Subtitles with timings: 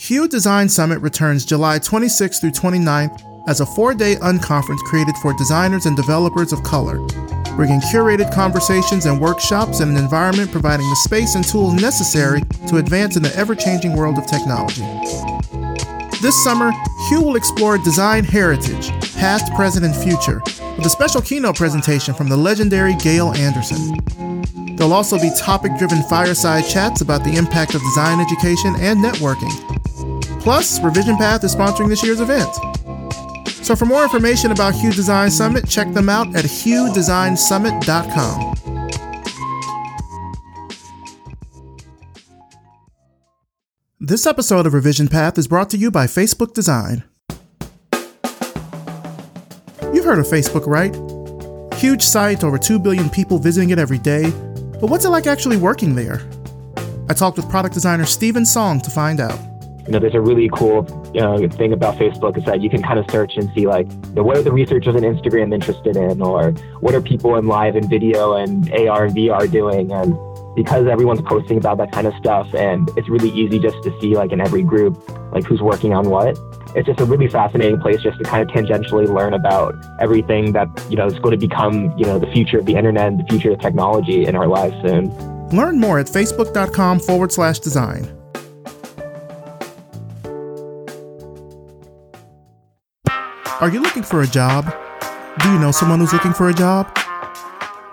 [0.00, 5.36] Hue Design Summit returns July 26th through 29th as a four day unconference created for
[5.36, 6.96] designers and developers of color,
[7.54, 12.78] bringing curated conversations and workshops in an environment providing the space and tools necessary to
[12.78, 14.80] advance in the ever changing world of technology.
[16.22, 16.72] This summer,
[17.10, 20.40] Hue will explore design heritage, past, present, and future,
[20.78, 24.00] with a special keynote presentation from the legendary Gail Anderson.
[24.76, 29.79] There'll also be topic driven fireside chats about the impact of design education and networking.
[30.40, 32.52] Plus, Revision Path is sponsoring this year's event.
[33.62, 38.54] So, for more information about Hue Design Summit, check them out at huedesignsummit.com.
[44.00, 47.04] This episode of Revision Path is brought to you by Facebook Design.
[49.92, 50.94] You've heard of Facebook, right?
[51.78, 54.30] Huge site, over 2 billion people visiting it every day.
[54.80, 56.26] But what's it like actually working there?
[57.10, 59.49] I talked with product designer Steven Song to find out.
[59.90, 63.00] You know, there's a really cool know, thing about Facebook is that you can kind
[63.00, 66.22] of search and see like, you know, what are the researchers on Instagram interested in,
[66.22, 70.16] or what are people in live and video and AR and VR doing, and
[70.54, 74.14] because everyone's posting about that kind of stuff, and it's really easy just to see
[74.14, 74.96] like in every group
[75.32, 76.38] like who's working on what.
[76.76, 80.68] It's just a really fascinating place just to kind of tangentially learn about everything that
[80.88, 83.24] you know is going to become you know the future of the internet and the
[83.24, 85.10] future of technology in our lives soon.
[85.48, 88.19] Learn more at facebook.com forward slash design.
[93.60, 94.74] Are you looking for a job?
[95.42, 96.96] Do you know someone who's looking for a job?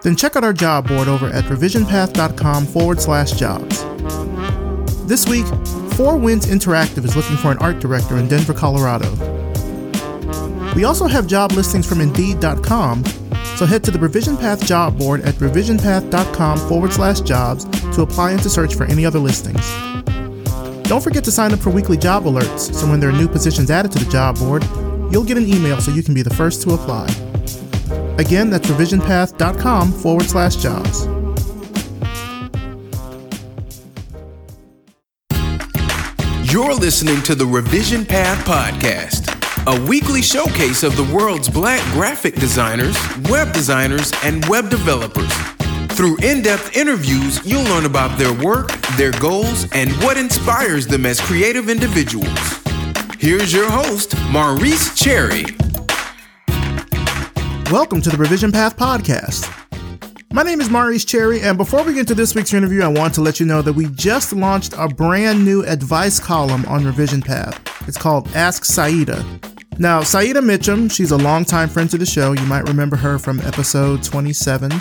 [0.01, 3.83] Then check out our job board over at revisionpath.com forward slash jobs.
[5.07, 5.45] This week,
[5.95, 9.11] Four Winds Interactive is looking for an art director in Denver, Colorado.
[10.73, 13.03] We also have job listings from Indeed.com,
[13.57, 18.31] so head to the Revision Path job board at revisionpath.com forward slash jobs to apply
[18.31, 19.69] and to search for any other listings.
[20.87, 23.69] Don't forget to sign up for weekly job alerts so when there are new positions
[23.69, 24.63] added to the job board,
[25.11, 27.05] you'll get an email so you can be the first to apply.
[28.17, 31.07] Again, that's revisionpath.com forward slash jobs.
[36.51, 39.27] You're listening to the Revision Path Podcast,
[39.67, 42.97] a weekly showcase of the world's black graphic designers,
[43.29, 45.31] web designers, and web developers.
[45.89, 51.05] Through in depth interviews, you'll learn about their work, their goals, and what inspires them
[51.05, 52.66] as creative individuals.
[53.19, 55.43] Here's your host, Maurice Cherry.
[57.71, 59.51] Welcome to the Revision Path Podcast.
[60.31, 63.15] My name is Maurice Cherry, and before we get into this week's interview, I want
[63.15, 67.23] to let you know that we just launched a brand new advice column on Revision
[67.23, 67.59] Path.
[67.87, 69.79] It's called Ask Siedah.
[69.79, 72.33] Now, Siedah Mitchum, she's a longtime friend to the show.
[72.33, 74.71] You might remember her from episode 27.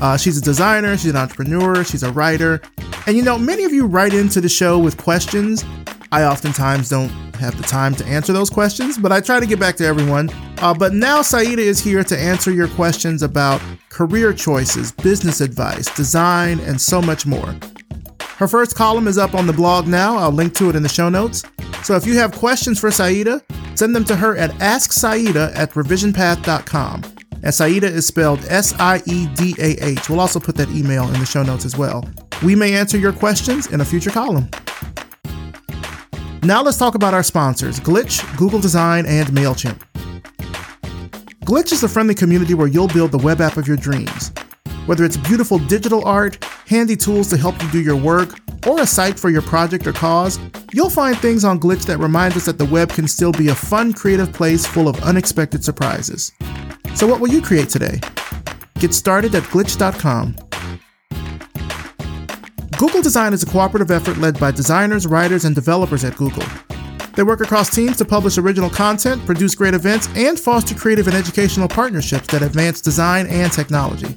[0.00, 2.60] Uh, she's a designer, she's an entrepreneur, she's a writer.
[3.06, 5.64] And you know, many of you write into the show with questions.
[6.12, 9.60] I oftentimes don't have the time to answer those questions, but I try to get
[9.60, 10.30] back to everyone.
[10.58, 15.94] Uh, but now Siedah is here to answer your questions about career choices, business advice,
[15.94, 17.54] design, and so much more.
[18.36, 20.16] Her first column is up on the blog now.
[20.16, 21.42] I'll link to it in the show notes.
[21.82, 23.42] So if you have questions for Siedah,
[23.78, 27.02] send them to her at asksiedah at revisionpath.com.
[27.32, 30.10] And Siedah is spelled S I E D A H.
[30.10, 32.04] We'll also put that email in the show notes as well.
[32.44, 34.50] We may answer your questions in a future column.
[36.42, 39.82] Now let's talk about our sponsors Glitch, Google Design, and MailChimp.
[41.44, 44.32] Glitch is a friendly community where you'll build the web app of your dreams.
[44.86, 48.86] Whether it's beautiful digital art, handy tools to help you do your work, or a
[48.86, 50.38] site for your project or cause,
[50.72, 53.54] you'll find things on Glitch that remind us that the web can still be a
[53.54, 56.32] fun, creative place full of unexpected surprises.
[56.94, 58.00] So, what will you create today?
[58.78, 60.36] Get started at glitch.com.
[62.78, 66.44] Google Design is a cooperative effort led by designers, writers, and developers at Google.
[67.14, 71.16] They work across teams to publish original content, produce great events, and foster creative and
[71.16, 74.14] educational partnerships that advance design and technology.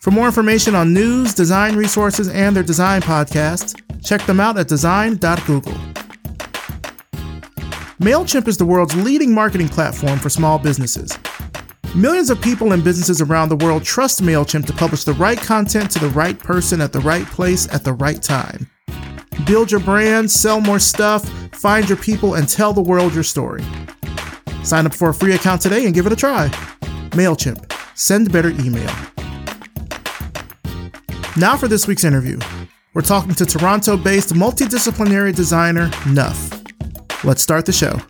[0.00, 4.66] For more information on news, design resources, and their design podcasts, check them out at
[4.66, 5.78] design.google.
[8.00, 11.16] MailChimp is the world's leading marketing platform for small businesses.
[11.96, 15.90] Millions of people and businesses around the world trust MailChimp to publish the right content
[15.90, 18.66] to the right person at the right place at the right time.
[19.44, 23.62] Build your brand, sell more stuff, find your people, and tell the world your story.
[24.64, 26.48] Sign up for a free account today and give it a try.
[27.10, 27.70] MailChimp.
[27.94, 28.90] Send better email.
[31.36, 32.38] Now for this week's interview.
[32.94, 36.62] We're talking to Toronto based multidisciplinary designer Nuff.
[37.22, 38.00] Let's start the show.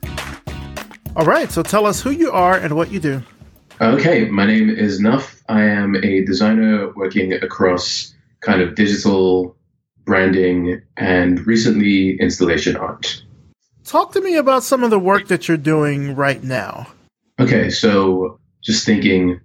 [1.16, 3.24] All right, so tell us who you are and what you do.
[3.82, 5.42] Okay, my name is Nuff.
[5.48, 9.56] I am a designer working across kind of digital
[10.04, 13.24] branding and recently installation art.
[13.84, 16.86] Talk to me about some of the work that you're doing right now.
[17.40, 19.40] Okay, so just thinking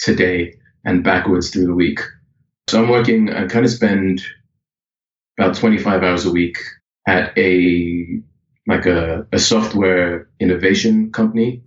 [0.00, 0.54] today
[0.86, 2.00] and backwards through the week.
[2.70, 4.22] So I'm working, I kind of spend
[5.38, 6.56] about 25 hours a week
[7.06, 8.22] at a
[8.66, 11.62] like a, a software innovation company.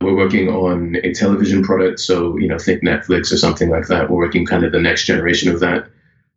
[0.00, 4.08] We're working on a television product, so you know, think Netflix or something like that.
[4.08, 5.88] We're working kind of the next generation of that.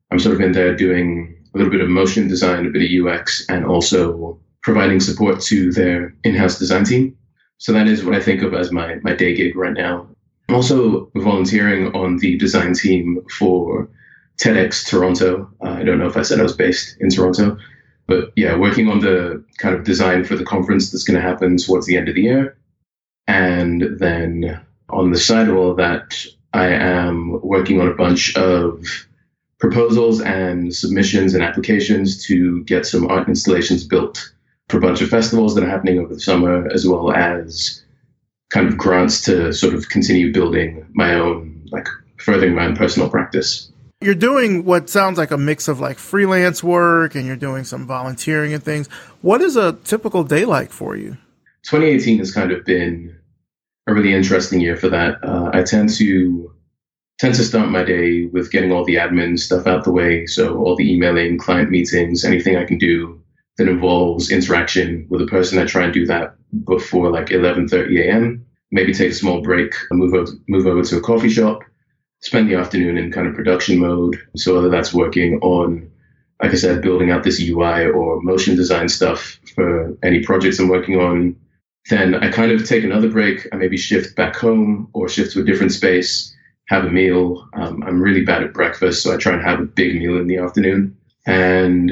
[0.10, 3.06] I'm sort of in there doing a little bit of motion design, a bit of
[3.06, 7.16] UX, and also providing support to their in-house design team.
[7.60, 10.08] So that is what I think of as my my day gig right now.
[10.50, 13.88] I'm also volunteering on the design team for
[14.42, 15.50] TEDx Toronto.
[15.64, 17.58] Uh, I don't know if I said I was based in Toronto,
[18.08, 21.58] but yeah, working on the kind of design for the conference that's going to happen
[21.58, 22.58] towards the end of the year.
[23.32, 28.36] And then on the side of all of that, I am working on a bunch
[28.36, 28.86] of
[29.58, 34.34] proposals and submissions and applications to get some art installations built
[34.68, 37.82] for a bunch of festivals that are happening over the summer, as well as
[38.50, 41.88] kind of grants to sort of continue building my own, like
[42.18, 43.72] furthering my own personal practice.
[44.02, 47.88] You're doing what sounds like a mix of like freelance work and you're doing some
[47.88, 48.88] volunteering and things.
[49.22, 51.16] What is a typical day like for you?
[51.64, 53.16] 2018 has kind of been
[53.88, 55.24] a really interesting year for that.
[55.24, 56.54] Uh, I tend to
[57.20, 60.26] tend to start my day with getting all the admin stuff out the way.
[60.26, 63.22] So all the emailing, client meetings, anything I can do
[63.58, 65.60] that involves interaction with a person.
[65.60, 66.36] I try and do that
[66.66, 68.46] before like 11:30 a.m.
[68.72, 71.62] Maybe take a small break, move over, move over to a coffee shop,
[72.22, 74.18] spend the afternoon in kind of production mode.
[74.38, 75.92] So whether that's working on,
[76.42, 80.70] like I said, building out this UI or motion design stuff for any projects I'm
[80.70, 81.36] working on,
[81.90, 83.48] then I kind of take another break.
[83.52, 86.36] I maybe shift back home or shift to a different space
[86.72, 87.46] have a meal.
[87.54, 90.28] Um, I'm really bad at breakfast, so I try and have a big meal in
[90.28, 90.96] the afternoon.
[91.28, 91.92] And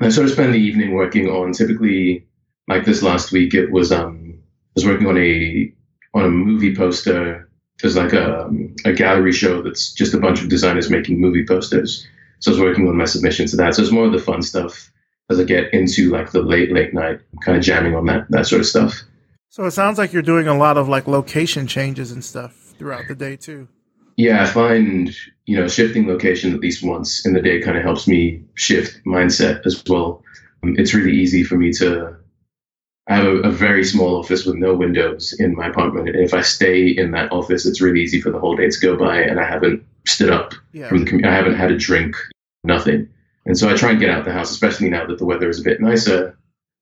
[0.00, 2.26] I sort of spend the evening working on typically
[2.66, 5.72] like this last week it was um I was working on a
[6.14, 7.48] on a movie poster.
[7.80, 8.50] There's like a
[8.86, 12.06] a gallery show that's just a bunch of designers making movie posters.
[12.40, 13.74] So I was working on my submission to that.
[13.74, 14.90] So it's more of the fun stuff
[15.28, 18.46] as I get into like the late, late night, kind of jamming on that that
[18.46, 18.94] sort of stuff.
[19.56, 23.08] So it sounds like you're doing a lot of like location changes and stuff throughout
[23.08, 23.68] the day too
[24.16, 25.14] yeah, I find
[25.44, 29.04] you know shifting location at least once in the day kind of helps me shift
[29.04, 30.22] mindset as well.
[30.62, 32.16] Um, it's really easy for me to.
[33.08, 36.34] I have a, a, very small office with no windows in my apartment, and if
[36.34, 39.20] I stay in that office, it's really easy for the whole day to go by,
[39.20, 40.88] and I haven't stood up yeah.
[40.88, 41.06] from the.
[41.06, 41.32] community.
[41.32, 42.16] I haven't had a drink,
[42.64, 43.08] nothing,
[43.44, 45.60] and so I try and get out the house, especially now that the weather is
[45.60, 46.36] a bit nicer.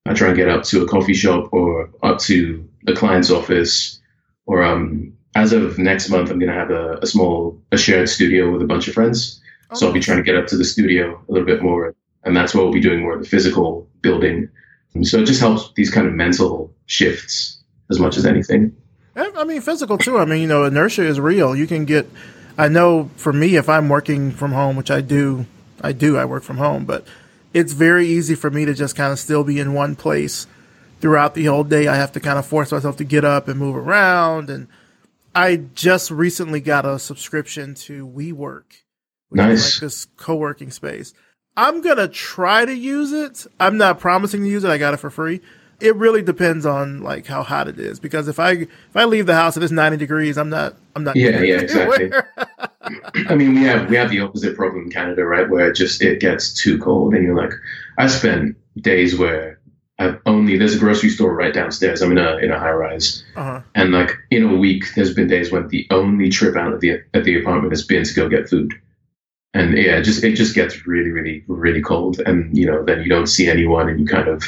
[0.05, 3.99] I try and get up to a coffee shop or up to the client's office,
[4.45, 8.09] or um, as of next month, I'm going to have a, a, small, a shared
[8.09, 9.41] studio with a bunch of friends.
[9.71, 9.75] Oh.
[9.75, 11.95] So I'll be trying to get up to the studio a little bit more.
[12.23, 14.49] And that's what we'll be doing more of the physical building.
[14.93, 18.75] And so it just helps these kind of mental shifts as much as anything.
[19.15, 20.17] I mean, physical too.
[20.17, 21.55] I mean, you know, inertia is real.
[21.55, 22.09] You can get,
[22.57, 25.45] I know for me, if I'm working from home, which I do,
[25.81, 27.05] I do, I work from home, but
[27.55, 30.45] it's very easy for me to just kind of still be in one place
[31.01, 31.87] throughout the whole day.
[31.87, 34.67] I have to kind of force myself to get up and move around and,
[35.35, 38.83] I just recently got a subscription to WeWork,
[39.27, 39.59] which nice.
[39.59, 41.13] is like this co-working space.
[41.57, 43.45] I'm gonna try to use it.
[43.59, 44.69] I'm not promising to use it.
[44.69, 45.41] I got it for free.
[45.79, 49.25] It really depends on like how hot it is because if I if I leave
[49.25, 51.15] the house if it's 90 degrees, I'm not I'm not.
[51.15, 52.11] Yeah, yeah, exactly.
[53.27, 55.49] I mean, we have we have the opposite problem in Canada, right?
[55.49, 57.53] Where it just it gets too cold, and you're like,
[57.97, 59.59] I spent days where
[59.97, 62.01] I've only there's a grocery store right downstairs.
[62.01, 63.61] I'm in a in a high rise, uh-huh.
[63.73, 67.01] and like in a week, there's been days when the only trip out of the
[67.13, 68.73] at the apartment has been to go get food,
[69.53, 73.01] and yeah, it just it just gets really really really cold, and you know then
[73.01, 74.43] you don't see anyone, and you kind of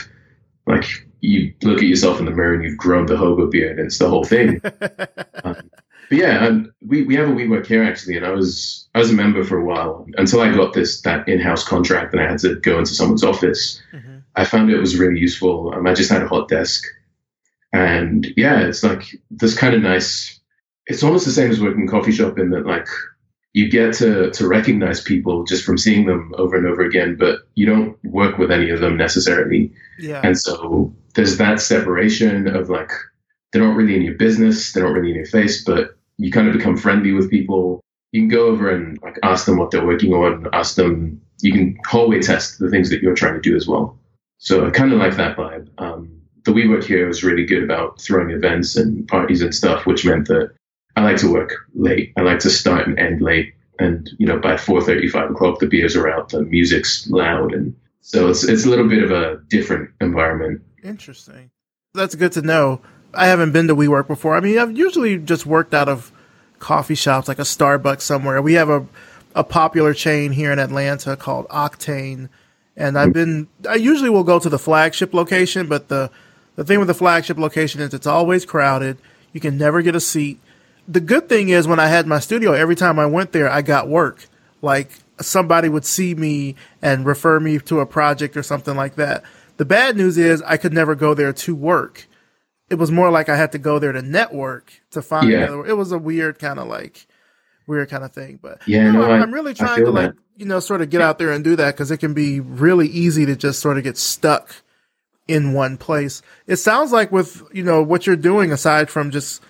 [0.66, 3.88] like you look at yourself in the mirror and you've grown the hobo beard, and
[3.88, 4.62] it's the whole thing.
[5.44, 5.70] um,
[6.10, 9.12] but yeah, and we, we have a WeWork here actually, and I was I was
[9.12, 12.30] a member for a while until I got this that in house contract, and I
[12.30, 13.82] had to go into someone's office.
[13.94, 15.74] Mm-hmm I found it was really useful.
[15.74, 16.86] Um, I just had a hot desk,
[17.74, 20.40] and yeah, it's like this kind of nice.
[20.86, 22.88] It's almost the same as working coffee shop in that like
[23.58, 27.40] you get to to recognize people just from seeing them over and over again, but
[27.56, 29.74] you don't work with any of them necessarily.
[29.98, 30.22] Yeah.
[30.24, 32.92] And so there's that separation of like
[33.52, 36.48] they're not really in your business, they're not really in your face, but you kind
[36.48, 37.82] of become friendly with people.
[38.12, 41.20] You can go over and like ask them what they're working on, ask them.
[41.42, 43.98] You can hallway test the things that you're trying to do as well.
[44.38, 45.68] So I kind of like that vibe.
[45.80, 50.06] Um, the WeWork here was really good about throwing events and parties and stuff, which
[50.06, 50.52] meant that
[50.98, 52.12] I like to work late.
[52.18, 53.54] I like to start and end late.
[53.80, 57.54] And, you know, by four thirty, five o'clock, the beers are out, the music's loud.
[57.54, 61.52] And so it's, it's a little bit of a different environment Interesting.
[61.94, 62.82] That's good to know.
[63.14, 64.36] I haven't been to WeWork before.
[64.36, 66.12] I mean, I've usually just worked out of
[66.60, 68.42] coffee shops like a Starbucks somewhere.
[68.42, 68.86] We have a
[69.36, 72.30] a popular chain here in Atlanta called Octane,
[72.76, 73.48] and I've been.
[73.70, 76.10] I usually will go to the flagship location, but the
[76.56, 78.98] the thing with the flagship location is it's always crowded.
[79.34, 80.40] You can never get a seat.
[80.88, 83.62] The good thing is when I had my studio, every time I went there, I
[83.62, 84.26] got work.
[84.62, 89.24] Like somebody would see me and refer me to a project or something like that.
[89.58, 92.08] The bad news is I could never go there to work.
[92.70, 95.40] It was more like I had to go there to network to find Yeah.
[95.46, 95.66] another.
[95.66, 97.08] It was a weird kind of like
[97.66, 98.40] weird kind of thing.
[98.42, 100.16] But Yeah, you know, no, I'm, I- I'm really trying to like that.
[100.38, 102.88] you know sort of get out there and do that because it can be really
[102.88, 104.56] easy to just sort of get stuck
[105.28, 106.22] in one place.
[106.46, 109.42] It sounds like with you know what you're doing aside from just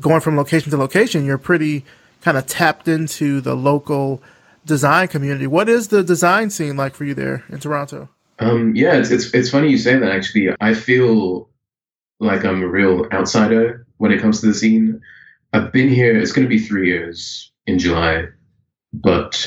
[0.00, 1.84] going from location to location, you're pretty
[2.20, 4.22] kind of tapped into the local
[4.64, 5.46] design community.
[5.46, 8.08] What is the design scene like for you there in Toronto?
[8.38, 10.10] Um, yeah, it's, it's it's funny you say that.
[10.10, 11.48] Actually, I feel
[12.18, 15.00] like I'm a real outsider when it comes to the scene.
[15.52, 16.16] I've been here.
[16.16, 18.26] It's going to be three years in July,
[18.92, 19.46] but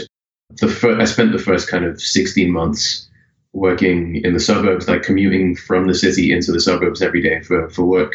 [0.50, 3.10] the fir- I spent the first kind of 16 months
[3.54, 7.70] working in the suburbs, like commuting from the city into the suburbs every day for
[7.70, 8.14] for work,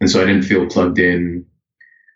[0.00, 1.46] and so I didn't feel plugged in.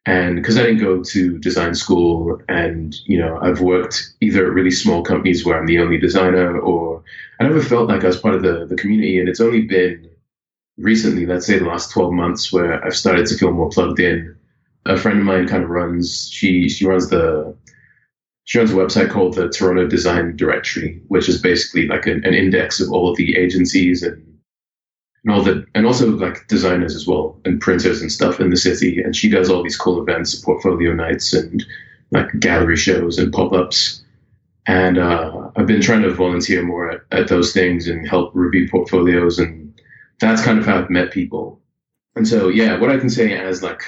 [0.04, 4.52] And because I didn't go to design school, and you know, I've worked either at
[4.52, 7.04] really small companies where I'm the only designer, or
[7.38, 9.20] I never felt like I was part of the, the community.
[9.20, 10.10] And it's only been
[10.76, 14.36] recently, let's say the last 12 months, where I've started to feel more plugged in.
[14.86, 17.56] A friend of mine kind of runs, she, she runs the,
[18.42, 22.34] she runs a website called the Toronto Design Directory, which is basically like an, an
[22.34, 24.31] index of all of the agencies and,
[25.24, 28.56] and all the, and also like designers as well and printers and stuff in the
[28.56, 29.00] city.
[29.00, 31.64] And she does all these cool events, portfolio nights and
[32.10, 34.02] like gallery shows and pop-ups
[34.66, 38.68] and uh, I've been trying to volunteer more at, at those things and help review
[38.70, 39.74] portfolios, and
[40.20, 41.60] that's kind of how I've met people.
[42.14, 43.82] And so, yeah, what I can say as like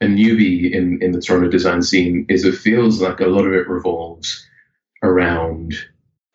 [0.00, 3.52] a newbie in in the Toronto design scene is it feels like a lot of
[3.52, 4.46] it revolves
[5.02, 5.74] around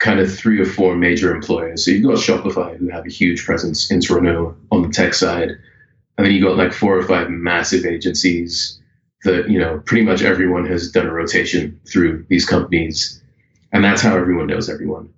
[0.01, 1.85] kind of three or four major employers.
[1.85, 5.49] So you've got Shopify, who have a huge presence in Toronto on the tech side,
[6.17, 8.79] and then you've got like four or five massive agencies
[9.23, 13.21] that you know pretty much everyone has done a rotation through these companies
[13.71, 15.09] and that's how everyone knows everyone.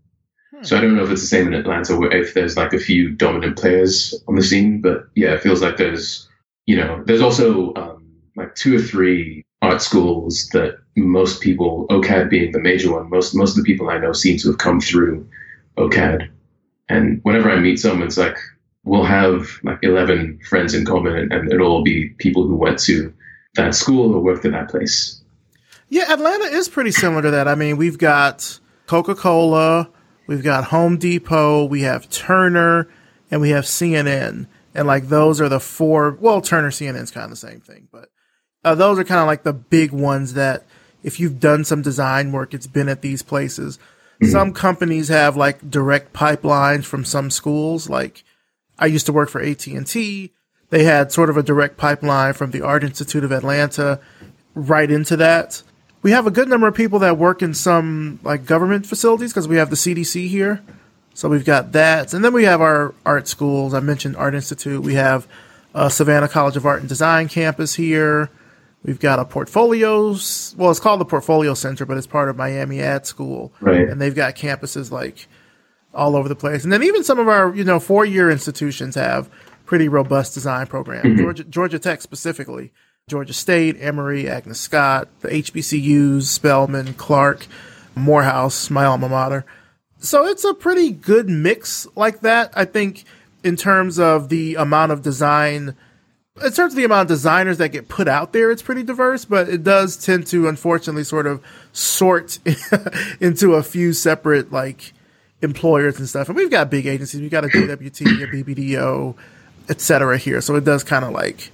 [0.62, 2.80] So I don't know if it's the same in Atlanta, where if there's like a
[2.80, 6.30] few dominant players on the scene, but yeah, it feels like there's,
[6.68, 12.30] you know, there's also um, like two or three art schools that most people, OCAD
[12.30, 14.80] being the major one, most most of the people I know seem to have come
[14.80, 15.28] through
[15.78, 16.30] OCAD.
[16.90, 18.38] And whenever I meet someone, it's like
[18.84, 22.80] we'll have like 11 friends in common, and, and it'll all be people who went
[22.80, 23.14] to
[23.56, 25.22] that school or worked at that place.
[25.90, 27.48] Yeah, Atlanta is pretty similar to that.
[27.48, 29.90] I mean, we've got Coca Cola,
[30.28, 32.88] we've got Home Depot, we have Turner,
[33.30, 34.48] and we have CNN.
[34.76, 36.18] And like those are the four.
[36.20, 38.10] Well, Turner, CNN's kind of the same thing, but
[38.64, 40.66] uh, those are kind of like the big ones that
[41.04, 43.78] if you've done some design work, it's been at these places.
[44.24, 47.90] Some companies have like direct pipelines from some schools.
[47.90, 48.24] Like
[48.80, 50.32] I used to work for AT and T.
[50.70, 54.00] They had sort of a direct pipeline from the Art Institute of Atlanta
[54.56, 55.62] right into that.
[56.02, 59.48] We have a good number of people that work in some like government facilities because
[59.48, 60.62] we have the CDC here.
[61.14, 62.14] So we've got that.
[62.14, 63.74] And then we have our art schools.
[63.74, 64.82] I mentioned Art Institute.
[64.82, 65.28] We have
[65.76, 68.30] uh, Savannah College of Art and Design campus here.
[68.84, 70.54] We've got a portfolios.
[70.58, 73.54] Well, it's called the Portfolio Center, but it's part of Miami Ad School.
[73.62, 73.88] Right.
[73.88, 75.28] And they've got campuses like
[75.94, 76.64] all over the place.
[76.64, 79.30] And then even some of our, you know, four year institutions have
[79.66, 81.06] pretty robust design programs.
[81.06, 81.22] Mm-hmm.
[81.22, 82.74] Georgia, Georgia Tech specifically,
[83.08, 87.48] Georgia State, Emory, Agnes Scott, the HBCUs, Spelman, Clark,
[87.96, 89.46] Morehouse, my alma mater.
[90.00, 92.52] So it's a pretty good mix like that.
[92.54, 93.06] I think
[93.44, 95.76] in terms of the amount of design,
[96.42, 99.24] in terms of the amount of designers that get put out there, it's pretty diverse,
[99.24, 102.40] but it does tend to unfortunately sort of sort
[103.20, 104.94] into a few separate like
[105.42, 106.30] employers and stuff.
[106.30, 107.22] And we've got big agencies.
[107.22, 109.16] We've got a JWT, a BBDO,
[109.70, 110.42] et cetera here.
[110.42, 111.52] So it does kind of like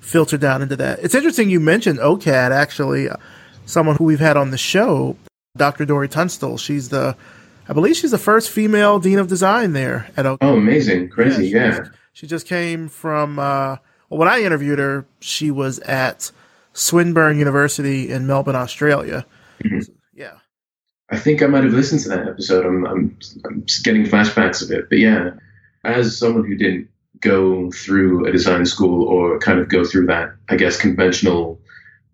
[0.00, 0.98] filter down into that.
[0.98, 3.08] It's interesting you mentioned OCAD actually.
[3.64, 5.16] Someone who we've had on the show,
[5.56, 5.86] Dr.
[5.86, 6.58] Dori Tunstall.
[6.58, 7.16] She's the,
[7.68, 10.38] I believe she's the first female dean of design there at OCAD.
[10.42, 11.70] Oh, amazing, crazy, she yeah.
[11.70, 13.38] Just, she just came from.
[13.38, 13.76] Uh,
[14.08, 16.30] when I interviewed her, she was at
[16.72, 19.26] Swinburne University in Melbourne, Australia.
[19.62, 19.84] Mhm.
[19.84, 20.38] So, yeah.
[21.10, 22.66] I think I might have listened to that episode.
[22.66, 24.88] I'm, I'm, I'm getting flashbacks of it.
[24.88, 25.30] But yeah,
[25.84, 26.88] as someone who didn't
[27.20, 31.60] go through a design school or kind of go through that, I guess, conventional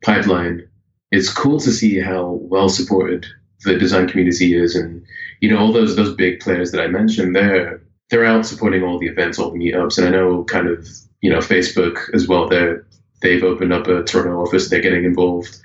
[0.02, 0.66] pipeline,
[1.10, 3.26] it's cool to see how well supported
[3.64, 4.76] the design community is.
[4.76, 5.04] And,
[5.40, 8.98] you know, all those, those big players that I mentioned, they're, they're out supporting all
[8.98, 10.86] the events, all the meetups, and I know kind of
[11.24, 12.46] you know Facebook as well.
[12.46, 12.86] They're
[13.22, 14.68] they've opened up a Toronto office.
[14.68, 15.58] They're getting involved,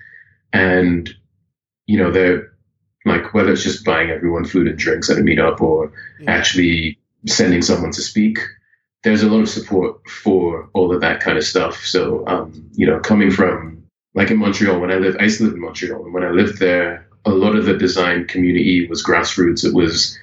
[0.54, 1.10] and
[1.86, 2.54] you know they're
[3.04, 6.32] like whether it's just buying everyone food and drinks at a meetup or yeah.
[6.32, 6.98] actually
[7.28, 8.40] sending someone to speak.
[9.04, 11.86] There's a lot of support for all of that kind of stuff.
[11.86, 15.44] So, um, you know, coming from like in Montreal, when I lived, I used to
[15.44, 19.04] live in Montreal, and when I lived there, a lot of the design community was
[19.04, 19.66] grassroots.
[19.66, 20.18] It was,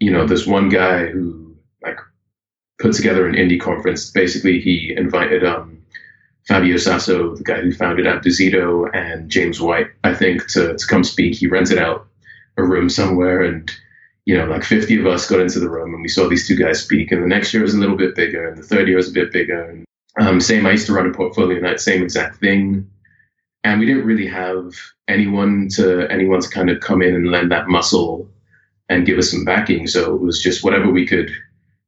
[0.00, 2.00] you know, this one guy who like
[2.78, 4.10] put together an indie conference.
[4.10, 5.78] Basically, he invited um,
[6.46, 11.04] Fabio Sasso, the guy who founded Abduzeedo, and James White, I think, to, to come
[11.04, 11.36] speak.
[11.36, 12.06] He rented out
[12.56, 13.70] a room somewhere and
[14.28, 16.54] you know, like 50 of us got into the room and we saw these two
[16.54, 17.10] guys speak.
[17.10, 19.12] And the next year was a little bit bigger, and the third year was a
[19.14, 19.64] bit bigger.
[19.64, 19.86] And
[20.20, 22.90] um, same, I used to run a portfolio night, same exact thing.
[23.64, 24.74] And we didn't really have
[25.08, 28.28] anyone to anyone to kind of come in and lend that muscle
[28.90, 29.86] and give us some backing.
[29.86, 31.30] So it was just whatever we could,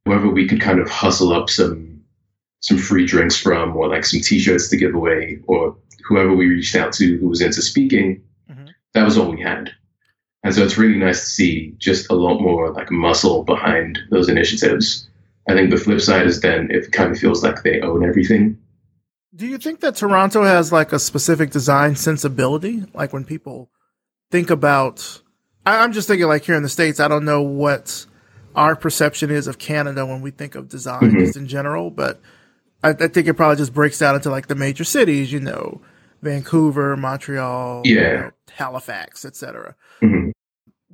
[0.05, 2.03] whoever we could kind of hustle up some
[2.61, 5.75] some free drinks from, or like some T-shirts to give away, or
[6.07, 8.21] whoever we reached out to who was into speaking.
[8.49, 8.67] Mm-hmm.
[8.93, 9.71] That was all we had.
[10.43, 14.29] And so it's really nice to see just a lot more like muscle behind those
[14.29, 15.07] initiatives.
[15.49, 18.57] I think the flip side is then it kind of feels like they own everything.
[19.33, 22.83] Do you think that Toronto has like a specific design sensibility?
[22.93, 23.71] Like when people
[24.29, 25.21] think about,
[25.65, 28.05] I'm just thinking like here in the States, I don't know what
[28.55, 31.19] our perception is of Canada when we think of design mm-hmm.
[31.19, 32.21] just in general, but
[32.83, 35.81] I, I, think it probably just breaks down into like the major cities, you know,
[36.21, 37.93] Vancouver, Montreal, yeah.
[37.93, 39.75] You know, Halifax, etc.
[40.01, 40.31] Mm-hmm.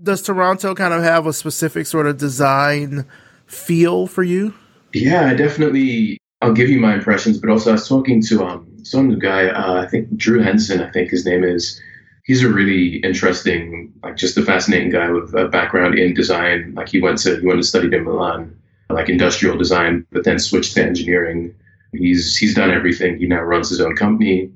[0.02, 3.06] Does Toronto kind of have a specific sort of design
[3.46, 4.54] feel for you?
[4.94, 6.20] Yeah, definitely.
[6.42, 9.84] I'll give you my impressions, but also I was talking to um some guy, uh,
[9.84, 11.82] I think Drew Henson, I think his name is.
[12.28, 16.74] He's a really interesting, like just a fascinating guy with a background in design.
[16.76, 18.56] Like he went to he went to study in Milan,
[18.90, 21.56] like industrial design, but then switched to engineering.
[21.94, 23.18] He's he's done everything.
[23.18, 24.52] He now runs his own company.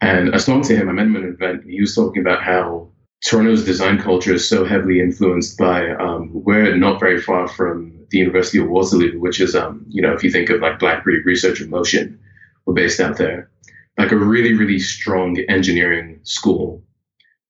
[0.00, 2.20] And I was talking to him, I met him at an event, he was talking
[2.20, 2.88] about how
[3.24, 8.18] Toronto's design culture is so heavily influenced by, um, we're not very far from the
[8.18, 11.60] University of Waterloo, which is, um, you know, if you think of like Blackberry Research
[11.60, 12.18] and Motion,
[12.66, 13.50] we're based out there.
[13.96, 16.82] Like a really, really strong engineering school.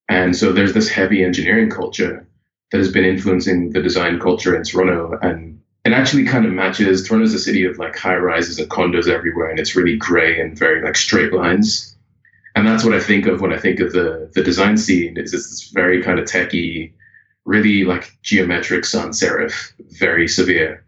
[0.08, 2.26] And so there's this heavy engineering culture
[2.70, 5.18] that has been influencing the design culture in Toronto.
[5.22, 9.08] And it actually kind of matches Toronto's a city of like high rises and condos
[9.08, 11.94] everywhere, and it's really gray and very like straight lines
[12.54, 15.16] and that's what I think of when I think of the the design scene.
[15.16, 16.94] Is this very kind of techy,
[17.44, 20.84] really like geometric sans serif, very severe.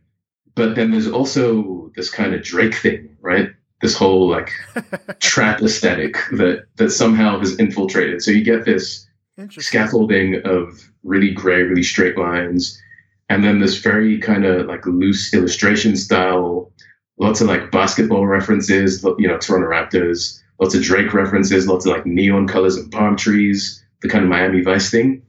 [0.54, 3.50] But then there's also this kind of Drake thing, right?
[3.82, 4.50] This whole like
[5.20, 8.22] trap aesthetic that that somehow has infiltrated.
[8.22, 9.05] So you get this
[9.50, 12.80] scaffolding of really gray, really straight lines,
[13.28, 16.70] and then this very kind of like loose illustration style,
[17.18, 21.92] lots of like basketball references, you know, Toronto Raptors lots of Drake references, lots of
[21.92, 25.22] like neon colors and palm trees, the kind of Miami Vice thing.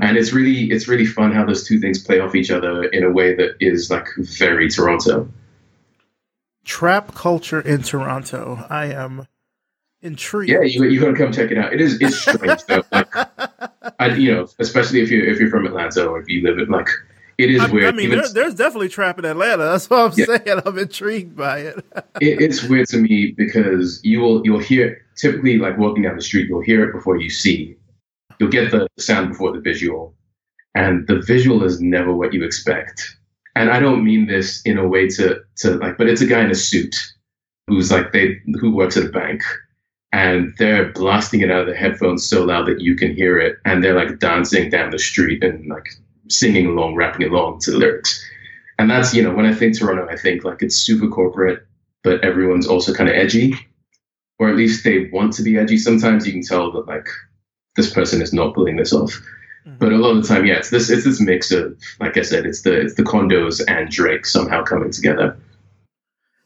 [0.00, 3.04] And it's really it's really fun how those two things play off each other in
[3.04, 5.28] a way that is like very Toronto.
[6.64, 8.66] Trap culture in Toronto.
[8.68, 9.28] I am
[10.02, 10.50] intrigued.
[10.50, 11.72] Yeah, you you gotta come check it out.
[11.72, 12.82] It is it's strange though.
[12.90, 13.14] Like,
[13.98, 16.68] I, you know, especially if you're if you're from Atlanta or if you live in
[16.68, 16.88] like
[17.38, 17.94] it is I, weird.
[17.94, 19.64] I mean, there, there's definitely trap in Atlanta.
[19.64, 20.24] That's what I'm yeah.
[20.26, 20.62] saying.
[20.64, 21.84] I'm intrigued by it.
[22.20, 22.40] it.
[22.40, 26.48] It's weird to me because you will you'll hear typically like walking down the street,
[26.48, 27.76] you'll hear it before you see.
[28.38, 30.14] You'll get the sound before the visual,
[30.74, 33.16] and the visual is never what you expect.
[33.56, 36.40] And I don't mean this in a way to to like, but it's a guy
[36.40, 36.96] in a suit
[37.68, 39.42] who's like they who works at a bank
[40.14, 43.58] and they're blasting it out of the headphones so loud that you can hear it
[43.64, 45.88] and they're like dancing down the street and like
[46.28, 48.24] singing along, rapping along to the lyrics.
[48.78, 51.66] And that's, you know, when I think Toronto, I think like it's super corporate,
[52.04, 53.56] but everyone's also kind of edgy,
[54.38, 55.78] or at least they want to be edgy.
[55.78, 57.08] Sometimes you can tell that like
[57.74, 59.20] this person is not pulling this off.
[59.66, 59.78] Mm-hmm.
[59.78, 62.22] But a lot of the time, yeah, it's this it's this mix of, like I
[62.22, 65.36] said, it's the it's the condos and Drake somehow coming together.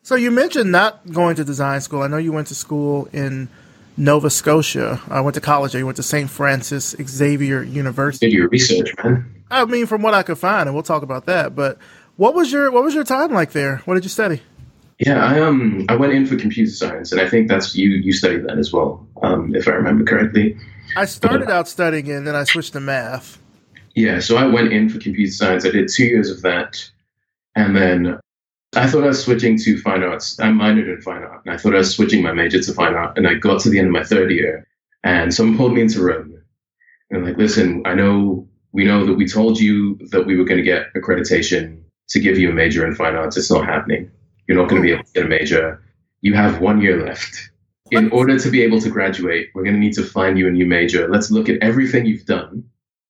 [0.09, 2.01] So you mentioned not going to design school.
[2.01, 3.47] I know you went to school in
[3.99, 5.03] Nova Scotia.
[5.11, 5.77] I went to college.
[5.77, 6.31] I went to St.
[6.31, 8.25] Francis Xavier University.
[8.25, 9.45] Did your research, man?
[9.51, 11.55] I mean, from what I could find, and we'll talk about that.
[11.55, 11.77] But
[12.17, 13.83] what was your what was your time like there?
[13.85, 14.41] What did you study?
[14.99, 18.15] Yeah, I um I went in for computer science, and I think that's you you
[18.15, 20.57] studied that as well, um, if I remember correctly.
[20.97, 23.39] I started out studying it, and then I switched to math.
[23.95, 25.67] Yeah, so I went in for computer science.
[25.67, 26.83] I did two years of that,
[27.55, 28.19] and then
[28.79, 30.39] I thought I was switching to fine arts.
[30.39, 32.95] I minored in fine art, and I thought I was switching my major to fine
[32.95, 33.19] art.
[33.19, 34.67] And I got to the end of my third year,
[35.03, 36.41] and someone pulled me into room.
[37.11, 40.59] And like, listen, I know we know that we told you that we were going
[40.59, 43.37] to get accreditation to give you a major in fine arts.
[43.37, 44.11] It's not happening.
[44.47, 45.83] You're not going to be able to get a major.
[46.21, 47.51] You have one year left.
[47.91, 50.51] In order to be able to graduate, we're going to need to find you a
[50.51, 51.09] new major.
[51.09, 52.65] Let's look at everything you've done.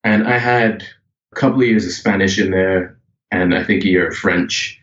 [0.05, 0.85] And I had
[1.33, 2.99] a couple of years of Spanish in there,
[3.31, 4.81] and I think a year of French.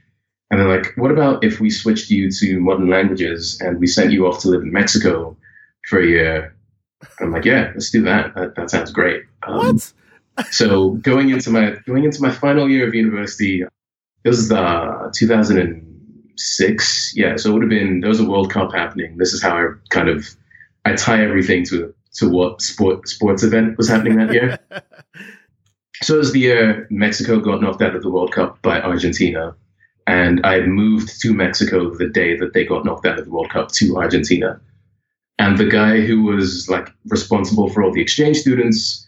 [0.51, 4.11] And they're like, what about if we switched you to modern languages and we sent
[4.11, 5.35] you off to live in Mexico
[5.87, 6.55] for a year?
[7.19, 8.35] I'm like, yeah, let's do that.
[8.35, 9.23] That, that sounds great.
[9.43, 9.93] Um, what?
[10.51, 13.63] so going into my going into my final year of university,
[14.23, 17.13] it was the 2006.
[17.15, 19.17] Yeah, so it would have been there was a World Cup happening.
[19.17, 20.27] This is how I kind of
[20.83, 24.59] I tie everything to to what sport sports event was happening that year.
[26.01, 29.55] so it was the year Mexico got knocked out of the World Cup by Argentina,
[30.07, 33.49] and I moved to Mexico the day that they got knocked out of the World
[33.49, 34.59] Cup to Argentina.
[35.39, 39.05] And the guy who was like responsible for all the exchange students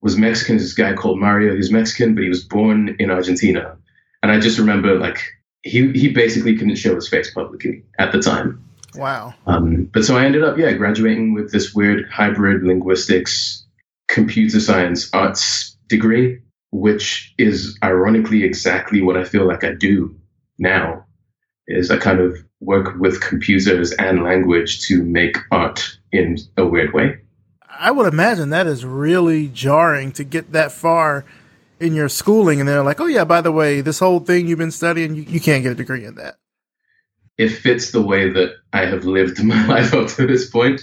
[0.00, 0.56] was Mexican.
[0.56, 1.54] This guy called Mario.
[1.54, 3.76] He's Mexican, but he was born in Argentina.
[4.22, 5.20] And I just remember like
[5.62, 8.64] he he basically couldn't show his face publicly at the time.
[8.94, 9.34] Wow.
[9.46, 13.64] Um, but so I ended up yeah graduating with this weird hybrid linguistics,
[14.08, 16.40] computer science, arts degree,
[16.72, 20.17] which is ironically exactly what I feel like I do
[20.58, 21.04] now.
[21.66, 26.92] Is I kind of work with computers and language to make art in a weird
[26.92, 27.18] way.
[27.68, 31.24] I would imagine that is really jarring to get that far
[31.78, 34.58] in your schooling and they're like, oh, yeah, by the way, this whole thing you've
[34.58, 36.36] been studying, you, you can't get a degree in that.
[37.36, 40.82] It fits the way that I have lived my life up to this point.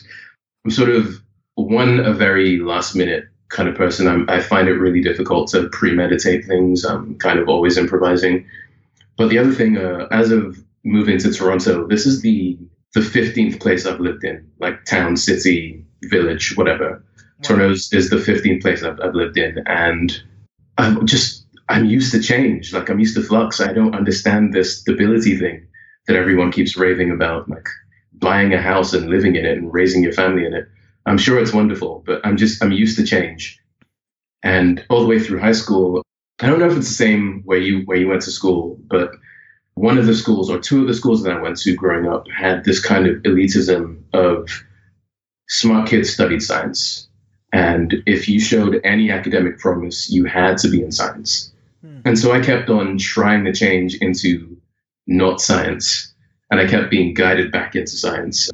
[0.63, 1.21] I'm sort of
[1.55, 4.07] one, a very last minute kind of person.
[4.07, 6.85] I'm, I find it really difficult to premeditate things.
[6.85, 8.47] I'm kind of always improvising.
[9.17, 12.57] But the other thing, uh, as of moving to Toronto, this is the
[12.95, 16.91] the 15th place I've lived in, like town, city, village, whatever.
[16.91, 17.41] Wow.
[17.43, 19.61] Toronto is the 15th place I've, I've lived in.
[19.67, 20.17] And
[20.77, 22.73] I'm just, I'm used to change.
[22.73, 23.59] Like I'm used to flux.
[23.59, 25.67] I don't understand this stability thing
[26.07, 27.67] that everyone keeps raving about, like
[28.13, 30.65] buying a house and living in it and raising your family in it.
[31.05, 33.59] I'm sure it's wonderful, but I'm just, I'm used to change.
[34.41, 36.01] And all the way through high school,
[36.41, 39.11] I don't know if it's the same where you, where you went to school, but
[39.75, 42.27] one of the schools or two of the schools that I went to growing up
[42.29, 44.49] had this kind of elitism of
[45.47, 47.07] smart kids studied science.
[47.53, 51.53] And if you showed any academic promise, you had to be in science.
[51.81, 51.99] Hmm.
[52.03, 54.57] And so I kept on trying to change into
[55.07, 56.13] not science.
[56.51, 58.49] And I kept being guided back into science.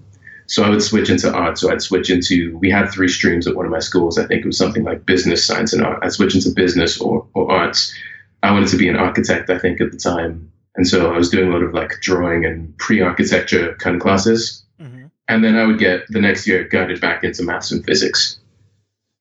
[0.51, 1.57] So I would switch into art.
[1.57, 4.17] So I'd switch into, we had three streams at one of my schools.
[4.17, 6.03] I think it was something like business, science, and art.
[6.03, 7.95] I'd switch into business or, or arts.
[8.43, 10.51] I wanted to be an architect, I think, at the time.
[10.75, 14.01] And so I was doing a lot of like drawing and pre architecture kind of
[14.01, 14.65] classes.
[14.81, 15.05] Mm-hmm.
[15.29, 18.37] And then I would get the next year guided back into maths and physics.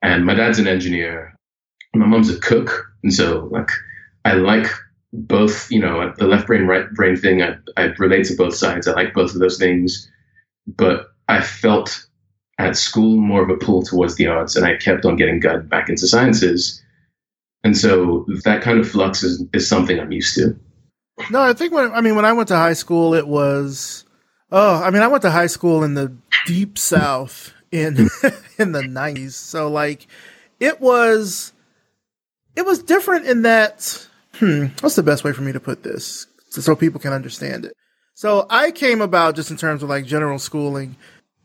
[0.03, 1.37] And my dad's an engineer.
[1.95, 2.93] My mom's a cook.
[3.05, 3.71] And so like
[4.25, 4.67] I like
[5.13, 7.41] both, you know, the left brain, right brain thing.
[7.41, 8.89] I, I relate to both sides.
[8.89, 10.11] I like both of those things.
[10.67, 12.07] But I felt
[12.59, 15.71] at school more of a pull towards the arts and I kept on getting guided
[15.71, 16.83] back into sciences.
[17.63, 20.59] And so that kind of flux is, is something I'm used to.
[21.31, 24.05] No, I think when I mean when I went to high school, it was
[24.51, 26.13] oh, I mean I went to high school in the
[26.47, 28.09] deep south in
[28.59, 30.07] in the nineties, so like
[30.59, 31.53] it was
[32.57, 34.07] it was different in that.
[34.35, 37.75] Hmm, what's the best way for me to put this so people can understand it?
[38.15, 40.97] So I came about just in terms of like general schooling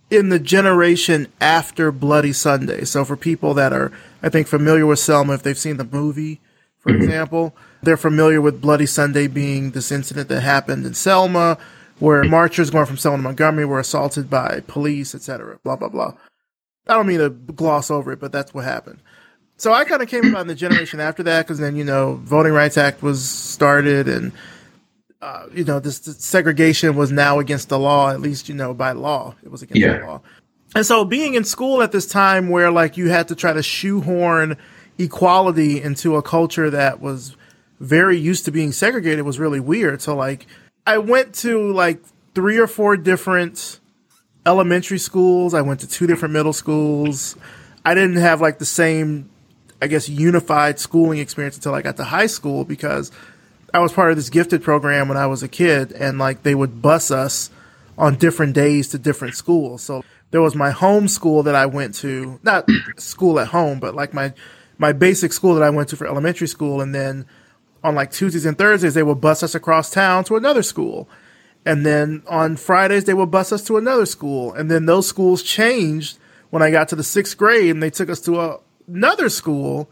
[0.09, 2.85] in the generation after Bloody Sunday.
[2.85, 3.91] So for people that are,
[4.21, 6.39] I think, familiar with Selma, if they've seen the movie,
[6.79, 7.03] for mm-hmm.
[7.03, 11.57] example, they're familiar with Bloody Sunday being this incident that happened in Selma,
[11.99, 15.59] where marchers going from Selma to Montgomery were assaulted by police, etc.
[15.63, 16.13] Blah blah blah.
[16.87, 18.99] I don't mean to gloss over it, but that's what happened.
[19.57, 22.15] So I kind of came about in the generation after that, because then you know,
[22.23, 24.31] Voting Rights Act was started, and
[25.25, 28.11] uh, you know, this, this, segregation was now against the law.
[28.11, 29.97] At least you know by law, it was against yeah.
[29.97, 30.21] the law.
[30.75, 33.63] And so being in school at this time, where like you had to try to
[33.63, 34.55] shoehorn
[34.99, 37.35] equality into a culture that was
[37.79, 39.99] very used to being segregated was really weird.
[39.99, 40.45] So like
[40.85, 42.03] I went to like
[42.35, 43.79] three or four different
[44.45, 45.55] elementary schools.
[45.55, 47.35] I went to two different middle schools.
[47.83, 49.31] I didn't have like the same,
[49.81, 53.11] I guess, unified schooling experience until I got to high school because
[53.75, 56.55] I was part of this gifted program when I was a kid and like they
[56.55, 57.49] would bus us
[57.97, 59.83] on different days to different schools.
[59.83, 63.93] So there was my home school that I went to, not school at home, but
[63.93, 64.33] like my
[64.77, 67.25] my basic school that I went to for elementary school and then
[67.83, 71.09] on like Tuesdays and Thursdays, they would bus us across town to another school.
[71.65, 74.53] And then on Fridays, they would bus us to another school.
[74.53, 76.17] And then those schools changed
[76.49, 79.89] when I got to the sixth grade and they took us to a, another school.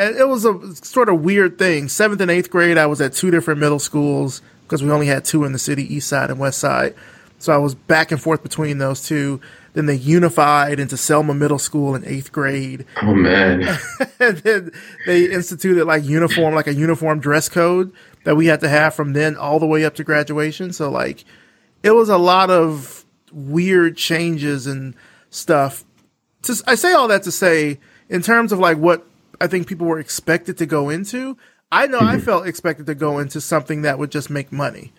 [0.00, 1.88] It was a sort of weird thing.
[1.88, 5.24] Seventh and eighth grade, I was at two different middle schools because we only had
[5.24, 6.94] two in the city, East Side and West Side.
[7.38, 9.40] So I was back and forth between those two.
[9.74, 12.84] Then they unified into Selma Middle School in eighth grade.
[13.00, 13.62] Oh man!
[14.20, 14.72] and then
[15.06, 17.92] they instituted like uniform, like a uniform dress code
[18.24, 20.72] that we had to have from then all the way up to graduation.
[20.72, 21.24] So like,
[21.82, 24.94] it was a lot of weird changes and
[25.30, 25.84] stuff.
[26.66, 29.06] I say all that to say, in terms of like what
[29.40, 31.36] I think people were expected to go into,
[31.70, 32.20] I know I mm-hmm.
[32.20, 34.92] felt expected to go into something that would just make money.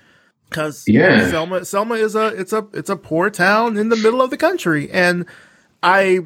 [0.50, 1.30] Cause Yeah.
[1.30, 4.38] Selma, Selma is a, it's a, it's a poor town in the middle of the
[4.38, 4.90] country.
[4.92, 5.26] And
[5.84, 6.20] I,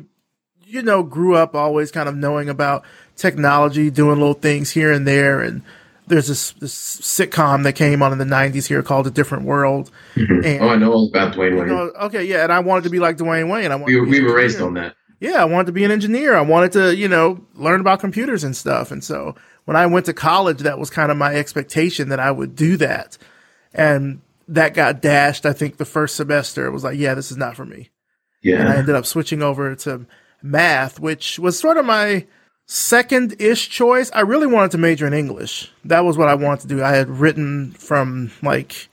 [0.66, 2.84] you know, grew up always kind of knowing about
[3.16, 5.42] technology, doing little things here and there.
[5.42, 5.62] And
[6.08, 9.92] there's this, this sitcom that came on in the nineties here called A Different World.
[10.16, 11.68] And, Oh, I know all about Dwayne you Wayne.
[11.68, 12.24] know, okay.
[12.24, 12.44] Yeah.
[12.44, 13.72] And I wanted to be like Dwayne Wayne.
[13.72, 14.96] I wanted we to were, be we were raised on that.
[15.24, 16.36] Yeah, I wanted to be an engineer.
[16.36, 18.92] I wanted to, you know, learn about computers and stuff.
[18.92, 22.30] And so when I went to college, that was kind of my expectation that I
[22.30, 23.18] would do that.
[23.74, 25.46] And that got dashed.
[25.46, 27.90] I think the first semester it was like, yeah, this is not for me.
[28.60, 30.06] And I ended up switching over to
[30.42, 32.28] math, which was sort of my
[32.66, 34.12] second ish choice.
[34.14, 35.72] I really wanted to major in English.
[35.86, 36.84] That was what I wanted to do.
[36.84, 38.90] I had written from like,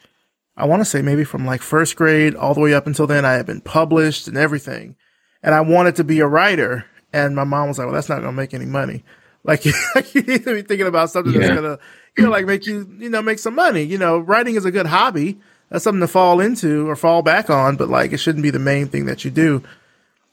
[0.56, 3.24] I want to say maybe from like first grade all the way up until then.
[3.24, 4.94] I had been published and everything.
[5.42, 6.84] And I wanted to be a writer.
[7.12, 9.04] And my mom was like, well, that's not going to make any money.
[9.42, 11.78] Like, like you need to be thinking about something that's going to,
[12.16, 13.82] you know, like make you, you know, make some money.
[13.82, 15.38] You know, writing is a good hobby.
[15.70, 18.58] That's something to fall into or fall back on, but like it shouldn't be the
[18.58, 19.62] main thing that you do.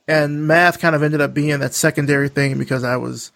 [0.08, 3.30] And math kind of ended up being that secondary thing because I was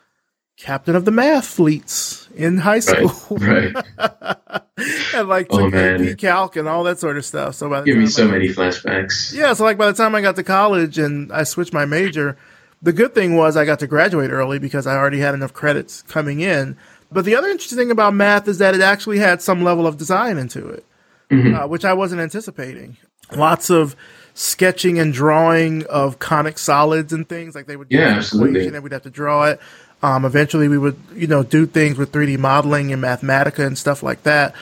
[0.57, 3.75] captain of the mathletes in high school Right.
[5.15, 5.69] and like Oh.
[5.73, 7.55] AP Calc and all that sort of stuff.
[7.55, 9.33] So by the Give me time so I- many flashbacks.
[9.35, 12.37] yeah, so like by the time I got to college and I switched my major,
[12.83, 16.03] the good thing was I got to graduate early because I already had enough credits
[16.03, 16.77] coming in.
[17.13, 19.99] But the other interesting thing about math is that it actually had some level of
[19.99, 20.85] design into it,
[21.31, 22.97] uh, which I wasn't anticipating.
[23.37, 23.95] Lots of
[24.35, 28.53] sketching and drawing of conic solids and things like they would Yeah, absolutely.
[28.61, 29.61] equation and we'd have to draw it.
[30.03, 34.03] Um, eventually, we would you know do things with 3D modeling and Mathematica and stuff
[34.03, 34.55] like that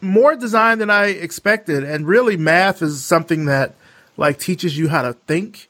[0.00, 1.84] more design than I expected.
[1.84, 3.74] And really, math is something that
[4.16, 5.68] like teaches you how to think.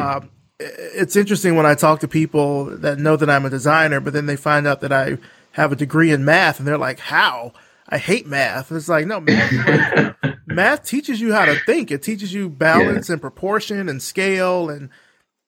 [0.00, 4.12] Um, it's interesting when I talk to people that know that I'm a designer, but
[4.12, 5.18] then they find out that I
[5.52, 7.52] have a degree in math, and they're like, "How?
[7.88, 11.90] I hate math." It's like, no, math, math teaches you how to think.
[11.90, 14.90] It teaches you balance and proportion and scale, and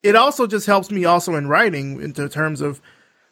[0.03, 2.81] it also just helps me also in writing into terms of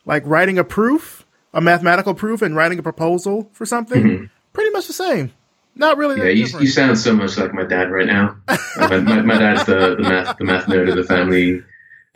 [0.04, 4.30] like writing a proof, a mathematical proof, and writing a proposal for something.
[4.52, 5.32] Pretty much the same.
[5.74, 6.64] Not really Yeah, you, different.
[6.64, 8.36] you sound so much like my dad right now.
[8.78, 11.62] my, my, my dad's the, the math the math nerd of the family,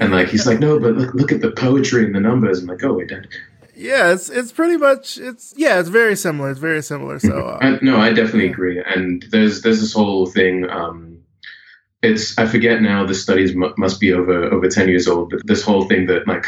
[0.00, 2.60] and like he's like, no, but look look at the poetry and the numbers.
[2.60, 3.28] I'm like, oh wait, dad.
[3.76, 6.50] yeah, it's it's pretty much it's yeah, it's very similar.
[6.50, 7.20] It's very similar.
[7.20, 8.82] So uh, I, no, I definitely agree.
[8.84, 10.68] And there's there's this whole thing.
[10.68, 11.11] Um,
[12.02, 13.06] it's I forget now.
[13.06, 15.30] The studies mu- must be over over ten years old.
[15.30, 16.46] But this whole thing that like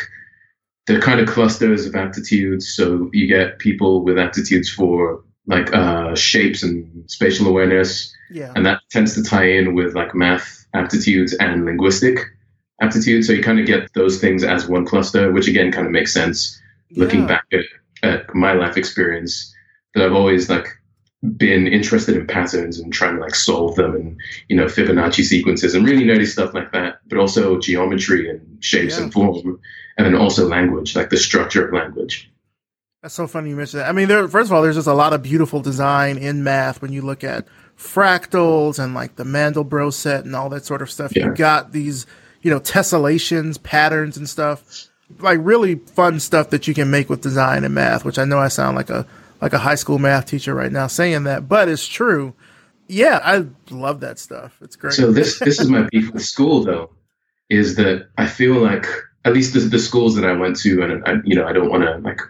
[0.87, 2.75] the kind of clusters of aptitudes.
[2.75, 8.65] So you get people with aptitudes for like uh, shapes and spatial awareness, yeah, and
[8.67, 12.19] that tends to tie in with like math aptitudes and linguistic
[12.81, 13.27] aptitudes.
[13.27, 16.13] So you kind of get those things as one cluster, which again kind of makes
[16.13, 16.61] sense
[16.97, 17.27] looking Yeah.
[17.27, 17.65] back at,
[18.03, 19.55] at my life experience
[19.95, 20.69] that I've always like
[21.37, 24.17] been interested in patterns and trying to like solve them and
[24.49, 28.97] you know Fibonacci sequences and really nerdy stuff like that, but also geometry and shapes
[28.97, 29.05] Yeah.
[29.05, 29.59] and form,
[29.97, 32.31] and then also language, like the structure of language.
[33.03, 33.89] That's so funny you mentioned that.
[33.89, 36.81] I mean, there, first of all, there's just a lot of beautiful design in math
[36.81, 37.47] when you look at
[37.79, 41.15] fractals and like the Mandelbrot set and all that sort of stuff.
[41.15, 41.27] Yeah.
[41.27, 42.07] You got these,
[42.43, 44.89] you know, tessellations, patterns and stuff.
[45.19, 48.39] Like really fun stuff that you can make with design and math, which I know
[48.39, 49.07] I sound like a
[49.45, 52.33] like a high school math teacher right now saying that, but it's true.
[52.89, 54.57] Yeah, I love that stuff.
[54.63, 54.95] It's great.
[54.95, 56.89] So this this is my beef with school though,
[57.51, 58.87] is that I feel like
[59.27, 61.69] at least the, the schools that I went to, and I, you know I don't
[61.69, 62.23] want to like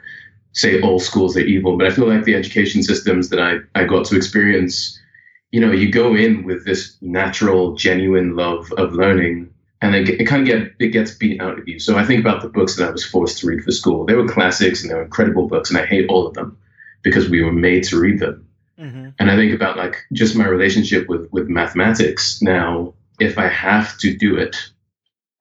[0.54, 3.84] say all schools are evil, but I feel like the education systems that I I
[3.84, 5.00] got to experience,
[5.52, 10.24] you know, you go in with this natural, genuine love of learning, and it, it
[10.24, 11.78] kind of get it gets beaten out of you.
[11.78, 14.04] So I think about the books that I was forced to read for school.
[14.04, 16.58] They were classics and they were incredible books, and I hate all of them
[17.04, 18.44] because we were made to read them
[18.78, 22.94] hmm and I think about like just my relationship with with mathematics now.
[23.20, 24.56] If I have to do it,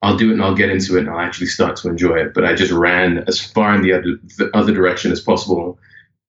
[0.00, 2.34] I'll do it and I'll get into it and I'll actually start to enjoy it.
[2.34, 5.78] But I just ran as far in the other the other direction as possible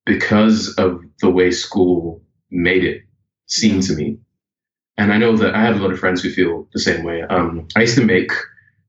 [0.06, 3.04] because of the way school made it
[3.48, 4.18] seem to me.
[4.98, 7.22] And I know that I have a lot of friends who feel the same way.
[7.22, 8.32] Um, I used to make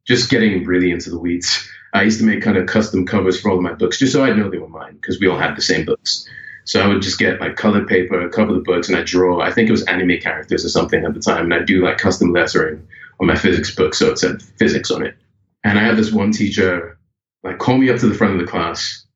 [0.06, 1.68] just getting really into the weeds.
[1.96, 4.22] I used to make kind of custom covers for all of my books just so
[4.24, 6.28] I'd know they were mine because we all had the same books.
[6.64, 9.40] So I would just get like colored paper, cover the books, and I draw.
[9.40, 11.98] I think it was anime characters or something at the time, and I do like
[11.98, 12.86] custom lettering
[13.20, 15.16] on my physics book, so it said physics on it.
[15.64, 16.98] And I had this one teacher
[17.42, 19.06] like call me up to the front of the class,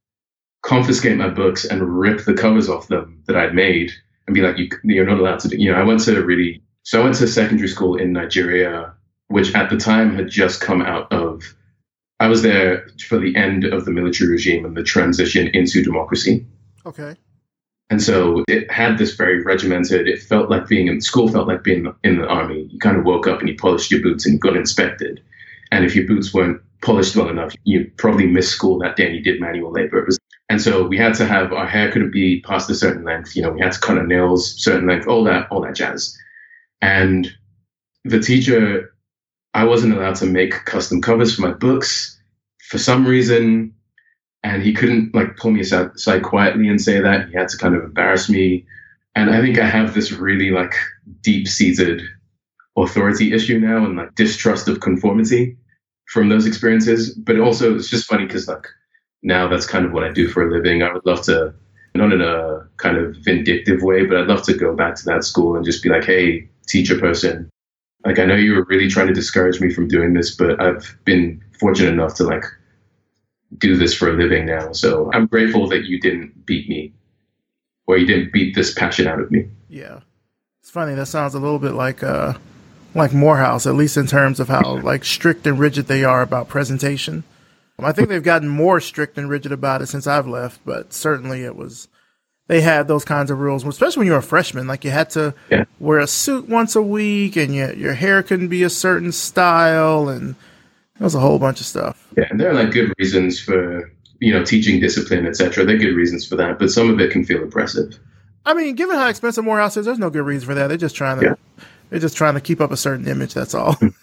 [0.62, 3.90] confiscate my books, and rip the covers off them that I'd made,
[4.26, 6.24] and be like, you, "You're not allowed to do." You know, I went to a
[6.24, 8.94] really so I went to secondary school in Nigeria,
[9.28, 11.54] which at the time had just come out of.
[12.20, 16.46] I was there for the end of the military regime and the transition into democracy.
[16.84, 17.16] Okay.
[17.88, 21.64] And so it had this very regimented, it felt like being in school, felt like
[21.64, 22.68] being in the army.
[22.70, 25.20] You kind of woke up and you polished your boots and you got inspected.
[25.72, 29.16] And if your boots weren't polished well enough, you probably missed school that day and
[29.16, 30.04] you did manual labor.
[30.04, 33.34] Was, and so we had to have our hair couldn't be past a certain length.
[33.34, 36.16] You know, we had to cut our nails certain length, all that, all that jazz.
[36.82, 37.28] And
[38.04, 38.89] the teacher,
[39.54, 42.20] I wasn't allowed to make custom covers for my books
[42.68, 43.74] for some reason.
[44.42, 47.28] And he couldn't like pull me aside, quietly and say that.
[47.28, 48.66] He had to kind of embarrass me.
[49.16, 50.74] And i think i have this really like
[51.20, 52.00] deep seated
[52.78, 55.56] authority issue now and like distrust of conformity
[56.06, 57.12] from those experiences.
[57.14, 58.66] But also it's just funny because like
[59.22, 60.82] now that's kind of what i do for a living.
[60.82, 61.52] I would love to
[61.94, 65.24] not in a kind of vindictive way but i'd love to go back to that
[65.24, 67.50] school and just be like hey teacher person
[68.04, 70.96] like i know you were really trying to discourage me from doing this but i've
[71.04, 72.44] been fortunate enough to like
[73.58, 74.72] do this for a living now.
[74.72, 76.92] So I'm grateful that you didn't beat me
[77.86, 79.48] or you didn't beat this passion out of me.
[79.68, 80.00] Yeah.
[80.60, 80.94] It's funny.
[80.94, 82.34] That sounds a little bit like, uh,
[82.94, 86.48] like Morehouse, at least in terms of how like strict and rigid they are about
[86.48, 87.24] presentation.
[87.82, 91.44] I think they've gotten more strict and rigid about it since I've left, but certainly
[91.44, 91.88] it was,
[92.50, 94.66] they had those kinds of rules, especially when you were a freshman.
[94.66, 95.66] Like you had to yeah.
[95.78, 100.08] wear a suit once a week and your, your hair couldn't be a certain style
[100.08, 100.34] and,
[100.94, 102.06] that was a whole bunch of stuff.
[102.18, 105.64] Yeah, and there are like good reasons for you know teaching discipline, etc.
[105.64, 107.98] There are good reasons for that, but some of it can feel oppressive.
[108.44, 110.66] I mean, given how expensive Morehouse is, there's no good reason for that.
[110.66, 111.64] They're just trying to yeah.
[111.88, 113.32] they're just trying to keep up a certain image.
[113.32, 113.76] That's all.
[113.76, 113.94] Mm.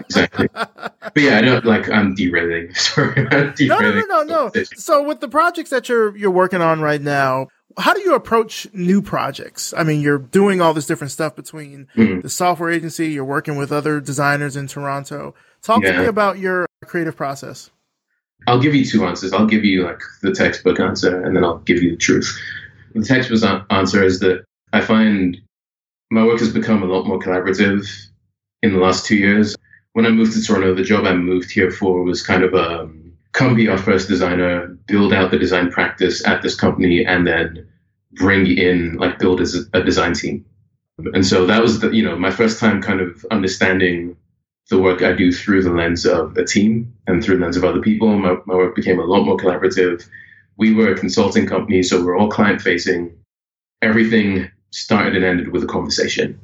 [0.00, 0.48] exactly.
[0.54, 2.72] But yeah, I don't like I'm derailing.
[2.74, 4.08] Sorry, I'm derailing.
[4.08, 4.62] No, no, no, no.
[4.76, 8.66] So with the projects that you're you're working on right now, how do you approach
[8.72, 9.72] new projects?
[9.76, 12.20] I mean, you're doing all this different stuff between mm-hmm.
[12.20, 15.34] the software agency, you're working with other designers in Toronto.
[15.62, 15.92] Talk yeah.
[15.92, 17.70] to me about your creative process.
[18.46, 19.32] I'll give you two answers.
[19.32, 22.38] I'll give you like the textbook answer, and then I'll give you the truth.
[22.94, 25.40] The textbook answer is that I find
[26.10, 27.86] my work has become a lot more collaborative
[28.62, 29.54] in the last two years.
[29.92, 32.82] When I moved to Toronto, the job I moved here for was kind of a
[32.82, 32.99] um,
[33.32, 37.68] come be our first designer, build out the design practice at this company, and then
[38.12, 40.44] bring in like build as a design team.
[41.14, 44.16] And so that was the you know my first time kind of understanding
[44.68, 47.64] the work I do through the lens of a team and through the lens of
[47.64, 48.16] other people.
[48.16, 50.08] My, my work became a lot more collaborative.
[50.56, 53.12] We were a consulting company, so we're all client facing.
[53.82, 56.40] Everything started and ended with a conversation.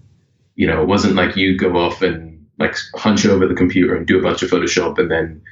[0.56, 4.06] You know, it wasn't like you go off and like hunch over the computer and
[4.06, 5.42] do a bunch of Photoshop and then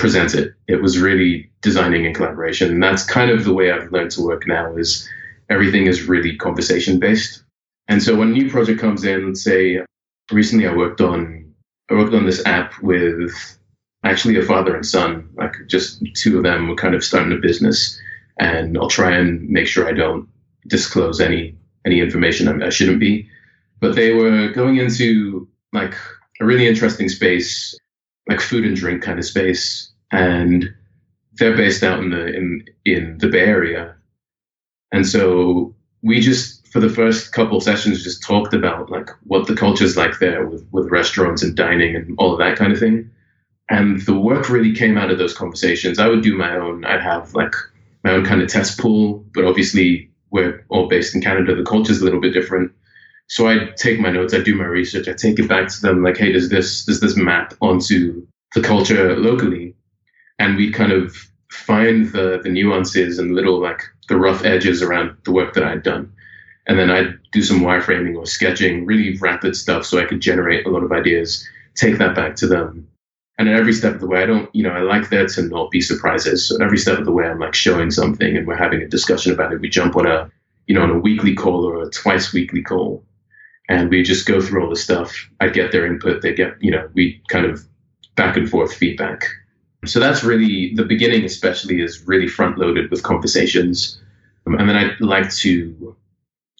[0.00, 0.54] present it.
[0.66, 2.70] It was really designing in collaboration.
[2.70, 5.08] And that's kind of the way I've learned to work now is
[5.50, 7.44] everything is really conversation based.
[7.86, 9.80] And so when a new project comes in, say
[10.32, 11.54] recently I worked on
[11.90, 13.32] I worked on this app with
[14.04, 17.36] actually a father and son, like just two of them were kind of starting a
[17.36, 18.00] business.
[18.38, 20.28] And I'll try and make sure I don't
[20.66, 23.28] disclose any any information I, I shouldn't be.
[23.80, 25.94] But they were going into like
[26.40, 27.76] a really interesting space,
[28.28, 30.72] like food and drink kind of space, and
[31.34, 33.94] they're based out in the in in the Bay Area.
[34.92, 39.56] And so we just for the first couple sessions just talked about like what the
[39.56, 43.10] culture's like there with, with restaurants and dining and all of that kind of thing.
[43.68, 45.98] And the work really came out of those conversations.
[45.98, 47.54] I would do my own, I'd have like
[48.04, 51.54] my own kind of test pool, but obviously we're all based in Canada.
[51.54, 52.72] The culture's a little bit different.
[53.28, 56.02] So I'd take my notes, I'd do my research, I'd take it back to them
[56.02, 59.74] like, hey, does this does this map onto the culture locally?
[60.40, 61.14] And we'd kind of
[61.52, 65.84] find the the nuances and little like the rough edges around the work that I'd
[65.84, 66.12] done
[66.70, 70.66] and then I'd do some wireframing or sketching, really rapid stuff, so I could generate
[70.66, 72.86] a lot of ideas, take that back to them.
[73.38, 75.42] And at every step of the way, I don't, you know, I like there to
[75.42, 76.46] not be surprises.
[76.46, 79.32] So every step of the way, I'm like showing something and we're having a discussion
[79.32, 79.60] about it.
[79.60, 80.30] We jump on a,
[80.68, 83.02] you know, on a weekly call or a twice weekly call,
[83.68, 85.28] and we just go through all the stuff.
[85.40, 87.66] I get their input, they get, you know, we kind of
[88.14, 89.24] back and forth feedback.
[89.86, 94.00] So that's really the beginning, especially, is really front loaded with conversations.
[94.46, 95.96] Um, and then I like to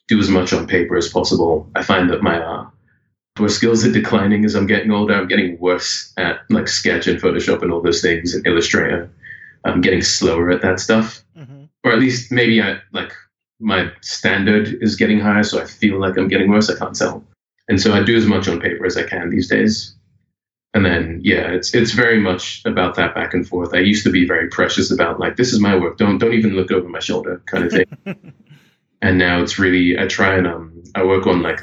[0.09, 1.71] do as much on paper as possible.
[1.75, 2.66] I find that my uh,
[3.49, 5.14] skills are declining as I'm getting older.
[5.14, 9.11] I'm getting worse at like Sketch and Photoshop and all those things and Illustrator.
[9.64, 11.64] I'm getting slower at that stuff, mm-hmm.
[11.85, 13.12] or at least maybe I like
[13.61, 16.71] my standard is getting higher, so I feel like I'm getting worse.
[16.71, 17.23] I can't tell,
[17.68, 19.95] and so I do as much on paper as I can these days.
[20.73, 23.75] And then yeah, it's it's very much about that back and forth.
[23.75, 25.99] I used to be very precious about like this is my work.
[25.99, 28.33] Don't don't even look over my shoulder kind of thing.
[29.03, 31.61] and now it's really I try and um I work on like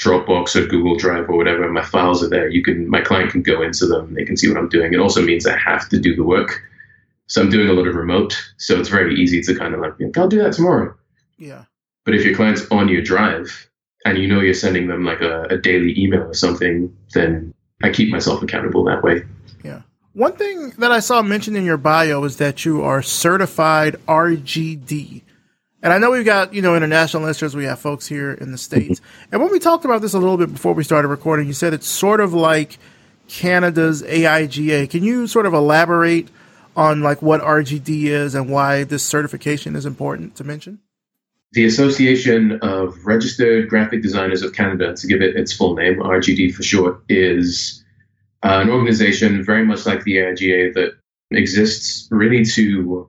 [0.00, 1.70] Dropbox or Google Drive or whatever.
[1.70, 2.48] My files are there.
[2.48, 4.14] You can my client can go into them.
[4.14, 4.92] They can see what I'm doing.
[4.92, 6.60] It also means I have to do the work.
[7.28, 8.36] So I'm doing a lot of remote.
[8.56, 10.96] So it's very easy to kind of like I'll do that tomorrow.
[11.36, 11.64] Yeah.
[12.04, 13.68] But if your client's on your drive
[14.04, 17.90] and you know you're sending them like a, a daily email or something, then I
[17.90, 19.24] keep myself accountable that way.
[19.62, 19.82] Yeah.
[20.12, 25.22] One thing that I saw mentioned in your bio is that you are certified RGD.
[25.80, 28.58] And I know we've got, you know, international listeners, we have folks here in the
[28.58, 28.98] States.
[28.98, 29.28] Mm-hmm.
[29.32, 31.72] And when we talked about this a little bit before we started recording, you said
[31.72, 32.78] it's sort of like
[33.28, 34.90] Canada's AIGA.
[34.90, 36.30] Can you sort of elaborate
[36.74, 40.80] on like what RGD is and why this certification is important to mention?
[41.52, 46.54] The Association of Registered Graphic Designers of Canada, to give it its full name, RGD
[46.54, 47.82] for short, is
[48.44, 50.92] uh, an organization very much like the AIGA that
[51.30, 53.08] exists really to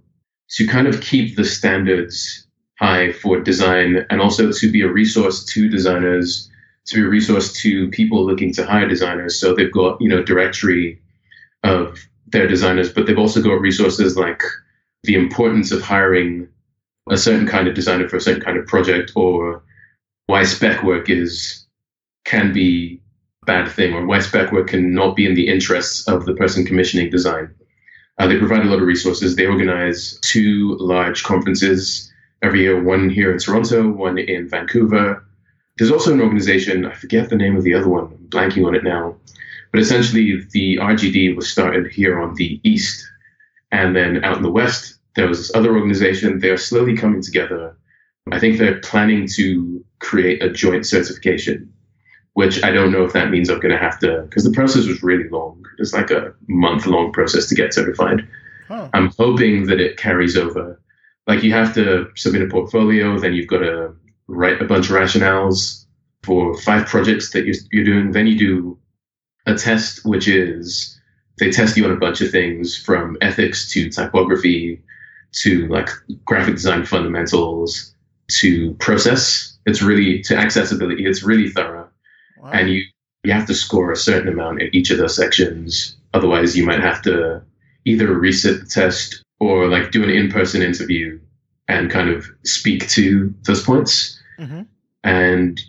[0.52, 2.48] to kind of keep the standards
[2.80, 6.50] high for design and also to be a resource to designers,
[6.86, 9.40] to be a resource to people looking to hire designers.
[9.40, 11.00] So they've got, you know, directory
[11.64, 14.42] of their designers, but they've also got resources like
[15.04, 16.48] the importance of hiring
[17.10, 19.64] a certain kind of designer for a certain kind of project or
[20.28, 21.66] why spec work is
[22.26, 23.02] can be
[23.44, 26.36] a bad thing or why spec work can not be in the interests of the
[26.36, 27.54] person commissioning design.
[28.18, 29.36] Uh, they provide a lot of resources.
[29.36, 35.26] They organize two large conferences every year, one here in Toronto, one in Vancouver.
[35.78, 38.76] There's also an organization, I forget the name of the other one, I'm blanking on
[38.76, 39.16] it now,
[39.72, 43.06] but essentially the RGD was started here on the East.
[43.72, 46.40] And then out in the West, there was this other organization.
[46.40, 47.78] They're slowly coming together.
[48.32, 51.74] I think they're planning to create a joint certification,
[52.34, 54.86] which I don't know if that means I'm going to have to, because the process
[54.86, 55.64] was really long.
[55.78, 58.28] It's like a month long process to get certified.
[58.68, 58.90] Huh.
[58.94, 60.80] I'm hoping that it carries over.
[61.28, 63.96] Like you have to submit a portfolio, then you've got to
[64.28, 65.86] write a bunch of rationales
[66.24, 68.12] for five projects that you're, you're doing.
[68.12, 68.80] Then you do
[69.46, 71.00] a test, which is
[71.40, 74.84] they test you on a bunch of things from ethics to typography
[75.32, 75.90] to like
[76.26, 77.94] graphic design fundamentals
[78.30, 79.58] to process.
[79.66, 81.06] It's really to accessibility.
[81.06, 81.90] It's really thorough,
[82.40, 82.52] wow.
[82.52, 82.84] and you
[83.24, 85.98] you have to score a certain amount in each of those sections.
[86.14, 87.42] Otherwise, you might have to
[87.86, 91.20] either reset the test or like do an in-person interview
[91.68, 94.20] and kind of speak to those points.
[94.40, 94.62] Mm-hmm.
[95.04, 95.62] And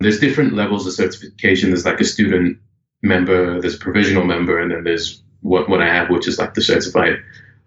[0.00, 1.70] there's different levels of certification.
[1.70, 2.58] There's like a student
[3.02, 6.54] member, there's a provisional member, and then there's what what I have, which is like
[6.54, 7.18] the certified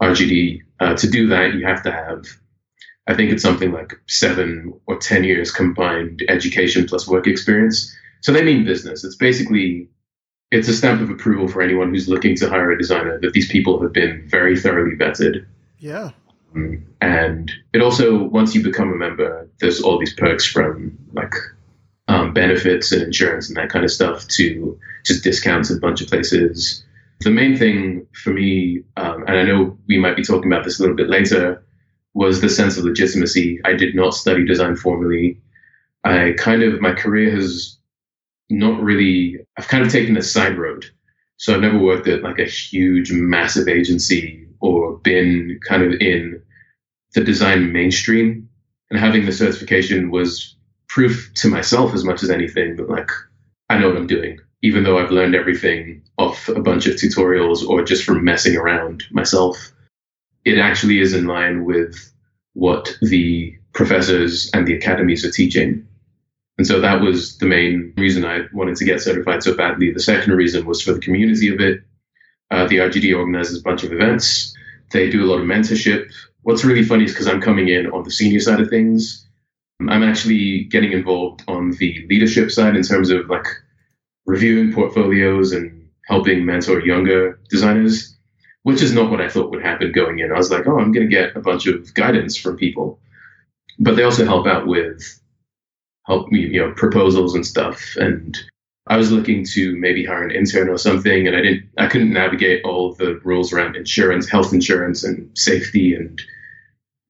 [0.01, 0.61] RGD.
[0.80, 2.25] Uh, to do that, you have to have,
[3.07, 7.95] I think it's something like seven or 10 years combined education plus work experience.
[8.21, 9.03] So they mean business.
[9.03, 9.89] It's basically,
[10.51, 13.49] it's a stamp of approval for anyone who's looking to hire a designer that these
[13.49, 15.45] people have been very thoroughly vetted.
[15.80, 16.11] Yeah.
[16.55, 21.34] Um, and it also, once you become a member, there's all these perks from like
[22.07, 26.01] um, benefits and insurance and that kind of stuff to just discounts at a bunch
[26.01, 26.84] of places
[27.22, 30.80] the main thing for me, um, and I know we might be talking about this
[30.80, 31.63] a little bit later,
[32.13, 33.59] was the sense of legitimacy.
[33.65, 35.41] I did not study design formally.
[36.03, 37.78] I kind of, my career has
[38.49, 40.86] not really, I've kind of taken a side road.
[41.38, 46.41] So I've never worked at like a huge, massive agency or been kind of in
[47.13, 48.49] the design mainstream.
[48.89, 50.55] And having the certification was
[50.88, 53.11] proof to myself as much as anything that like
[53.70, 57.68] I know what I'm doing even though I've learned everything off a bunch of tutorials
[57.68, 59.72] or just from messing around myself,
[60.45, 62.12] it actually is in line with
[62.53, 65.88] what the professors and the academies are teaching.
[66.57, 69.93] And so that was the main reason I wanted to get certified so badly.
[69.93, 71.82] The second reason was for the community of it.
[72.51, 74.53] Uh, the RGD organizes a bunch of events.
[74.91, 76.12] They do a lot of mentorship.
[76.41, 79.26] What's really funny is because I'm coming in on the senior side of things.
[79.88, 83.45] I'm actually getting involved on the leadership side in terms of like
[84.26, 88.17] reviewing portfolios and helping mentor younger designers,
[88.63, 90.32] which is not what I thought would happen going in.
[90.32, 92.99] I was like, oh, I'm going to get a bunch of guidance from people,
[93.80, 95.20] but they also help out with
[96.05, 97.95] help me, you know, proposals and stuff.
[97.97, 98.38] And
[98.88, 102.11] I was looking to maybe hire an intern or something, and I didn't, I couldn't
[102.11, 106.20] navigate all the rules around insurance, health insurance, and safety, and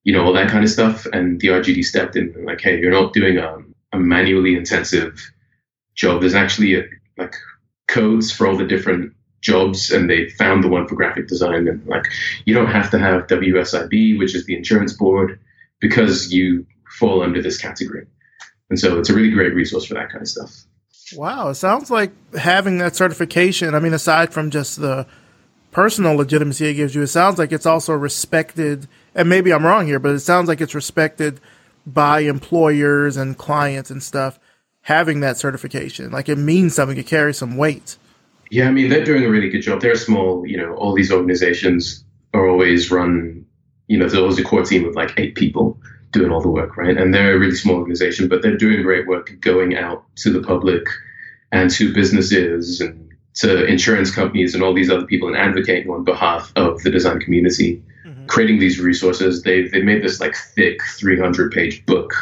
[0.03, 1.05] you know all that kind of stuff.
[1.13, 3.57] And the RGD stepped in and like, hey, you're not doing a,
[3.93, 5.31] a manually intensive
[5.95, 6.19] job.
[6.19, 6.83] There's actually a
[7.19, 7.35] like
[7.87, 11.85] codes for all the different jobs and they found the one for graphic design and
[11.87, 12.03] like
[12.45, 15.39] you don't have to have WSIB which is the insurance board
[15.79, 16.65] because you
[16.97, 18.05] fall under this category.
[18.69, 20.65] And so it's a really great resource for that kind of stuff.
[21.15, 25.07] Wow it sounds like having that certification I mean aside from just the
[25.71, 29.87] personal legitimacy it gives you it sounds like it's also respected and maybe I'm wrong
[29.87, 31.39] here but it sounds like it's respected
[31.85, 34.39] by employers and clients and stuff
[34.81, 37.97] having that certification like it means something it carries some weight
[38.49, 39.81] yeah, I mean, they're doing a really good job.
[39.81, 42.03] They're small, you know, all these organizations
[42.33, 43.45] are always run,
[43.87, 45.79] you know, there's always a core team of like eight people
[46.11, 46.97] doing all the work, right?
[46.97, 50.41] And they're a really small organization, but they're doing great work going out to the
[50.41, 50.87] public
[51.51, 56.03] and to businesses and to insurance companies and all these other people and advocating on
[56.03, 58.25] behalf of the design community, mm-hmm.
[58.25, 59.43] creating these resources.
[59.43, 62.13] They've, they made this like thick 300 page book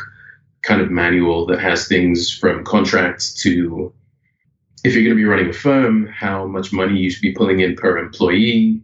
[0.64, 3.94] kind of manual that has things from contracts to
[4.84, 7.60] if you're going to be running a firm, how much money you should be pulling
[7.60, 8.82] in per employee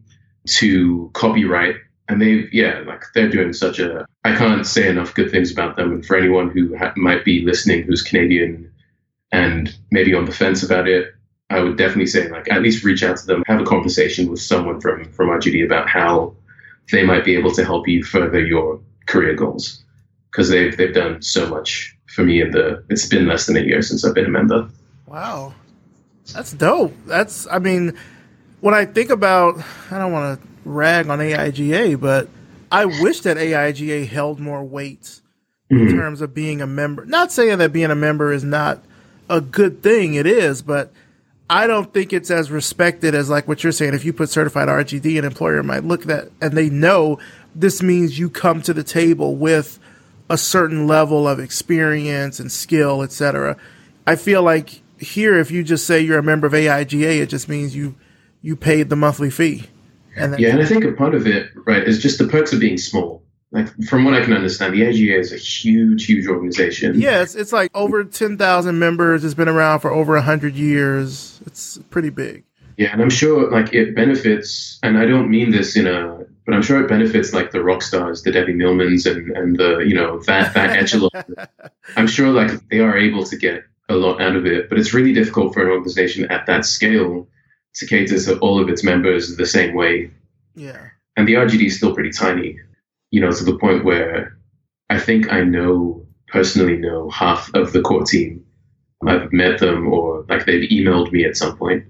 [0.47, 1.75] to copyright.
[2.09, 5.77] And they, yeah, like they're doing such a, I can't say enough good things about
[5.77, 5.93] them.
[5.93, 8.71] And for anyone who ha- might be listening who's Canadian
[9.31, 11.13] and maybe on the fence about it,
[11.49, 14.41] I would definitely say like at least reach out to them, have a conversation with
[14.41, 16.35] someone from from RGD about how
[16.91, 19.82] they might be able to help you further your career goals
[20.33, 23.61] because they've they've done so much for me in the it's been less than a
[23.61, 24.67] year since I've been a member.
[25.07, 25.53] Wow.
[26.33, 26.95] That's dope.
[27.05, 27.97] That's, I mean,
[28.61, 29.61] when I think about,
[29.91, 32.29] I don't want to rag on AIGA, but
[32.71, 35.21] I wish that AIGA held more weight
[35.71, 35.87] mm-hmm.
[35.87, 37.05] in terms of being a member.
[37.05, 38.81] Not saying that being a member is not
[39.29, 40.91] a good thing, it is, but
[41.49, 43.93] I don't think it's as respected as like what you're saying.
[43.93, 47.19] If you put certified RGD, an employer might look at that and they know
[47.53, 49.77] this means you come to the table with
[50.29, 53.57] a certain level of experience and skill, etc.
[54.07, 57.49] I feel like here, if you just say you're a member of AIGA, it just
[57.49, 57.95] means you
[58.41, 59.65] you paid the monthly fee.
[60.15, 62.59] And yeah, and I think a part of it, right, is just the perks of
[62.59, 63.23] being small.
[63.51, 66.99] Like from what I can understand, the AIGA is a huge, huge organization.
[66.99, 69.23] Yeah, it's, it's like over ten thousand members.
[69.23, 71.39] It's been around for over hundred years.
[71.45, 72.43] It's pretty big.
[72.77, 76.53] Yeah, and I'm sure like it benefits, and I don't mean this in a, but
[76.53, 79.93] I'm sure it benefits like the rock stars, the Debbie Millmans, and and the you
[79.93, 81.09] know that that echelon.
[81.95, 84.69] I'm sure like they are able to get a lot out of it.
[84.69, 87.27] But it's really difficult for an organization at that scale
[87.75, 90.11] to cater to all of its members the same way.
[90.55, 90.89] Yeah.
[91.17, 92.59] And the RGD is still pretty tiny,
[93.11, 94.37] you know, to the point where
[94.89, 98.45] I think I know, personally know half of the core team.
[99.05, 101.83] I've met them or like they've emailed me at some point.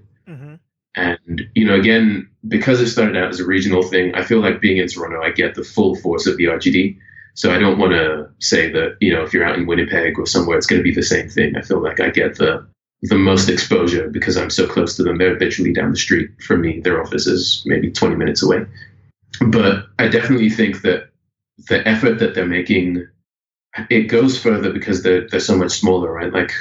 [0.96, 4.60] And, you know, again, because it started out as a regional thing, I feel like
[4.60, 6.98] being in Toronto, I get the full force of the RGD.
[7.34, 10.26] So I don't want to say that, you know, if you're out in Winnipeg or
[10.26, 11.56] somewhere, it's going to be the same thing.
[11.56, 12.66] I feel like I get the
[13.02, 15.18] the most exposure because I'm so close to them.
[15.18, 16.80] They're literally down the street from me.
[16.80, 18.64] Their office is maybe 20 minutes away.
[19.46, 21.10] But I definitely think that
[21.68, 23.06] the effort that they're making,
[23.90, 26.32] it goes further because they're, they're so much smaller, right?
[26.32, 26.52] Like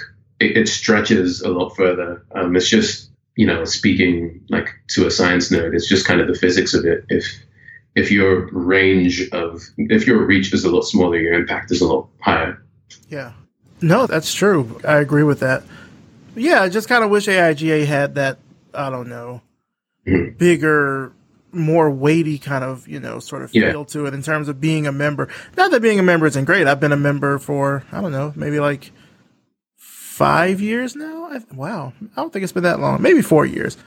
[0.41, 2.25] it, it stretches a lot further.
[2.35, 6.27] Um, it's just, you know, speaking like to a science nerd, it's just kind of
[6.27, 7.05] the physics of it.
[7.09, 7.25] If
[7.95, 11.87] if your range of if your reach is a lot smaller, your impact is a
[11.87, 12.63] lot higher.
[13.09, 13.33] Yeah.
[13.81, 14.79] No, that's true.
[14.87, 15.63] I agree with that.
[16.35, 18.39] Yeah, I just kind of wish AIGA had that,
[18.73, 19.41] I don't know,
[20.07, 20.37] mm-hmm.
[20.37, 21.11] bigger,
[21.51, 23.83] more weighty kind of, you know, sort of feel yeah.
[23.83, 25.29] to it in terms of being a member.
[25.57, 26.65] Not that being a member isn't great.
[26.65, 28.91] I've been a member for, I don't know, maybe like
[30.13, 31.25] five years now.
[31.25, 31.91] I, wow.
[32.15, 33.01] I don't think it's been that long.
[33.01, 33.77] Maybe four years.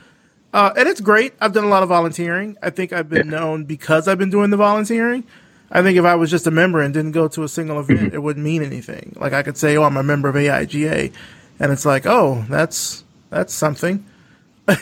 [0.53, 1.35] Uh, and it's great.
[1.41, 2.57] I've done a lot of volunteering.
[2.63, 3.39] I think I've been yeah.
[3.39, 5.25] known because I've been doing the volunteering.
[5.71, 8.01] I think if I was just a member and didn't go to a single event,
[8.01, 8.15] mm-hmm.
[8.15, 9.15] it wouldn't mean anything.
[9.17, 11.13] Like I could say, "Oh, I'm a member of AIGA,"
[11.59, 14.05] and it's like, "Oh, that's that's something."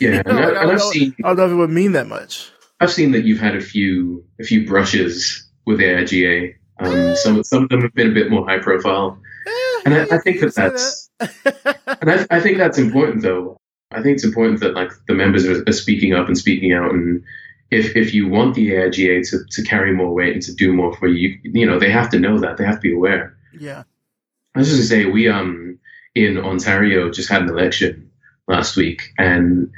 [0.00, 1.70] Yeah, you know, like, I, I, don't know, seen, I don't know if it would
[1.70, 2.50] mean that much.
[2.80, 6.54] I've seen that you've had a few a few brushes with AIGA.
[6.78, 9.18] Um, some some of them have been a bit more high profile,
[9.84, 11.78] and I, I, think that that's that.
[12.00, 13.56] and I, I think that's important though.
[13.90, 16.92] I think it's important that like the members are, are speaking up and speaking out
[16.92, 17.22] and
[17.70, 20.94] if if you want the AIGA to, to carry more weight and to do more
[20.94, 22.56] for you, you know, they have to know that.
[22.56, 23.36] They have to be aware.
[23.58, 23.84] Yeah.
[24.54, 25.78] I was just gonna say we um
[26.14, 28.10] in Ontario just had an election
[28.46, 29.70] last week and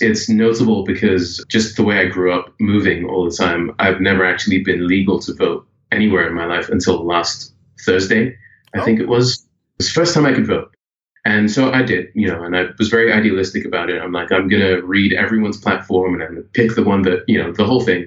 [0.00, 4.24] it's notable because just the way I grew up moving all the time, I've never
[4.24, 7.52] actually been legal to vote anywhere in my life until last
[7.84, 8.36] Thursday,
[8.74, 8.84] I oh.
[8.84, 9.40] think it was.
[9.40, 10.70] It was the first time I could vote.
[11.26, 14.00] And so I did, you know, and I was very idealistic about it.
[14.00, 17.00] I'm like, I'm going to read everyone's platform and I'm going to pick the one
[17.02, 18.06] that, you know, the whole thing.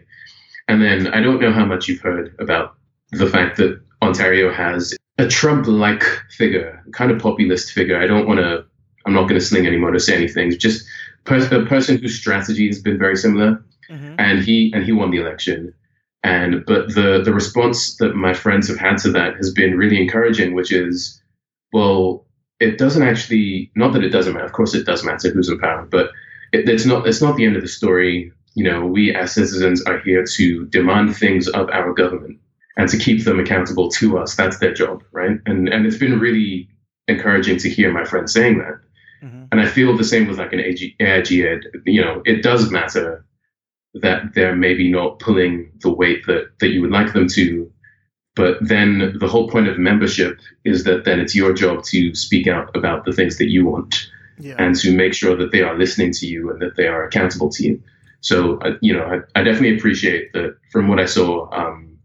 [0.68, 2.76] And then I don't know how much you've heard about
[3.12, 8.00] the fact that Ontario has a Trump like figure, kind of populist figure.
[8.00, 8.64] I don't want to,
[9.06, 10.52] I'm not not going to sling anymore to say anything.
[10.58, 10.86] Just
[11.26, 14.16] pers- a person whose strategy has been very similar, mm-hmm.
[14.20, 15.74] and he and he won the election.
[16.28, 20.02] And but the the response that my friends have had to that has been really
[20.02, 21.22] encouraging, which is,
[21.72, 22.26] well,
[22.60, 24.46] it doesn't actually not that it doesn't matter.
[24.46, 26.08] Of course, it does matter who's in power, but
[26.52, 28.34] it, it's not it's not the end of the story.
[28.56, 32.40] You know, we as citizens are here to demand things of our government
[32.76, 34.36] and to keep them accountable to us.
[34.36, 35.40] That's their job, right?
[35.46, 36.68] And and it's been really
[37.08, 38.82] encouraging to hear my friends saying that.
[39.24, 39.46] Mm-hmm.
[39.54, 41.62] And I feel the same with like an AG, AIG ed.
[41.86, 43.26] You know, it does matter
[43.94, 47.72] that they're maybe not pulling the weight that, that you would like them to.
[48.36, 52.48] But then the whole point of membership is that then it's your job to speak
[52.48, 54.08] out about the things that you want
[54.38, 54.56] yeah.
[54.60, 57.50] and to make sure that they are listening to you and that they are accountable
[57.50, 57.82] to you.
[58.22, 61.50] So, uh, you know, I, I, definitely appreciate that from what I saw.
[61.52, 61.98] Um,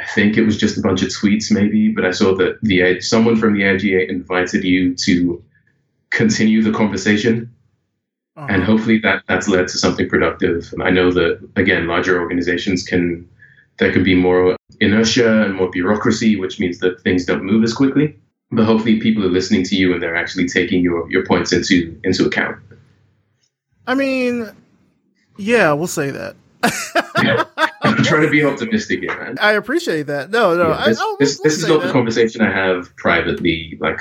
[0.00, 3.00] I think it was just a bunch of tweets, maybe, but I saw that the
[3.00, 5.42] someone from the IGA invited you to
[6.10, 7.54] continue the conversation
[8.36, 8.46] uh-huh.
[8.50, 10.72] and hopefully that that's led to something productive.
[10.82, 13.28] I know that again, larger organizations can
[13.78, 17.72] there can be more inertia and more bureaucracy, which means that things don't move as
[17.72, 18.16] quickly.
[18.50, 21.98] But hopefully, people are listening to you and they're actually taking your your points into
[22.04, 22.58] into account.
[23.86, 24.50] I mean,
[25.36, 26.36] yeah, we'll say that.
[27.22, 27.44] yeah.
[27.82, 29.38] I'm trying to be optimistic here, man.
[29.40, 30.30] I appreciate that.
[30.30, 31.86] No, no, yeah, this, I, this, this is not that.
[31.86, 34.00] the conversation I have privately, like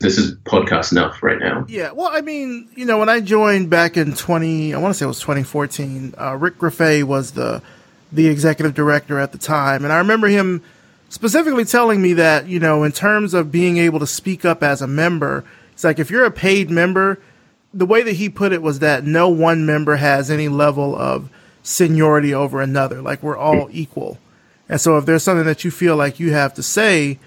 [0.00, 1.66] this is podcast enough right now.
[1.68, 4.98] Yeah, well, I mean, you know, when I joined back in twenty, I want to
[4.98, 6.14] say it was twenty fourteen.
[6.18, 7.62] Uh, Rick Grefé was the
[8.12, 10.62] the executive director at the time, and I remember him
[11.08, 14.80] specifically telling me that you know, in terms of being able to speak up as
[14.80, 17.20] a member, it's like if you're a paid member,
[17.74, 21.28] the way that he put it was that no one member has any level of
[21.64, 23.02] seniority over another.
[23.02, 24.18] Like we're all equal,
[24.68, 27.18] and so if there's something that you feel like you have to say,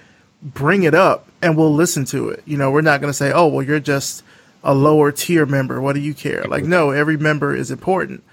[0.41, 2.43] bring it up and we'll listen to it.
[2.45, 4.23] You know, we're not going to say, oh, well, you're just
[4.63, 5.81] a lower tier member.
[5.81, 6.43] What do you care?
[6.43, 8.23] Like, no, every member is important.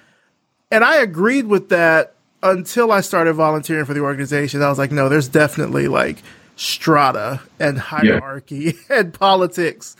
[0.70, 4.62] And I agreed with that until I started volunteering for the organization.
[4.62, 6.18] I was like, no, there's definitely like
[6.56, 8.72] strata and hierarchy yeah.
[8.98, 9.96] and politics.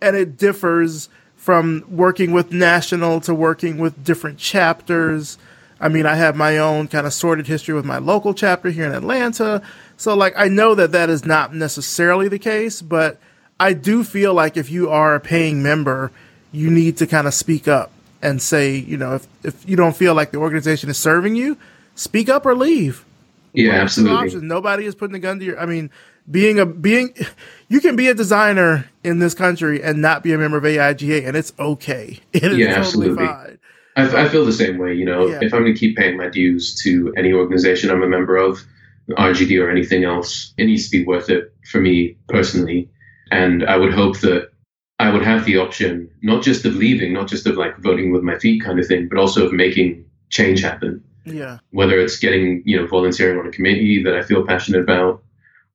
[0.00, 5.38] And it differs from working with national to working with different chapters.
[5.80, 8.84] I mean, I have my own kind of sorted history with my local chapter here
[8.84, 9.62] in Atlanta.
[9.98, 13.18] So like I know that that is not necessarily the case, but
[13.60, 16.12] I do feel like if you are a paying member,
[16.52, 17.90] you need to kind of speak up
[18.22, 21.58] and say, you know, if if you don't feel like the organization is serving you,
[21.96, 23.04] speak up or leave.
[23.52, 24.40] Yeah, absolutely.
[24.40, 25.60] Nobody is putting a gun to your.
[25.60, 25.90] I mean,
[26.30, 27.14] being a being,
[27.68, 31.26] you can be a designer in this country and not be a member of AIGA,
[31.26, 32.20] and it's okay.
[32.32, 33.26] It is yeah, totally absolutely.
[33.26, 33.58] fine.
[33.96, 34.94] I, I, feel the same way.
[34.94, 35.40] You know, yeah.
[35.42, 38.60] if I'm going to keep paying my dues to any organization I'm a member of,
[39.10, 40.52] RGD or anything else.
[40.58, 42.90] It needs to be worth it for me personally.
[43.30, 44.50] And I would hope that
[44.98, 48.22] I would have the option, not just of leaving, not just of like voting with
[48.22, 51.02] my feet kind of thing, but also of making change happen.
[51.24, 51.58] Yeah.
[51.70, 55.22] Whether it's getting, you know, volunteering on a committee that I feel passionate about,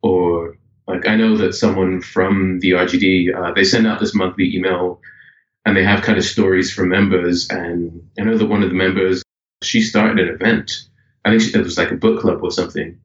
[0.02, 0.58] or
[0.88, 5.00] like I know that someone from the RGD, uh, they send out this monthly email
[5.66, 7.50] and they have kind of stories from members.
[7.50, 9.24] And I know that one of the members,
[9.64, 10.90] she started an event.
[11.24, 13.00] I think she, it was like a book club or something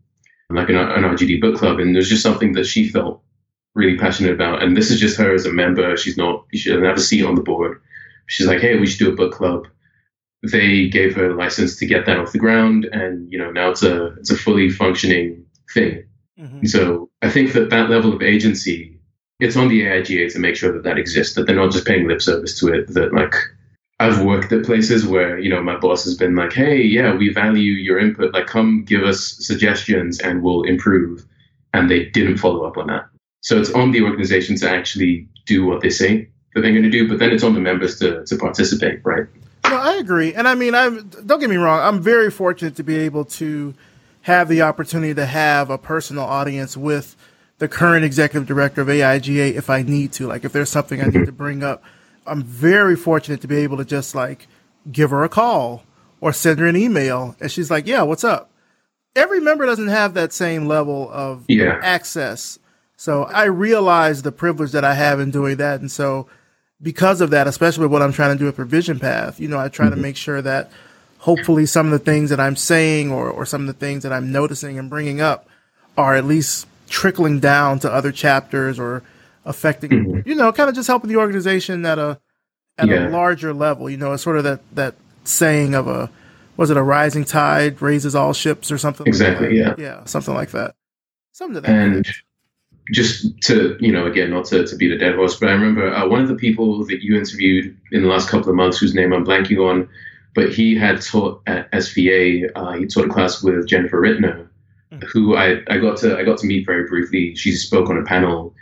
[0.50, 3.22] like an, an RGD book club, and there's just something that she felt
[3.74, 4.62] really passionate about.
[4.62, 5.96] And this is just her as a member.
[5.96, 7.80] She's not, she doesn't have a seat on the board.
[8.26, 9.66] She's like, hey, we should do a book club.
[10.42, 13.70] They gave her a license to get that off the ground, and you know now
[13.70, 15.44] it's a it's a fully functioning
[15.74, 16.04] thing.
[16.38, 16.64] Mm-hmm.
[16.66, 19.00] So I think that that level of agency,
[19.40, 21.34] it's on the AIGA to make sure that that exists.
[21.34, 22.86] That they're not just paying lip service to it.
[22.94, 23.34] That like
[24.00, 27.32] I've worked at places where, you know, my boss has been like, hey, yeah, we
[27.32, 28.32] value your input.
[28.32, 31.26] Like, come give us suggestions and we'll improve.
[31.74, 33.06] And they didn't follow up on that.
[33.40, 36.90] So it's on the organization to actually do what they say that they're going to
[36.90, 39.26] do, but then it's on the members to, to participate, right?
[39.64, 40.32] No, I agree.
[40.34, 43.74] And I mean, I'm, don't get me wrong, I'm very fortunate to be able to
[44.22, 47.16] have the opportunity to have a personal audience with
[47.58, 50.26] the current executive director of AIGA if I need to.
[50.26, 51.24] Like, if there's something I need mm-hmm.
[51.24, 51.82] to bring up
[52.28, 54.46] I'm very fortunate to be able to just like
[54.90, 55.82] give her a call
[56.20, 58.50] or send her an email, and she's like, "Yeah, what's up?"
[59.16, 61.80] Every member doesn't have that same level of yeah.
[61.82, 62.58] access,
[62.96, 66.28] so I realize the privilege that I have in doing that, and so
[66.80, 69.68] because of that, especially what I'm trying to do with Revision Path, you know, I
[69.68, 69.96] try mm-hmm.
[69.96, 70.70] to make sure that
[71.18, 74.12] hopefully some of the things that I'm saying or or some of the things that
[74.12, 75.48] I'm noticing and bringing up
[75.96, 79.02] are at least trickling down to other chapters or
[79.44, 80.28] affecting, mm-hmm.
[80.28, 82.20] you know, kind of just helping the organization at a
[82.76, 83.08] at yeah.
[83.08, 83.90] a larger level.
[83.90, 86.10] You know, it's sort of that that saying of a
[86.56, 89.06] was it a rising tide raises all ships or something?
[89.06, 89.60] Exactly.
[89.60, 89.84] Like yeah.
[89.84, 90.74] Yeah, something like that.
[91.32, 91.70] Something to that.
[91.70, 92.06] And
[92.90, 95.92] just to you know again not to, to beat a dead horse but i remember
[95.92, 98.94] uh, one of the people that you interviewed in the last couple of months whose
[98.94, 99.88] name i'm blanking on
[100.34, 104.48] but he had taught at sva uh, he taught a class with jennifer rittner
[104.92, 105.02] mm.
[105.04, 108.04] who I, I got to i got to meet very briefly she spoke on a
[108.04, 108.54] panel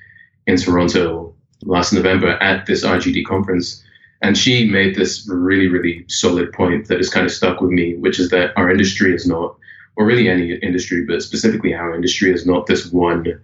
[0.46, 3.82] in toronto last november at this rgd conference
[4.22, 7.96] and she made this really really solid point that has kind of stuck with me
[7.96, 9.56] which is that our industry is not
[9.96, 13.40] or really any industry but specifically our industry is not this one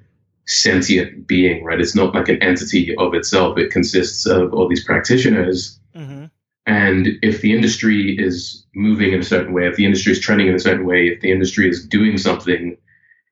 [0.47, 1.81] sentient being, right?
[1.81, 3.59] It's not like an entity of itself.
[3.59, 5.79] It consists of all these practitioners.
[5.95, 6.27] Mm-hmm.
[6.67, 10.49] And if the industry is moving in a certain way, if the industry is trending
[10.49, 12.77] in a certain way, if the industry is doing something,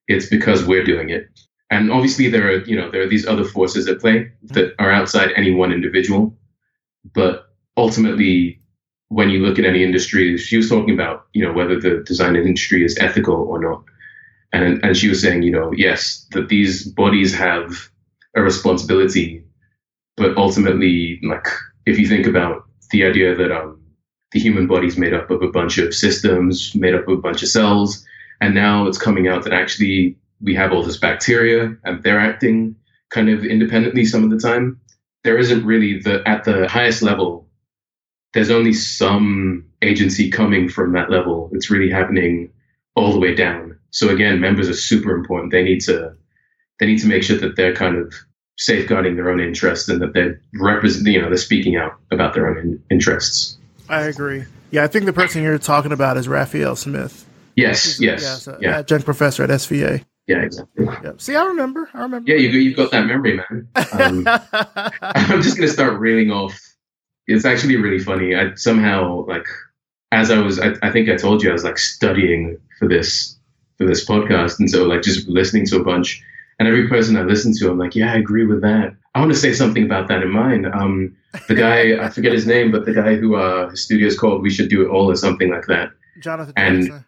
[0.08, 1.28] it's because we're doing it.
[1.70, 4.54] And obviously there are, you know, there are these other forces at play mm-hmm.
[4.54, 6.36] that are outside any one individual.
[7.14, 7.46] But
[7.76, 8.60] ultimately,
[9.08, 12.36] when you look at any industry, she was talking about, you know, whether the design
[12.36, 13.82] industry is ethical or not.
[14.52, 17.90] And, and she was saying, you know, yes, that these bodies have
[18.36, 19.44] a responsibility,
[20.16, 21.46] but ultimately, like,
[21.86, 23.80] if you think about the idea that um,
[24.32, 27.20] the human body is made up of a bunch of systems, made up of a
[27.20, 28.04] bunch of cells,
[28.40, 32.76] and now it's coming out that actually we have all this bacteria and they're acting
[33.10, 34.80] kind of independently some of the time.
[35.24, 37.46] There isn't really the at the highest level.
[38.32, 41.50] There's only some agency coming from that level.
[41.52, 42.52] It's really happening
[42.94, 43.78] all the way down.
[43.90, 45.52] So again, members are super important.
[45.52, 46.14] They need to
[46.78, 48.14] they need to make sure that they're kind of
[48.56, 52.48] safeguarding their own interests and that they're represent you know they're speaking out about their
[52.48, 53.58] own in- interests.
[53.88, 54.44] I agree.
[54.70, 57.26] Yeah, I think the person you're talking about is Raphael Smith.
[57.56, 60.04] Yes, yes, a, yeah, adjunct professor at SVA.
[60.30, 60.86] Yeah, exactly.
[60.86, 61.12] Yeah.
[61.18, 61.90] See, I remember.
[61.92, 62.30] I remember.
[62.30, 63.68] Yeah, you you've got that memory, man.
[63.92, 64.24] Um,
[65.02, 66.56] I'm just gonna start reeling off.
[67.26, 68.36] It's actually really funny.
[68.36, 69.46] I somehow like
[70.12, 70.60] as I was.
[70.60, 73.38] I, I think I told you I was like studying for this
[73.76, 74.60] for this podcast.
[74.60, 76.22] And so like just listening to a bunch
[76.60, 78.94] and every person I listen to, I'm like, yeah, I agree with that.
[79.14, 80.66] I want to say something about that in mind.
[80.66, 81.16] Um,
[81.48, 84.42] the guy, I forget his name, but the guy who uh, his studio is called
[84.42, 85.88] We Should Do It All or something like that.
[86.20, 87.04] Jonathan and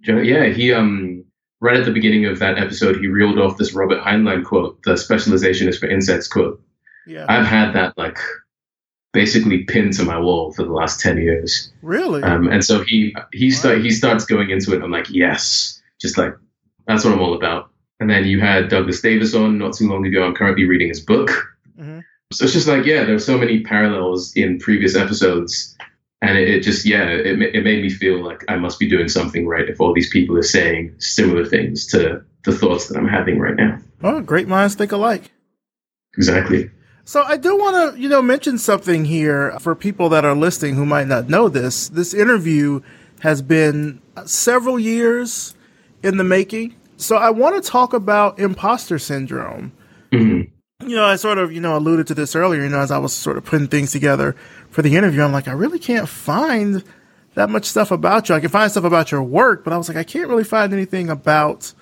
[0.00, 1.24] yeah, he um
[1.60, 4.96] right at the beginning of that episode, he reeled off this Robert Heinlein quote, the
[4.96, 6.60] specialization is for insects quote.
[7.06, 7.26] Yeah.
[7.28, 8.18] I've had that like
[9.12, 11.72] basically pinned to my wall for the last 10 years.
[11.82, 12.22] Really?
[12.22, 13.56] Um, and so he he wow.
[13.56, 14.82] start he starts going into it.
[14.82, 16.34] I'm like, yes, just like
[16.86, 17.70] that's what I'm all about.
[17.98, 20.24] And then you had Douglas Davis on not too long ago.
[20.24, 21.30] I'm currently reading his book.
[21.78, 22.00] Mm-hmm.
[22.32, 25.75] So it's just like, yeah, there's so many parallels in previous episodes.
[26.22, 29.08] And it, it just, yeah, it, it made me feel like I must be doing
[29.08, 33.08] something right if all these people are saying similar things to the thoughts that I'm
[33.08, 33.78] having right now.
[34.02, 35.30] Oh, great minds think alike.
[36.16, 36.70] Exactly.
[37.04, 40.74] So I do want to, you know, mention something here for people that are listening
[40.74, 41.88] who might not know this.
[41.88, 42.80] This interview
[43.20, 45.54] has been several years
[46.02, 46.74] in the making.
[46.96, 49.72] So I want to talk about imposter syndrome.
[50.12, 50.50] Mm-hmm.
[50.80, 52.98] You know, I sort of, you know, alluded to this earlier, you know, as I
[52.98, 54.36] was sort of putting things together
[54.70, 55.22] for the interview.
[55.22, 56.84] I'm like, I really can't find
[57.34, 58.34] that much stuff about you.
[58.34, 60.72] I can find stuff about your work, but I was like, I can't really find
[60.72, 61.72] anything about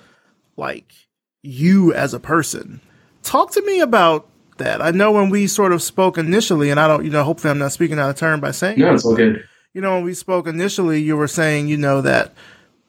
[0.55, 0.93] like
[1.41, 2.79] you as a person.
[3.21, 4.81] Talk to me about that.
[4.81, 7.57] I know when we sort of spoke initially, and I don't, you know, hopefully I'm
[7.57, 9.45] not speaking out of turn by saying no, it's all good.
[9.73, 12.33] You know, when we spoke initially, you were saying, you know, that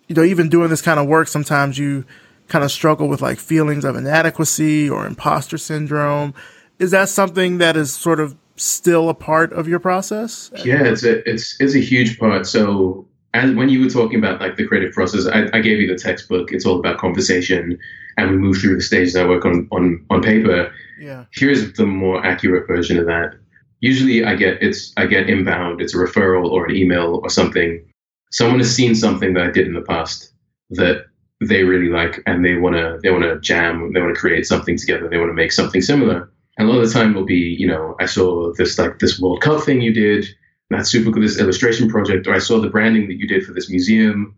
[0.06, 2.04] you know, even doing this kind of work, sometimes you
[2.48, 6.34] kind of struggle with like feelings of inadequacy or imposter syndrome.
[6.78, 10.50] Is that something that is sort of still a part of your process?
[10.64, 12.46] Yeah, it's a it's it's a huge part.
[12.46, 15.86] So as when you were talking about like the creative process, I, I gave you
[15.86, 16.52] the textbook.
[16.52, 17.78] It's all about conversation,
[18.16, 20.72] and we move through the stages I work on on on paper.
[21.00, 21.24] Yeah.
[21.32, 23.34] Here's the more accurate version of that.
[23.80, 25.80] Usually, I get it's I get inbound.
[25.80, 27.82] It's a referral or an email or something
[28.30, 30.32] someone has seen something that I did in the past
[30.70, 31.06] that
[31.40, 34.46] they really like and they want to they want to jam they want to create
[34.46, 37.24] something together they want to make something similar and a lot of the time will
[37.26, 40.26] be you know i saw this like this world cup thing you did
[40.70, 43.52] that's super cool this illustration project or i saw the branding that you did for
[43.52, 44.34] this museum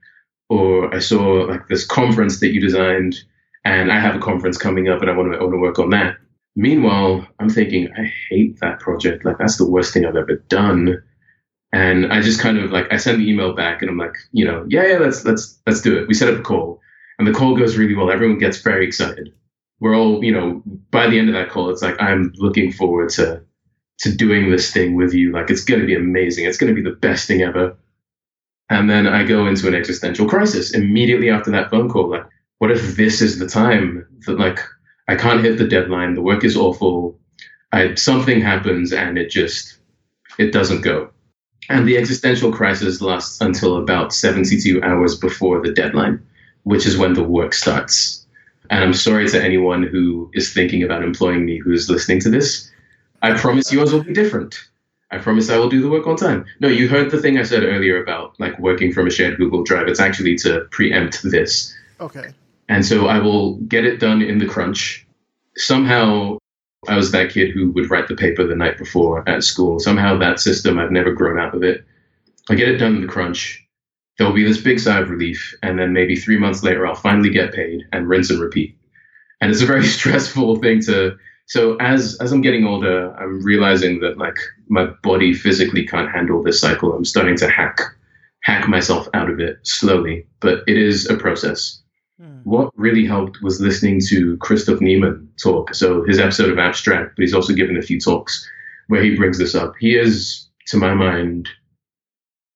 [0.48, 3.16] or i saw like this conference that you designed
[3.64, 5.78] and i have a conference coming up and i want to, I want to work
[5.78, 6.16] on that
[6.56, 11.00] meanwhile i'm thinking i hate that project like that's the worst thing i've ever done
[11.72, 14.44] and I just kind of like I send the email back and I'm like, you
[14.44, 16.08] know, yeah, yeah, let's let's let's do it.
[16.08, 16.80] We set up a call.
[17.18, 18.10] And the call goes really well.
[18.10, 19.32] Everyone gets very excited.
[19.80, 23.10] We're all, you know, by the end of that call, it's like I'm looking forward
[23.10, 23.42] to
[24.00, 25.32] to doing this thing with you.
[25.32, 26.44] Like it's gonna be amazing.
[26.44, 27.76] It's gonna be the best thing ever.
[28.70, 32.10] And then I go into an existential crisis immediately after that phone call.
[32.10, 32.26] Like,
[32.58, 34.60] what if this is the time that like
[35.08, 37.18] I can't hit the deadline, the work is awful,
[37.72, 39.78] I something happens and it just
[40.38, 41.10] it doesn't go
[41.68, 46.24] and the existential crisis lasts until about 72 hours before the deadline,
[46.68, 48.26] which is when the work starts.
[48.68, 52.28] And I'm sorry to anyone who is thinking about employing me who is listening to
[52.28, 52.70] this.
[53.22, 54.68] I promise yours will be different.
[55.10, 56.44] I promise I will do the work on time.
[56.60, 59.62] No, you heard the thing I said earlier about like working from a shared Google
[59.64, 59.88] Drive.
[59.88, 61.74] It's actually to preempt this.
[62.00, 62.34] Okay.
[62.68, 65.06] And so I will get it done in the crunch.
[65.56, 66.36] Somehow
[66.86, 69.80] I was that kid who would write the paper the night before at school.
[69.80, 71.86] Somehow that system, I've never grown out of it.
[72.50, 73.66] I get it done in the crunch.
[74.18, 75.54] There'll be this big sigh of relief.
[75.62, 78.76] And then maybe three months later, I'll finally get paid and rinse and repeat.
[79.40, 81.16] And it's a very stressful thing to.
[81.46, 84.36] So as as I'm getting older, I'm realizing that like
[84.68, 86.92] my body physically can't handle this cycle.
[86.92, 87.80] I'm starting to hack
[88.42, 91.82] hack myself out of it slowly, but it is a process.
[92.20, 92.40] Hmm.
[92.44, 95.74] What really helped was listening to Christoph Niemann talk.
[95.74, 98.48] So his episode of Abstract, but he's also given a few talks
[98.88, 99.74] where he brings this up.
[99.78, 101.48] He is, to my mind,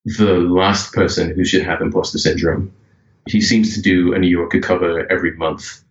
[0.05, 2.73] the last person who should have imposter syndrome.
[3.29, 5.85] He seems to do a New Yorker cover every month.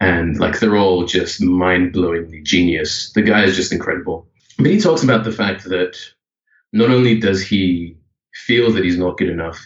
[0.00, 3.12] And like they're all just mind blowingly genius.
[3.12, 4.26] The guy is just incredible.
[4.58, 5.96] But he talks about the fact that
[6.72, 7.96] not only does he
[8.34, 9.58] feel that he's not good enough,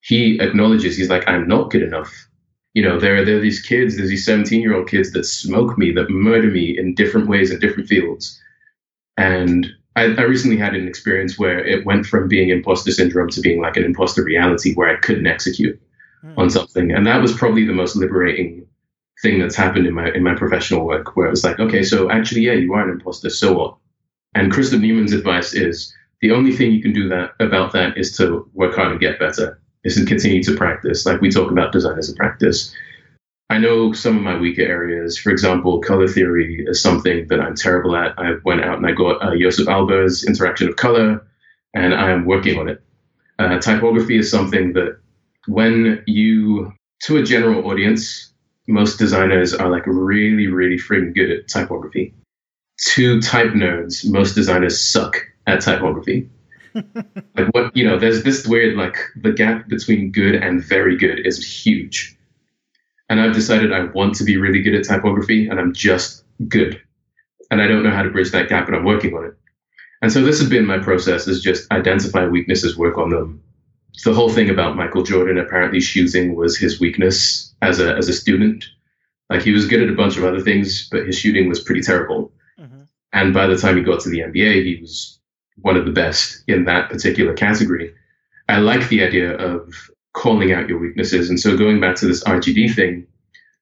[0.00, 2.12] he acknowledges he's like, I'm not good enough.
[2.74, 5.24] You know, there are, there are these kids, there's these 17 year old kids that
[5.24, 8.40] smoke me, that murder me in different ways in different fields.
[9.16, 13.40] And I, I, recently had an experience where it went from being imposter syndrome to
[13.40, 15.80] being like an imposter reality where I couldn't execute
[16.24, 16.36] mm.
[16.36, 16.90] on something.
[16.90, 18.66] And that was probably the most liberating
[19.22, 22.10] thing that's happened in my in my professional work where it was like, okay, so
[22.10, 23.76] actually, yeah, you are an imposter, so what?
[24.34, 28.16] And Christoph Niemann's advice is the only thing you can do that about that is
[28.16, 31.06] to work hard and get better, is to continue to practice.
[31.06, 32.74] Like we talk about design as a practice.
[33.50, 35.18] I know some of my weaker areas.
[35.18, 38.18] For example, color theory is something that I'm terrible at.
[38.18, 41.26] I went out and I got uh, Josef Albers' Interaction of Color,
[41.74, 42.82] and I am working on it.
[43.38, 44.98] Uh, typography is something that
[45.46, 46.72] when you,
[47.02, 48.32] to a general audience,
[48.66, 52.14] most designers are like really, really freaking good at typography.
[52.94, 56.30] To type nerds, most designers suck at typography.
[56.74, 61.24] like what you know, there's this weird like the gap between good and very good
[61.24, 62.13] is huge
[63.08, 66.80] and I've decided I want to be really good at typography and I'm just good.
[67.50, 69.34] And I don't know how to bridge that gap, but I'm working on it.
[70.02, 73.42] And so this has been my process is just identify weaknesses, work on them.
[74.04, 78.12] The whole thing about Michael Jordan apparently shooting was his weakness as a as a
[78.12, 78.64] student.
[79.30, 81.80] Like he was good at a bunch of other things, but his shooting was pretty
[81.80, 82.32] terrible.
[82.58, 82.82] Mm-hmm.
[83.12, 85.20] And by the time he got to the NBA, he was
[85.62, 87.94] one of the best in that particular category.
[88.48, 89.72] I like the idea of
[90.14, 91.28] calling out your weaknesses.
[91.28, 93.06] And so going back to this RGD thing,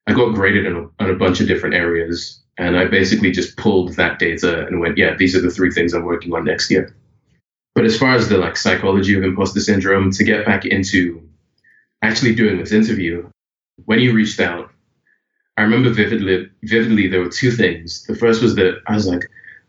[0.07, 2.41] I got graded on a, a bunch of different areas.
[2.59, 5.93] And I basically just pulled that data and went, yeah, these are the three things
[5.93, 6.95] I'm working on next year.
[7.75, 11.27] But as far as the like psychology of imposter syndrome, to get back into
[12.03, 13.29] actually doing this interview,
[13.87, 14.71] when you reached out,
[15.57, 18.05] I remember vividly, vividly there were two things.
[18.05, 19.23] The first was that I was like,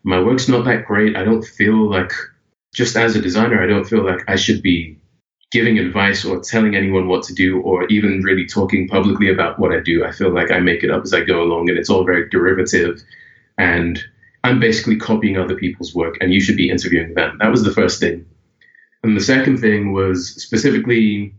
[0.04, 1.16] my work's not that great.
[1.16, 2.12] I don't feel like,
[2.74, 4.98] just as a designer, I don't feel like I should be
[5.54, 9.72] giving advice or telling anyone what to do or even really talking publicly about what
[9.72, 10.04] I do.
[10.04, 12.28] I feel like I make it up as I go along and it's all very
[12.28, 13.00] derivative
[13.60, 14.04] and
[14.44, 17.38] I'm basically copying other people's work and you should be interviewing them.
[17.40, 18.26] That was the first thing.
[19.04, 21.36] And the second thing was specifically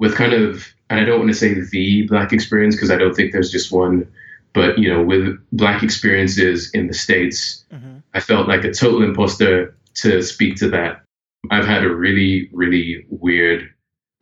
[0.00, 3.14] with kind of, and I don't want to say the black experience because I don't
[3.14, 4.12] think there's just one,
[4.52, 7.98] but you know, with black experiences in the States, mm-hmm.
[8.14, 11.03] I felt like a total imposter to speak to that
[11.50, 13.68] I've had a really, really weird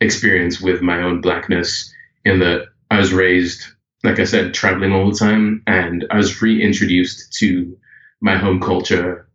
[0.01, 1.93] experience with my own blackness
[2.25, 3.65] in that I was raised,
[4.05, 7.77] like I said, traveling all the time, and I was reintroduced to
[8.21, 9.29] my home culture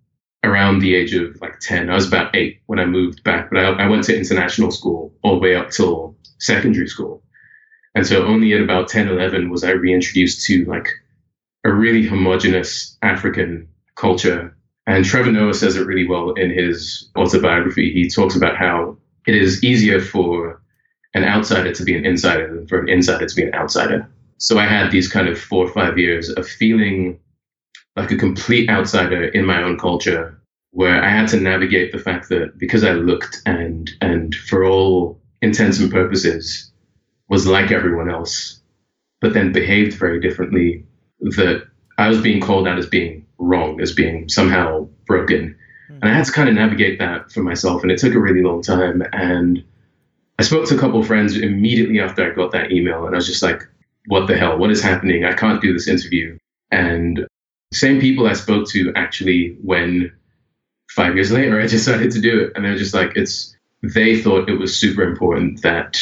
[0.43, 1.89] around the age of like 10.
[1.89, 5.13] I was about eight when I moved back, but I, I went to international school
[5.23, 7.23] all the way up till secondary school.
[7.95, 10.89] And so only at about 10, 11 was I reintroduced to like
[11.63, 14.56] a really homogenous African culture
[14.88, 17.91] and Trevor Noah says it really well in his autobiography.
[17.91, 20.61] He talks about how it is easier for
[21.13, 24.09] an outsider to be an insider than for an insider to be an outsider.
[24.38, 27.19] So I had these kind of four or five years of feeling
[27.97, 30.39] like a complete outsider in my own culture
[30.71, 35.19] where I had to navigate the fact that because I looked and and for all
[35.41, 36.71] intents and purposes
[37.29, 38.61] was like everyone else,
[39.19, 40.85] but then behaved very differently,
[41.19, 41.67] that
[41.97, 45.55] I was being called out as being wrong, as being somehow broken.
[45.91, 45.99] Mm.
[46.01, 48.43] And I had to kind of navigate that for myself, and it took a really
[48.43, 49.03] long time.
[49.13, 49.63] And
[50.39, 53.17] I spoke to a couple of friends immediately after I got that email, and I
[53.17, 53.63] was just like,
[54.07, 54.57] what the hell?
[54.57, 55.25] What is happening?
[55.25, 56.38] I can't do this interview.
[56.71, 57.17] And
[57.71, 60.11] the same people I spoke to actually when
[60.91, 62.53] five years later I decided to do it.
[62.55, 65.99] And they were just like, it's, they thought it was super important that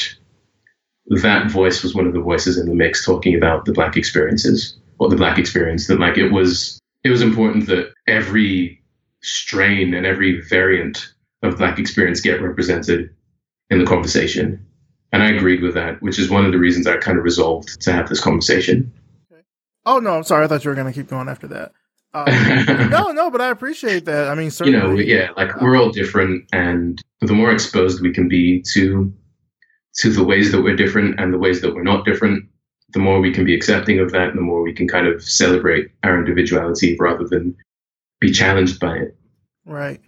[1.08, 4.78] that voice was one of the voices in the mix talking about the black experiences
[4.98, 8.82] or the black experience that like it was it was important that every
[9.22, 13.16] strain and every variant of black experience get represented
[13.70, 14.66] in the conversation.
[15.14, 17.80] And i agreed with that which is one of the reasons i kind of resolved
[17.82, 18.92] to have this conversation.
[19.86, 20.44] Oh no i'm sorry.
[20.44, 21.72] I thought you were going to keep going after that.
[22.14, 24.28] Um, no no but i appreciate that.
[24.28, 28.12] I mean certainly, you know yeah like we're all different and the more exposed we
[28.12, 29.14] can be to
[30.00, 32.50] to the ways that we're different and the ways that we're not different
[32.96, 35.92] the more we can be accepting of that, the more we can kind of celebrate
[36.04, 37.54] our individuality rather than
[38.22, 39.18] be challenged by it.
[39.66, 40.00] Right.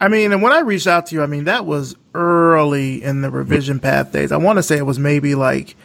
[0.00, 3.20] I mean, and when I reached out to you, I mean, that was early in
[3.20, 4.32] the revision path days.
[4.32, 5.76] I want to say it was maybe like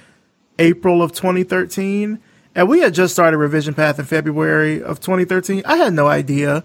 [0.60, 2.20] April of 2013.
[2.56, 5.64] And we had just started revision path in February of 2013.
[5.66, 6.64] I had no idea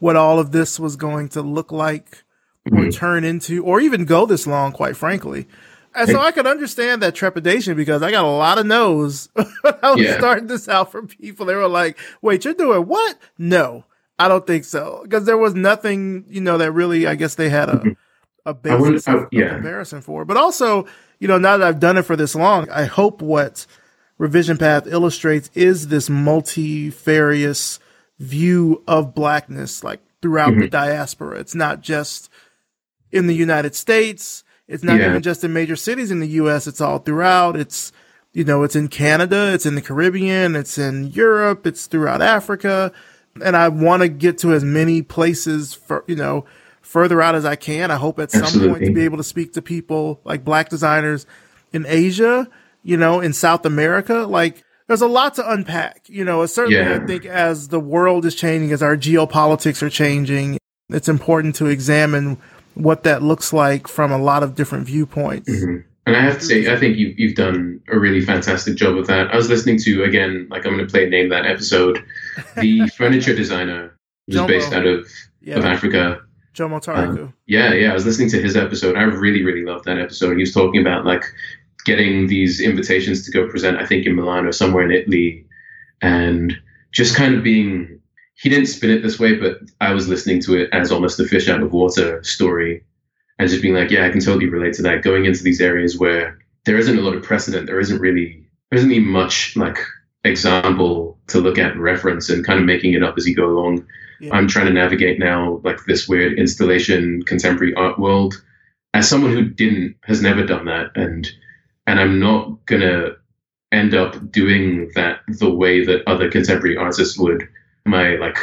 [0.00, 2.24] what all of this was going to look like
[2.66, 2.90] or mm-hmm.
[2.90, 5.48] turn into, or even go this long, quite frankly.
[5.98, 9.74] And so I could understand that trepidation because I got a lot of no's when
[9.82, 10.18] I was yeah.
[10.18, 11.46] starting this out from people.
[11.46, 13.18] They were like, wait, you're doing what?
[13.36, 13.84] No,
[14.18, 15.00] I don't think so.
[15.02, 17.90] Because there was nothing, you know, that really, I guess they had a, mm-hmm.
[18.46, 19.54] a basis I of, yeah.
[19.54, 20.24] comparison for.
[20.24, 20.86] But also,
[21.18, 23.66] you know, now that I've done it for this long, I hope what
[24.18, 27.80] Revision Path illustrates is this multifarious
[28.18, 30.60] view of blackness, like throughout mm-hmm.
[30.60, 31.38] the diaspora.
[31.38, 32.30] It's not just
[33.10, 35.08] in the United States it's not yeah.
[35.08, 36.66] even just in major cities in the U.S.
[36.66, 37.56] It's all throughout.
[37.56, 37.90] It's,
[38.34, 39.52] you know, it's in Canada.
[39.52, 40.54] It's in the Caribbean.
[40.54, 41.66] It's in Europe.
[41.66, 42.92] It's throughout Africa.
[43.42, 46.44] And I want to get to as many places for, you know,
[46.82, 47.90] further out as I can.
[47.90, 48.60] I hope at Absolutely.
[48.60, 51.26] some point to be able to speak to people like black designers
[51.72, 52.46] in Asia,
[52.82, 54.26] you know, in South America.
[54.26, 56.08] Like, there's a lot to unpack.
[56.08, 57.00] You know, certainly yeah.
[57.02, 60.58] I think as the world is changing, as our geopolitics are changing,
[60.90, 62.38] it's important to examine
[62.78, 65.50] what that looks like from a lot of different viewpoints.
[65.50, 65.88] Mm-hmm.
[66.06, 69.06] And I have to say, I think you, you've done a really fantastic job of
[69.08, 69.30] that.
[69.30, 72.02] I was listening to, again, like I'm going to play name that episode,
[72.56, 73.94] the furniture designer
[74.26, 75.06] who's based out of,
[75.42, 75.56] yeah.
[75.56, 76.22] of Africa.
[76.54, 77.24] Jomo Tariku.
[77.24, 77.90] Um, yeah, yeah.
[77.90, 78.96] I was listening to his episode.
[78.96, 80.36] I really, really loved that episode.
[80.36, 81.24] He was talking about like
[81.84, 85.46] getting these invitations to go present, I think in Milan or somewhere in Italy,
[86.00, 86.56] and
[86.90, 87.97] just kind of being
[88.38, 91.24] he didn't spin it this way, but I was listening to it as almost a
[91.24, 92.84] fish out of water story
[93.38, 95.02] and just being like, yeah, I can totally relate to that.
[95.02, 98.78] Going into these areas where there isn't a lot of precedent, there isn't really, there
[98.78, 99.78] isn't even much like
[100.22, 103.46] example to look at and reference and kind of making it up as you go
[103.46, 103.84] along.
[104.20, 104.32] Yeah.
[104.32, 108.40] I'm trying to navigate now like this weird installation contemporary art world
[108.94, 110.92] as someone who didn't, has never done that.
[110.94, 111.28] And,
[111.88, 113.16] and I'm not gonna
[113.72, 117.48] end up doing that the way that other contemporary artists would
[117.88, 118.38] my like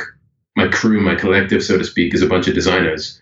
[0.56, 3.22] my crew, my collective, so to speak, is a bunch of designers,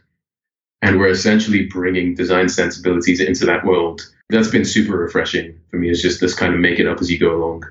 [0.81, 4.01] and we're essentially bringing design sensibilities into that world.
[4.29, 5.89] That's been super refreshing for me.
[5.89, 7.63] Is just this kind of make it up as you go along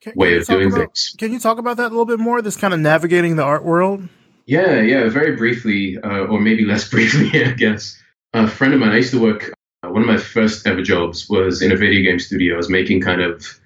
[0.00, 1.14] can, way can of doing about, things.
[1.18, 2.42] Can you talk about that a little bit more?
[2.42, 4.08] This kind of navigating the art world.
[4.46, 8.00] Yeah, yeah, very briefly, uh, or maybe less briefly, I guess.
[8.32, 9.52] A friend of mine, I used to work.
[9.82, 12.54] Uh, one of my first ever jobs was in a video game studio.
[12.54, 13.60] I was making kind of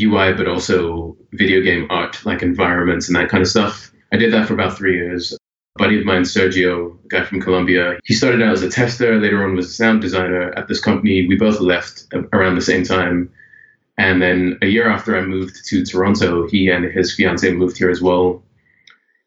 [0.00, 3.92] UI, but also video game art, like environments and that kind of stuff.
[4.12, 5.32] I did that for about three years.
[5.32, 5.38] A
[5.78, 9.42] buddy of mine, Sergio, a guy from Colombia, he started out as a tester, later
[9.42, 11.26] on was a sound designer at this company.
[11.26, 13.30] We both left around the same time.
[13.98, 17.90] And then a year after I moved to Toronto, he and his fiance moved here
[17.90, 18.42] as well.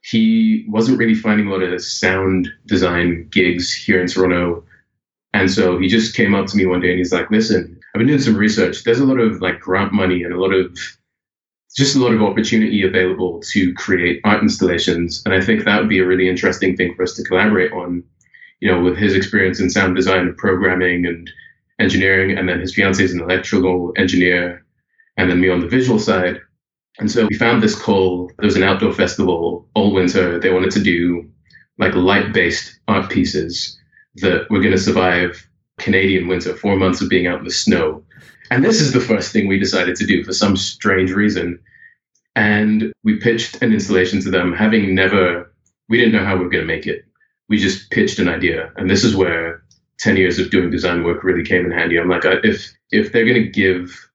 [0.01, 4.63] He wasn't really finding a lot of sound design gigs here in Toronto.
[5.33, 7.99] And so he just came up to me one day and he's like, listen, I've
[7.99, 8.83] been doing some research.
[8.83, 10.77] There's a lot of like grant money and a lot of
[11.77, 15.21] just a lot of opportunity available to create art installations.
[15.23, 18.03] And I think that would be a really interesting thing for us to collaborate on,
[18.59, 21.31] you know, with his experience in sound design and programming and
[21.79, 22.37] engineering.
[22.37, 24.65] And then his fiance is an electrical engineer
[25.15, 26.41] and then me on the visual side.
[26.99, 28.29] And so we found this call.
[28.39, 30.37] There was an outdoor festival all winter.
[30.37, 31.31] They wanted to do
[31.77, 33.79] like light based art pieces
[34.15, 38.03] that were going to survive Canadian winter, four months of being out in the snow.
[38.51, 41.59] And this is the first thing we decided to do for some strange reason.
[42.35, 45.51] And we pitched an installation to them, having never,
[45.89, 47.05] we didn't know how we were going to make it.
[47.49, 48.71] We just pitched an idea.
[48.75, 49.63] And this is where
[49.99, 51.97] 10 years of doing design work really came in handy.
[51.97, 54.09] I'm like, if, if they're going to give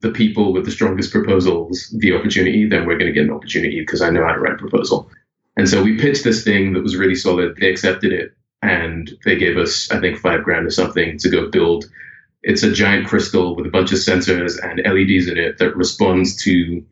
[0.00, 3.80] the people with the strongest proposals the opportunity, then we're going to get an opportunity
[3.80, 5.10] because I know how to write a proposal.
[5.56, 7.56] And so we pitched this thing that was really solid.
[7.56, 11.50] They accepted it and they gave us, I think, five grand or something to go
[11.50, 11.84] build.
[12.42, 16.36] It's a giant crystal with a bunch of sensors and LEDs in it that responds
[16.44, 16.84] to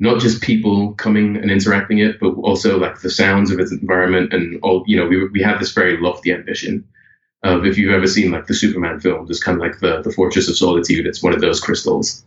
[0.00, 4.32] not just people coming and interacting it, but also like the sounds of its environment
[4.32, 4.82] and all.
[4.86, 6.84] You know, we we have this very lofty ambition
[7.44, 10.12] of if you've ever seen like the Superman film, just kind of like the, the
[10.12, 11.06] Fortress of Solitude.
[11.06, 12.24] It's one of those crystals.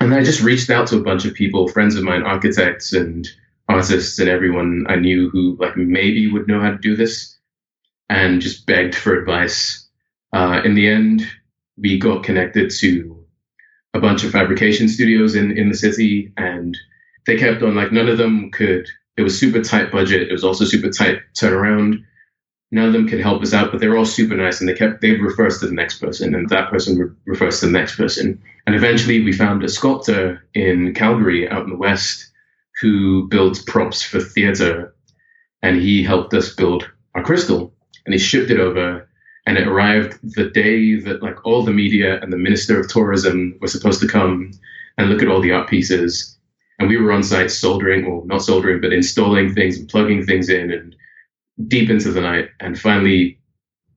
[0.00, 3.28] And I just reached out to a bunch of people, friends of mine, architects and
[3.68, 7.37] artists and everyone I knew who like maybe would know how to do this
[8.08, 9.86] and just begged for advice.
[10.32, 11.22] Uh, in the end,
[11.76, 13.18] we got connected to
[13.94, 16.76] a bunch of fabrication studios in, in the city and
[17.26, 18.86] they kept on like none of them could
[19.16, 22.04] it was super tight budget it was also super tight turnaround.
[22.70, 24.74] None of them could help us out but they were all super nice and they
[24.74, 27.72] kept they refer us to the next person and that person re- refers to the
[27.72, 28.40] next person.
[28.66, 32.30] And eventually we found a sculptor in calgary out in the west
[32.80, 34.94] who builds props for theater
[35.62, 37.72] and he helped us build our crystal
[38.08, 39.06] and he shipped it over
[39.44, 43.54] and it arrived the day that like all the media and the minister of tourism
[43.60, 44.50] were supposed to come
[44.96, 46.38] and look at all the art pieces.
[46.78, 50.48] And we were on site soldering or not soldering but installing things and plugging things
[50.48, 50.96] in and
[51.68, 52.48] deep into the night.
[52.60, 53.38] And finally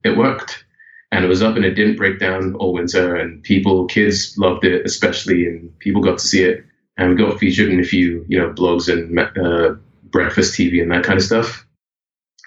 [0.04, 0.62] it worked.
[1.10, 4.66] And it was up and it didn't break down all winter and people kids loved
[4.66, 6.66] it especially and people got to see it.
[6.98, 9.74] And we got featured in a few you know blogs and uh,
[10.10, 11.66] breakfast tv and that kind of stuff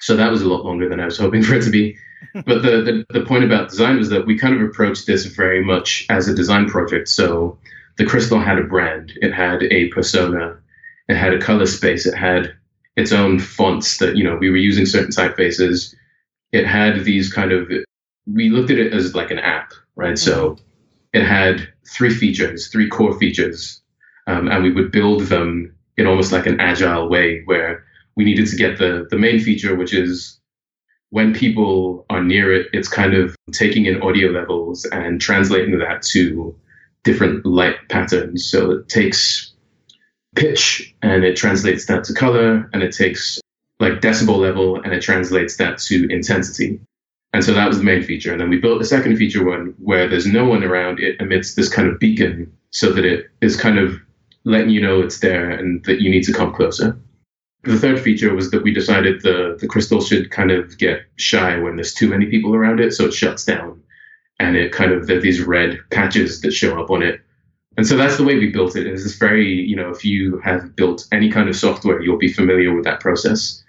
[0.05, 1.97] so that was a lot longer than i was hoping for it to be
[2.33, 5.63] but the, the, the point about design was that we kind of approached this very
[5.63, 7.07] much as a design project.
[7.07, 7.57] So
[7.97, 10.57] the crystal had a brand, it had a persona,
[11.07, 12.53] it had a color space, it had
[12.95, 15.93] its own fonts that you know we were using certain typefaces.
[16.51, 17.69] It had these kind of
[18.25, 20.13] we looked at it as like an app, right?
[20.13, 20.31] Mm-hmm.
[20.31, 20.57] So
[21.13, 23.81] it had three features, three core features,
[24.27, 27.85] um, and we would build them in almost like an agile way where
[28.15, 30.39] we needed to get the the main feature, which is
[31.09, 36.01] when people are near it, it's kind of taking in audio levels and translating that
[36.01, 36.55] to
[37.03, 38.45] different light patterns.
[38.45, 39.53] So it takes
[40.35, 43.39] pitch and it translates that to color, and it takes
[43.79, 46.79] like decibel level and it translates that to intensity.
[47.33, 48.31] And so that was the main feature.
[48.31, 50.99] And then we built a second feature one where there's no one around.
[50.99, 53.99] It emits this kind of beacon so that it is kind of
[54.45, 56.97] letting you know it's there and that you need to come closer.
[57.65, 61.57] The third feature was that we decided the, the crystal should kind of get shy
[61.57, 63.81] when there's too many people around it, so it shuts down.
[64.39, 67.21] And it kind of, there are these red patches that show up on it.
[67.77, 68.85] And so that's the way we built it.
[68.85, 72.31] It's this very, you know, if you have built any kind of software, you'll be
[72.31, 73.63] familiar with that process.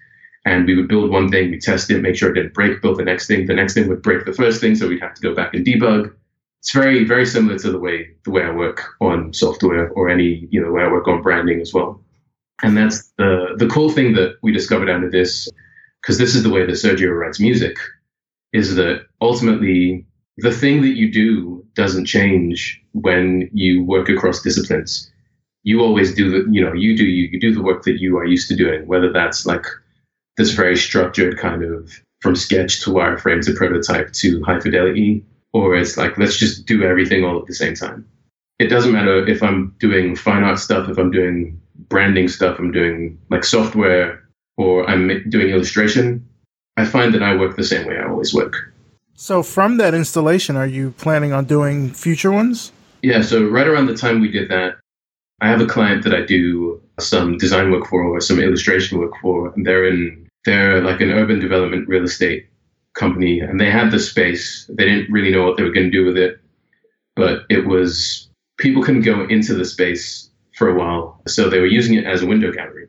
[0.44, 2.99] And we would build one thing, we test it, make sure it didn't break, build
[2.99, 3.47] the next thing.
[3.47, 5.66] The next thing would break the first thing, so we'd have to go back and
[5.66, 6.12] debug.
[6.61, 10.47] It's very, very similar to the way the way I work on software or any,
[10.51, 12.01] you know, way I work on branding as well.
[12.62, 15.48] And that's the the cool thing that we discovered out of this,
[16.00, 17.76] because this is the way that Sergio writes music,
[18.52, 20.07] is that ultimately
[20.38, 25.11] the thing that you do doesn't change when you work across disciplines.
[25.62, 28.16] You always do the, you know, you do you, you do the work that you
[28.16, 29.66] are used to doing, whether that's like
[30.36, 35.76] this very structured kind of from sketch to wireframe to prototype to high fidelity, or
[35.76, 38.07] it's like let's just do everything all at the same time.
[38.59, 42.72] It doesn't matter if I'm doing fine art stuff, if I'm doing branding stuff, I'm
[42.72, 44.22] doing like software,
[44.57, 46.27] or I'm doing illustration,
[46.77, 48.72] I find that I work the same way I always work.
[49.14, 52.72] So, from that installation, are you planning on doing future ones?
[53.03, 54.77] Yeah, so right around the time we did that,
[55.41, 59.12] I have a client that I do some design work for or some illustration work
[59.20, 62.47] for, and they're in they're like an urban development real estate
[62.95, 64.68] company, and they had the space.
[64.68, 66.41] They didn't really know what they were going to do with it,
[67.14, 70.26] but it was people couldn't go into the space
[70.57, 71.20] for a while.
[71.28, 72.88] So they were using it as a window gallery.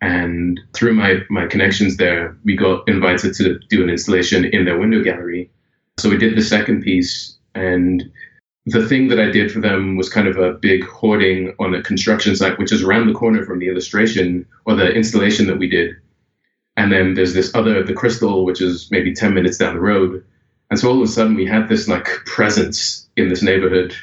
[0.00, 4.78] And through my, my connections there, we got invited to do an installation in their
[4.78, 5.50] window gallery.
[5.98, 7.36] So we did the second piece.
[7.54, 8.10] And
[8.66, 11.82] the thing that I did for them was kind of a big hoarding on a
[11.82, 15.68] construction site, which is around the corner from the illustration or the installation that we
[15.68, 15.94] did.
[16.78, 20.24] And then there's this other, the crystal, which is maybe 10 minutes down the road.
[20.70, 23.94] And so all of a sudden we had this like presence in this neighborhood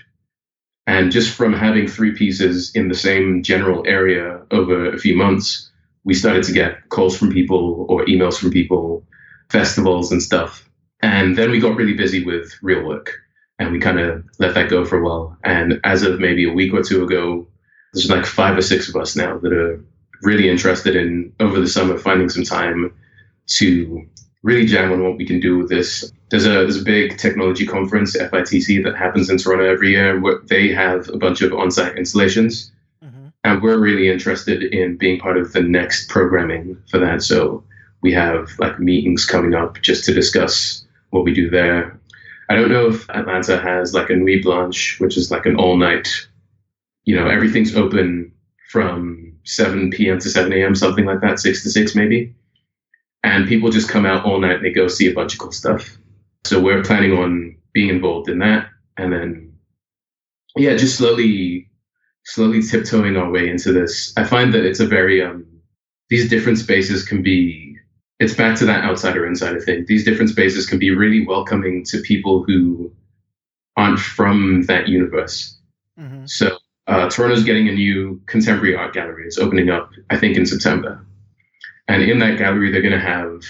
[0.87, 5.69] and just from having three pieces in the same general area over a few months,
[6.03, 9.05] we started to get calls from people or emails from people,
[9.49, 10.67] festivals and stuff.
[11.03, 13.13] And then we got really busy with real work
[13.59, 15.37] and we kind of let that go for a while.
[15.43, 17.47] And as of maybe a week or two ago,
[17.93, 19.83] there's like five or six of us now that are
[20.23, 22.93] really interested in over the summer finding some time
[23.47, 24.05] to
[24.43, 26.11] really jam on what we can do with this.
[26.29, 30.19] There's a there's a big technology conference, FITC, that happens in Toronto every year.
[30.19, 32.71] Where they have a bunch of on-site installations,
[33.03, 33.27] mm-hmm.
[33.43, 37.21] and we're really interested in being part of the next programming for that.
[37.21, 37.63] So
[38.01, 41.99] we have like meetings coming up just to discuss what we do there.
[42.49, 46.09] I don't know if Atlanta has like a Nuit Blanche, which is like an all-night.
[47.05, 48.31] You know, everything's open
[48.69, 50.19] from 7 p.m.
[50.19, 52.33] to 7 a.m., something like that, six to six maybe
[53.23, 55.51] and people just come out all night and they go see a bunch of cool
[55.51, 55.97] stuff.
[56.43, 58.67] So we're planning on being involved in that,
[58.97, 59.53] and then
[60.55, 61.69] yeah, just slowly,
[62.25, 64.13] slowly tiptoeing our way into this.
[64.17, 65.45] I find that it's a very um,
[66.09, 67.77] these different spaces can be.
[68.19, 69.85] It's back to that outsider insider thing.
[69.87, 72.91] These different spaces can be really welcoming to people who
[73.77, 75.57] aren't from that universe.
[75.99, 76.25] Mm-hmm.
[76.25, 76.57] So
[76.87, 79.25] uh, Toronto's getting a new contemporary art gallery.
[79.25, 81.03] It's opening up, I think, in September.
[81.91, 83.43] And in that gallery, they're going to have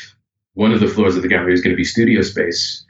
[0.56, 2.84] one of the floors of the gallery is going to be studio space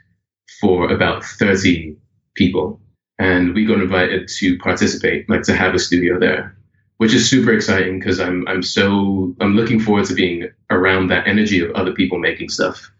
[0.62, 1.94] for about 30
[2.34, 2.80] people.
[3.18, 6.56] And we got invited to participate, like to have a studio there,
[6.96, 11.28] which is super exciting because I'm I'm so I'm looking forward to being around that
[11.28, 12.90] energy of other people making stuff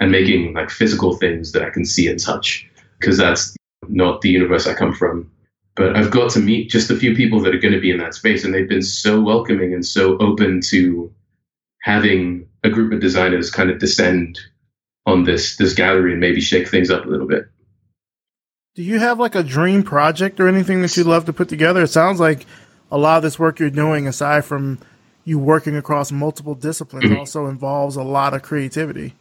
[0.00, 2.68] and making like physical things that I can see and touch
[2.98, 3.54] because that's
[3.86, 5.30] not the universe I come from.
[5.76, 7.98] But I've got to meet just a few people that are going to be in
[7.98, 11.14] that space, and they've been so welcoming and so open to
[11.80, 14.38] having a group of designers kind of descend
[15.06, 17.44] on this this gallery and maybe shake things up a little bit.
[18.74, 21.82] Do you have like a dream project or anything that you'd love to put together?
[21.82, 22.46] It sounds like
[22.90, 24.78] a lot of this work you're doing, aside from
[25.24, 27.18] you working across multiple disciplines, mm-hmm.
[27.18, 29.14] also involves a lot of creativity.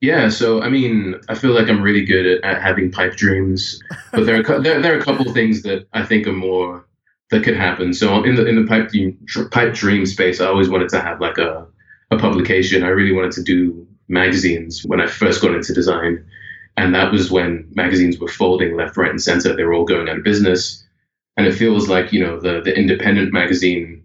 [0.00, 3.80] Yeah, so I mean, I feel like I'm really good at, at having pipe dreams,
[4.12, 6.86] but there are there, there are a couple of things that I think are more
[7.30, 7.92] that could happen.
[7.92, 9.18] So in the in the pipe dream,
[9.50, 11.66] pipe dream space, I always wanted to have like a
[12.10, 12.82] a publication.
[12.82, 16.24] I really wanted to do magazines when I first got into design,
[16.76, 19.54] and that was when magazines were folding left, right, and center.
[19.54, 20.84] They were all going out of business,
[21.36, 24.04] and it feels like you know the the independent magazine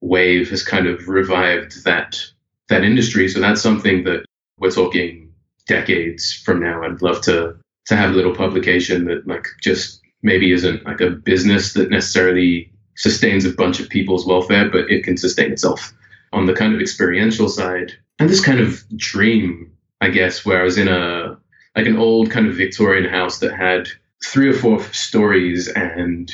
[0.00, 2.20] wave has kind of revived that
[2.68, 3.28] that industry.
[3.28, 4.24] So that's something that
[4.58, 5.26] we're talking
[5.66, 7.56] decades from now, I'd love to
[7.86, 12.72] to have a little publication that like just maybe isn't like a business that necessarily
[12.96, 15.92] sustains a bunch of people's welfare, but it can sustain itself
[16.32, 17.92] on the kind of experiential side.
[18.18, 21.38] And this kind of dream, I guess, where I was in a
[21.74, 23.88] like an old kind of Victorian house that had
[24.24, 26.32] three or four stories and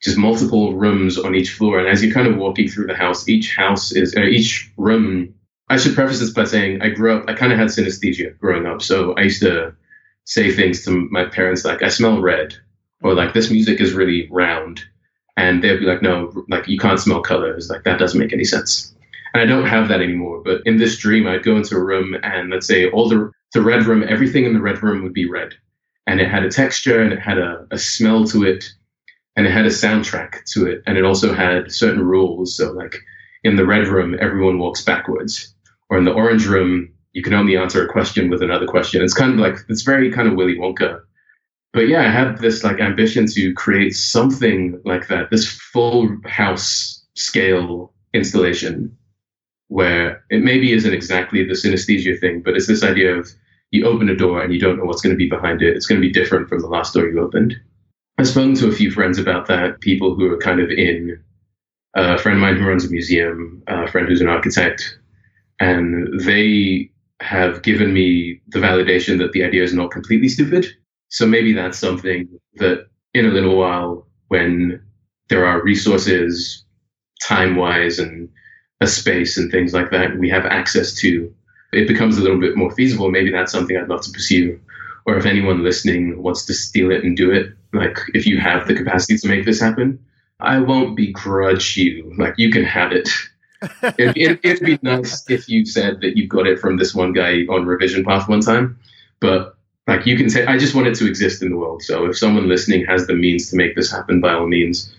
[0.00, 1.80] just multiple rooms on each floor.
[1.80, 5.34] And as you're kind of walking through the house, each house is uh, each room
[5.70, 8.66] I should preface this by saying I grew up, I kind of had synesthesia growing
[8.66, 8.80] up.
[8.80, 9.74] So I used to
[10.24, 12.54] say things to my parents like, I smell red,
[13.02, 14.82] or like, this music is really round.
[15.36, 17.70] And they'd be like, no, like, you can't smell colors.
[17.70, 18.94] Like, that doesn't make any sense.
[19.32, 20.42] And I don't have that anymore.
[20.44, 23.62] But in this dream, I'd go into a room and let's say all the, the
[23.62, 25.54] red room, everything in the red room would be red.
[26.06, 28.64] And it had a texture and it had a, a smell to it
[29.36, 30.82] and it had a soundtrack to it.
[30.86, 32.56] And it also had certain rules.
[32.56, 32.96] So, like,
[33.44, 35.54] in the red room, everyone walks backwards
[35.90, 39.02] or in the orange room, you can only answer a question with another question.
[39.02, 41.00] It's kind of like it's very kind of Willy Wonka.
[41.72, 47.04] But yeah, I had this like ambition to create something like that, this full house
[47.14, 48.96] scale installation
[49.68, 53.30] where it maybe isn't exactly the synesthesia thing, but it's this idea of
[53.70, 55.76] you open a door and you don't know what's going to be behind it.
[55.76, 57.54] It's going to be different from the last door you opened.
[58.18, 61.22] I've spoken to a few friends about that, people who are kind of in,
[61.94, 64.98] a friend of mine who runs a museum, a friend who's an architect,
[65.60, 66.90] and they
[67.20, 70.66] have given me the validation that the idea is not completely stupid.
[71.08, 74.82] So maybe that's something that in a little while, when
[75.28, 76.64] there are resources,
[77.22, 78.28] time wise, and
[78.80, 81.32] a space and things like that, we have access to,
[81.72, 83.10] it becomes a little bit more feasible.
[83.10, 84.60] Maybe that's something I'd love to pursue.
[85.06, 88.66] Or if anyone listening wants to steal it and do it, like if you have
[88.66, 89.98] the capacity to make this happen,
[90.40, 92.14] I won't begrudge you.
[92.18, 93.08] Like you can have it
[93.82, 97.12] it, it, it'd be nice if you said that you got it from this one
[97.12, 98.78] guy on Revision Path one time,
[99.20, 99.56] but
[99.88, 101.82] like you can say, I just want it to exist in the world.
[101.82, 104.94] So if someone listening has the means to make this happen, by all means.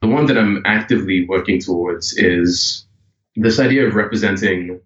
[0.00, 2.86] The one that I'm actively working towards is
[3.36, 4.80] this idea of representing,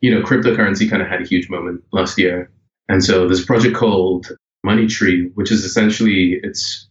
[0.00, 2.50] you know, cryptocurrency kind of had a huge moment last year.
[2.88, 4.28] And so this project called
[4.62, 6.88] Money Tree, which is essentially it's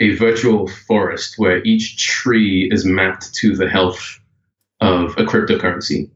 [0.00, 4.20] a virtual forest where each tree is mapped to the health
[4.80, 6.10] of a cryptocurrency.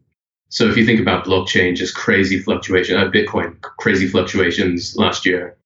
[0.51, 5.57] So if you think about blockchain, just crazy fluctuation, uh, Bitcoin, crazy fluctuations last year,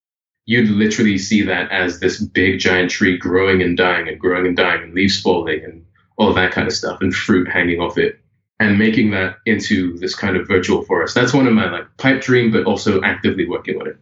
[0.47, 4.57] you'd literally see that as this big giant tree growing and dying and growing and
[4.57, 5.85] dying and leaves falling and
[6.19, 8.21] all that kind of stuff and fruit hanging off it
[8.61, 11.15] and making that into this kind of virtual forest.
[11.15, 13.97] That's one of my like pipe dream, but also actively working on it.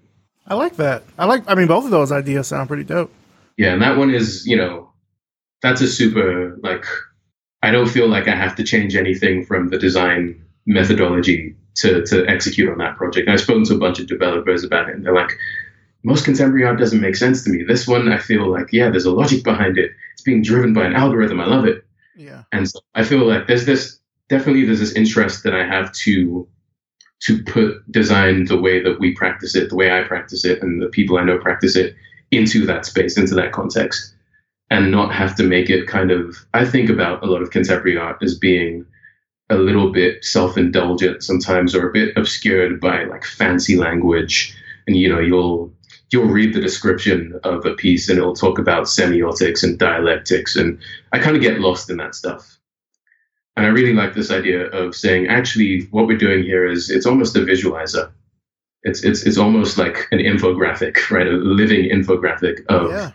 [0.47, 1.05] I like that.
[1.19, 3.13] I like, I mean, both of those ideas sound pretty dope.
[3.57, 3.73] Yeah.
[3.73, 4.91] And that one is, you know,
[5.63, 6.85] that's a super like
[7.63, 12.27] I don't feel like I have to change anything from the design methodology to, to
[12.27, 13.29] execute on that project.
[13.29, 15.33] I've spoken to a bunch of developers about it, and they're like,
[16.03, 17.63] most contemporary art doesn't make sense to me.
[17.63, 19.93] This one, I feel like, yeah, there's a logic behind it.
[20.13, 21.41] It's being driven by an algorithm.
[21.41, 21.85] I love it.
[22.17, 22.43] Yeah.
[22.51, 24.01] And so I feel like there's this
[24.33, 26.49] definitely there's this interest that I have to
[27.21, 30.83] to put design the way that we practice it, the way I practice it, and
[30.83, 31.95] the people I know practice it
[32.33, 34.15] into that space, into that context,
[34.71, 36.35] and not have to make it kind of.
[36.55, 38.87] I think about a lot of contemporary art as being
[39.51, 44.57] a little bit self-indulgent sometimes, or a bit obscured by like fancy language,
[44.87, 45.71] and you know you'll
[46.11, 50.79] you'll read the description of a piece and it'll talk about semiotics and dialectics, and
[51.13, 52.52] I kind of get lost in that stuff.
[53.57, 57.07] And I really like this idea of saying, actually, what we're doing here is it's
[57.07, 58.11] almost a visualizer.
[58.85, 61.27] It's it's it's almost like an infographic, right?
[61.27, 63.11] A living infographic of yeah.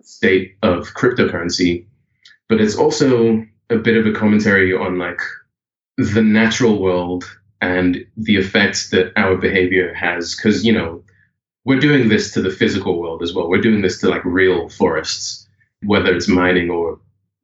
[0.00, 1.86] state of cryptocurrency.
[2.48, 5.20] But it's also a bit of a commentary on like
[5.96, 7.24] the natural world
[7.60, 10.36] and the effects that our behavior has.
[10.36, 11.02] Because you know,
[11.64, 13.48] we're doing this to the physical world as well.
[13.48, 15.48] We're doing this to like real forests,
[15.82, 16.98] whether it's mining or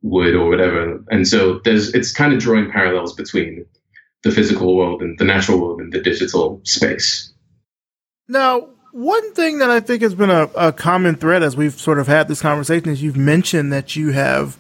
[0.06, 1.02] wood or whatever.
[1.10, 3.66] And so there's it's kind of drawing parallels between
[4.22, 7.32] the physical world and the natural world and the digital space.
[8.28, 11.98] Now, one thing that I think has been a, a common thread as we've sort
[11.98, 14.56] of had this conversation is you've mentioned that you have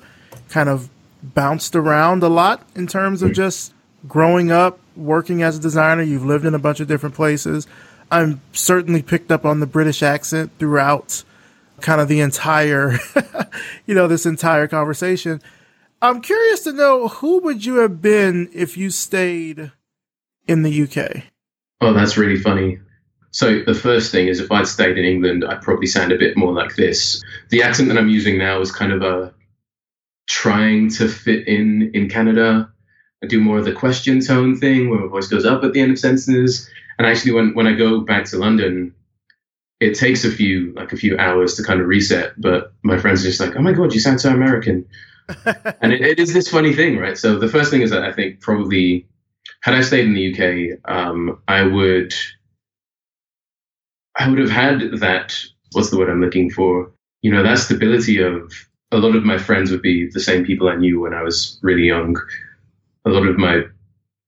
[0.48, 0.90] kind of
[1.22, 3.34] bounced around a lot in terms of hmm.
[3.34, 3.72] just
[4.06, 6.02] growing up, working as a designer.
[6.02, 7.66] You've lived in a bunch of different places.
[8.10, 11.24] I'm certainly picked up on the British accent throughout
[11.80, 12.98] kind of the entire,
[13.86, 15.40] you know, this entire conversation.
[16.02, 19.72] I'm curious to know who would you have been if you stayed
[20.46, 21.22] in the UK?
[21.80, 22.78] Oh, that's really funny.
[23.30, 26.36] So the first thing is if I'd stayed in England, I'd probably sound a bit
[26.36, 27.22] more like this.
[27.50, 29.34] The accent that I'm using now is kind of a
[30.26, 32.70] trying to fit in in Canada.
[33.22, 35.80] I do more of the question tone thing where my voice goes up at the
[35.80, 36.68] end of sentences.
[36.98, 38.94] And actually, when, when I go back to London,
[39.80, 42.32] it takes a few like a few hours to kind of reset.
[42.40, 44.86] But my friends are just like, "Oh my god, you sound so American,"
[45.80, 47.18] and it, it is this funny thing, right?
[47.18, 49.06] So the first thing is that I think probably
[49.60, 52.14] had I stayed in the UK, um, I would
[54.16, 55.36] I would have had that.
[55.72, 56.90] What's the word I'm looking for?
[57.22, 58.52] You know, that stability of
[58.92, 61.58] a lot of my friends would be the same people I knew when I was
[61.62, 62.16] really young.
[63.04, 63.62] A lot of my,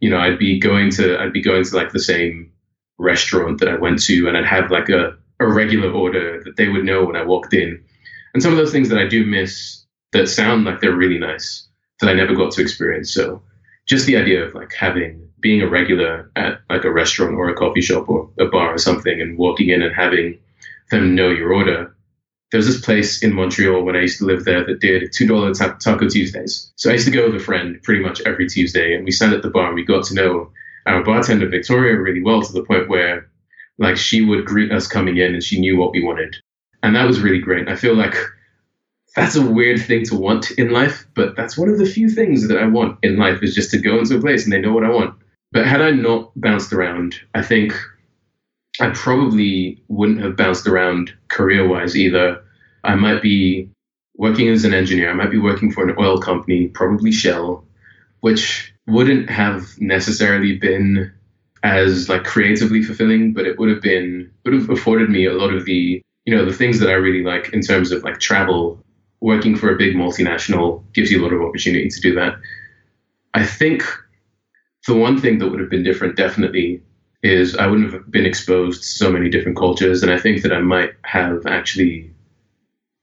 [0.00, 2.52] you know, I'd be going to I'd be going to like the same
[2.98, 6.68] restaurant that I went to, and I'd have like a a regular order that they
[6.68, 7.82] would know when I walked in.
[8.34, 11.66] And some of those things that I do miss that sound like they're really nice
[12.00, 13.12] that I never got to experience.
[13.12, 13.42] So
[13.86, 17.54] just the idea of like having being a regular at like a restaurant or a
[17.54, 20.38] coffee shop or a bar or something and walking in and having
[20.90, 21.94] them know your order.
[22.50, 25.26] There was this place in Montreal when I used to live there that did two
[25.26, 26.72] dollar taco Tuesdays.
[26.76, 29.34] So I used to go with a friend pretty much every Tuesday, and we sat
[29.34, 30.50] at the bar and we got to know
[30.86, 33.27] our bartender Victoria really well to the point where
[33.78, 36.36] like she would greet us coming in and she knew what we wanted.
[36.82, 37.68] And that was really great.
[37.68, 38.14] I feel like
[39.16, 42.46] that's a weird thing to want in life, but that's one of the few things
[42.48, 44.72] that I want in life is just to go into a place and they know
[44.72, 45.14] what I want.
[45.50, 47.72] But had I not bounced around, I think
[48.80, 52.42] I probably wouldn't have bounced around career wise either.
[52.84, 53.70] I might be
[54.16, 57.64] working as an engineer, I might be working for an oil company, probably Shell,
[58.20, 61.12] which wouldn't have necessarily been
[61.62, 65.52] as like creatively fulfilling, but it would have been would have afforded me a lot
[65.52, 68.82] of the you know the things that I really like in terms of like travel.
[69.20, 72.34] Working for a big multinational gives you a lot of opportunity to do that.
[73.34, 73.82] I think
[74.86, 76.80] the one thing that would have been different definitely
[77.24, 80.52] is I wouldn't have been exposed to so many different cultures, and I think that
[80.52, 82.12] I might have actually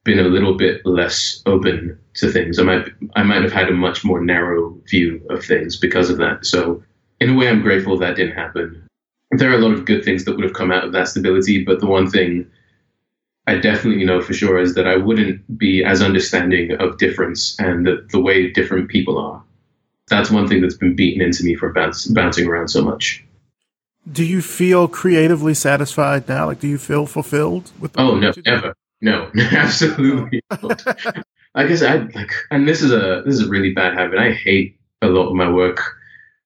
[0.05, 2.59] been a little bit less open to things.
[2.59, 6.17] I might I might have had a much more narrow view of things because of
[6.17, 6.45] that.
[6.45, 6.81] So
[7.25, 8.87] in a way, I'm grateful that didn't happen.
[9.31, 11.63] There are a lot of good things that would have come out of that stability,
[11.63, 12.49] but the one thing
[13.47, 17.87] I definitely know for sure is that I wouldn't be as understanding of difference and
[17.87, 19.43] the, the way different people are.
[20.07, 23.25] That's one thing that's been beaten into me for bounce, bouncing around so much.
[24.11, 26.45] Do you feel creatively satisfied now?
[26.45, 27.93] Like, do you feel fulfilled with?
[27.93, 28.75] The oh no, never.
[29.01, 30.43] No, absolutely.
[30.51, 30.67] Oh.
[31.55, 34.19] like I said, like, and this is a this is a really bad habit.
[34.19, 35.94] I hate a lot of my work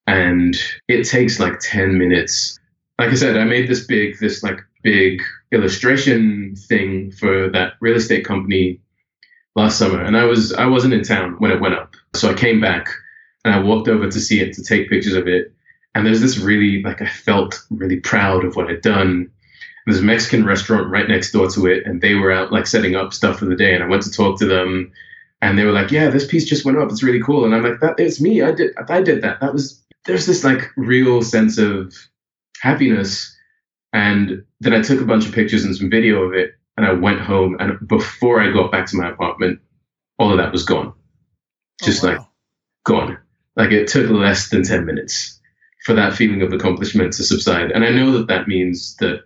[0.10, 0.56] and
[0.88, 2.60] it takes like 10 minutes.
[2.98, 5.22] Like i said i made this big this like big
[5.53, 8.80] illustration thing for that real estate company
[9.56, 11.95] last summer and i was i wasn't in town when it went up.
[12.14, 12.90] So i came back
[13.45, 15.53] and i walked over to see it to take pictures of it
[15.95, 19.31] and there's this really like i felt really proud of what i'd done.
[19.86, 22.95] There's a mexican restaurant right next door to it and they were out like setting
[22.95, 24.91] up stuff for the day and i went to talk to them
[25.41, 26.91] and they were like yeah this piece just went up.
[26.91, 27.45] It's really cool.
[27.45, 28.41] And i'm like that it's me.
[28.41, 29.40] I did i did that.
[29.40, 31.94] That was there's this like real sense of
[32.62, 33.36] happiness.
[33.94, 36.94] And then I took a bunch of pictures and some video of it, and I
[36.94, 37.58] went home.
[37.60, 39.60] And before I got back to my apartment,
[40.18, 42.18] all of that was gone, oh, just oh, wow.
[42.18, 42.28] like
[42.86, 43.18] gone.
[43.56, 45.40] Like it took less than ten minutes
[45.86, 47.72] for that feeling of accomplishment to subside.
[47.72, 49.24] And I know that that means that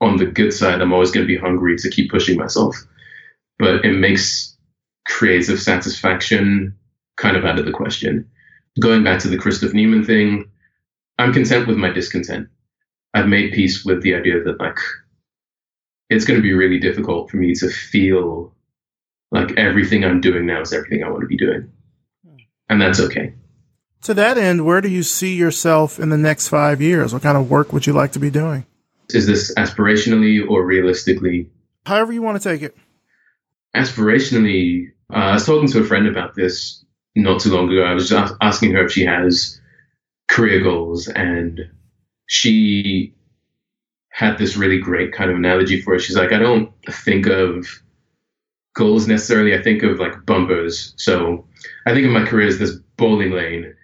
[0.00, 2.76] on the good side, I'm always going to be hungry to keep pushing myself.
[3.58, 4.56] But it makes
[5.06, 6.76] creative satisfaction
[7.16, 8.28] kind of out of the question.
[8.80, 10.50] Going back to the Christoph Niemann thing,
[11.18, 12.48] I'm content with my discontent.
[13.12, 14.78] I've made peace with the idea that like
[16.08, 18.54] it's going to be really difficult for me to feel
[19.30, 21.72] like everything I'm doing now is everything I want to be doing.
[22.68, 23.34] And that's okay.
[24.02, 27.12] To that end, where do you see yourself in the next five years?
[27.12, 28.66] What kind of work would you like to be doing?
[29.10, 31.50] Is this aspirationally or realistically?
[31.84, 32.76] However, you want to take it.
[33.76, 36.81] Aspirationally, uh, I was talking to a friend about this
[37.14, 37.84] not too long ago.
[37.84, 39.60] I was just asking her if she has
[40.28, 41.60] career goals, and
[42.26, 43.14] she
[44.10, 46.00] had this really great kind of analogy for it.
[46.00, 47.66] She's like, I don't think of
[48.74, 49.54] goals necessarily.
[49.54, 50.94] I think of like bumpers.
[50.96, 51.44] So
[51.86, 53.74] I think of my career as this bowling lane,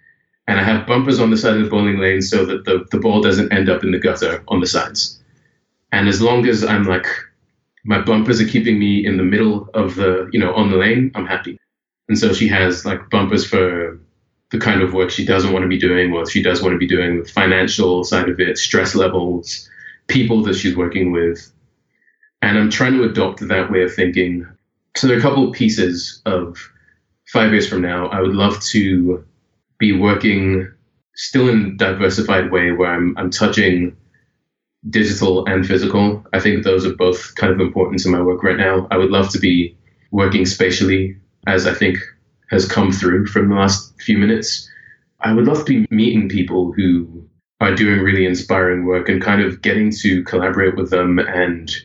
[0.47, 2.99] and I have bumpers on the side of the bowling lane so that the, the
[2.99, 5.21] ball doesn't end up in the gutter on the sides.
[5.91, 7.05] And as long as I'm like,
[7.85, 11.11] my bumpers are keeping me in the middle of the, you know, on the lane,
[11.15, 11.59] I'm happy.
[12.09, 13.99] And so she has like bumpers for
[14.51, 16.79] the kind of work she doesn't want to be doing, what she does want to
[16.79, 19.69] be doing, the financial side of it, stress levels,
[20.07, 21.51] people that she's working with.
[22.41, 24.47] And I'm trying to adopt that way of thinking.
[24.95, 26.57] So there are a couple of pieces of
[27.27, 28.07] five years from now.
[28.07, 29.23] I would love to
[29.77, 30.71] be working
[31.13, 33.95] still in a diversified way where I'm, I'm touching
[34.89, 36.25] digital and physical.
[36.33, 38.87] I think those are both kind of important to my work right now.
[38.89, 39.77] I would love to be
[40.11, 41.17] working spatially,
[41.47, 41.97] as I think
[42.49, 44.69] has come through from the last few minutes.
[45.21, 47.27] I would love to be meeting people who
[47.61, 51.75] are doing really inspiring work and kind of getting to collaborate with them and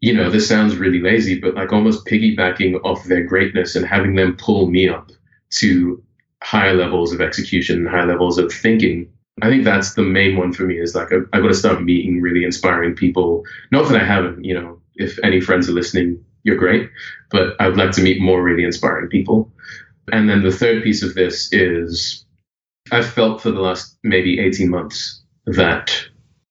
[0.00, 4.16] you know this sounds really lazy but like almost piggybacking off their greatness and having
[4.16, 5.12] them pull me up
[5.50, 6.02] to
[6.42, 9.08] higher levels of execution higher levels of thinking
[9.40, 12.20] I think that's the main one for me is like I've, got to start meeting
[12.20, 13.44] really inspiring people.
[13.70, 16.90] Not that I haven't, you know, if any friends are listening, you're great,
[17.30, 19.50] but I would like to meet more really inspiring people.
[20.12, 22.24] And then the third piece of this is
[22.90, 25.92] I've felt for the last maybe 18 months that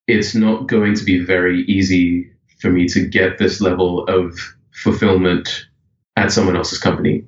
[0.07, 4.39] it's not going to be very easy for me to get this level of
[4.71, 5.65] fulfillment
[6.15, 7.23] at someone else's company.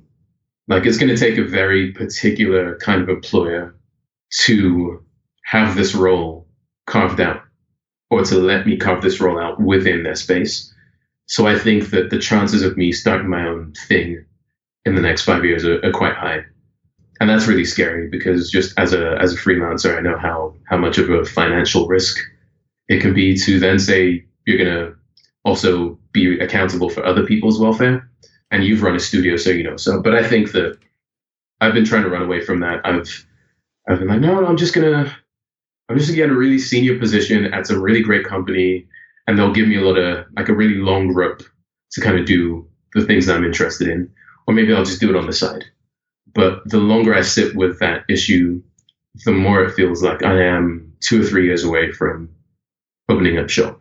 [0.67, 3.75] Like it's going to take a very particular kind of employer
[4.41, 5.03] to
[5.45, 6.47] have this role
[6.87, 7.41] carved out
[8.09, 10.72] or to let me carve this role out within their space.
[11.27, 14.25] So I think that the chances of me starting my own thing
[14.85, 16.41] in the next five years are, are quite high.
[17.19, 20.77] And that's really scary because just as a as a freelancer, I know how how
[20.77, 22.17] much of a financial risk
[22.89, 24.93] it can be to then say you're gonna
[25.45, 28.09] also be accountable for other people's welfare.
[28.51, 29.77] And you've run a studio, so you know.
[29.77, 30.77] So, but I think that
[31.61, 32.81] I've been trying to run away from that.
[32.85, 33.25] I've
[33.87, 35.15] I've been like, no, no I'm just gonna
[35.89, 38.87] I'm just gonna get a really senior position at some really great company,
[39.27, 41.43] and they'll give me a lot of like a really long rope
[41.91, 44.11] to kind of do the things that I'm interested in,
[44.47, 45.65] or maybe I'll just do it on the side.
[46.33, 48.61] But the longer I sit with that issue,
[49.25, 52.29] the more it feels like I am two or three years away from
[53.09, 53.79] opening up shop.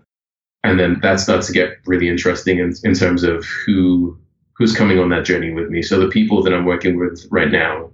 [0.64, 4.19] And then that starts to get really interesting in, in terms of who
[4.55, 5.82] who's coming on that journey with me.
[5.82, 7.90] So the people that I'm working with right now,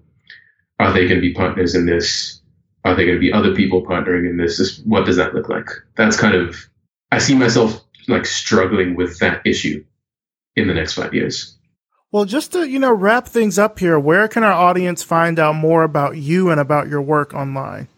[0.80, 2.40] are they going to be partners in this?
[2.84, 4.80] Are there going to be other people partnering in this?
[4.84, 5.68] What does that look like?
[5.96, 6.68] That's kind of
[7.10, 9.84] I see myself like struggling with that issue
[10.56, 11.56] in the next five years.
[12.10, 15.54] Well, just to, you know, wrap things up here, where can our audience find out
[15.54, 17.88] more about you and about your work online?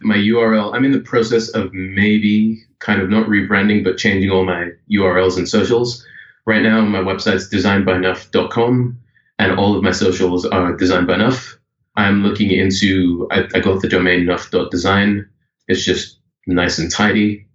[0.00, 4.44] My URL, I'm in the process of maybe kind of not rebranding, but changing all
[4.44, 6.04] my URLs and socials.
[6.46, 8.98] Right now, my website's designbynuff.com,
[9.38, 11.56] and all of my socials are designed by Nuff.
[11.96, 15.28] I'm looking into, I, I got the domain nuff.design.
[15.68, 17.46] It's just nice and tidy.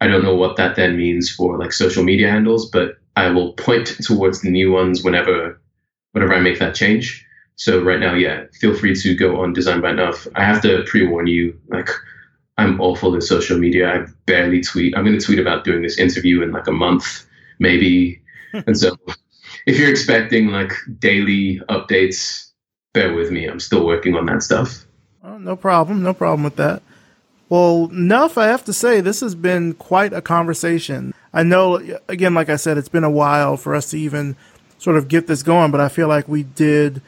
[0.00, 3.54] I don't know what that then means for like social media handles, but I will
[3.54, 5.60] point towards the new ones whenever
[6.12, 7.24] whenever I make that change.
[7.56, 10.26] So right now, yeah, feel free to go on Design by Nuff.
[10.34, 11.88] I have to pre-warn you, like
[12.58, 13.92] I'm awful in social media.
[13.92, 14.96] I barely tweet.
[14.96, 17.26] I'm going to tweet about doing this interview in like a month,
[17.58, 18.20] maybe.
[18.52, 18.96] and so
[19.66, 22.50] if you're expecting like daily updates,
[22.92, 23.46] bear with me.
[23.46, 24.86] I'm still working on that stuff.
[25.22, 26.02] Oh, no problem.
[26.02, 26.82] No problem with that.
[27.48, 31.14] Well, Nuff, I have to say, this has been quite a conversation.
[31.32, 34.36] I know, again, like I said, it's been a while for us to even
[34.78, 37.02] sort of get this going, but I feel like we did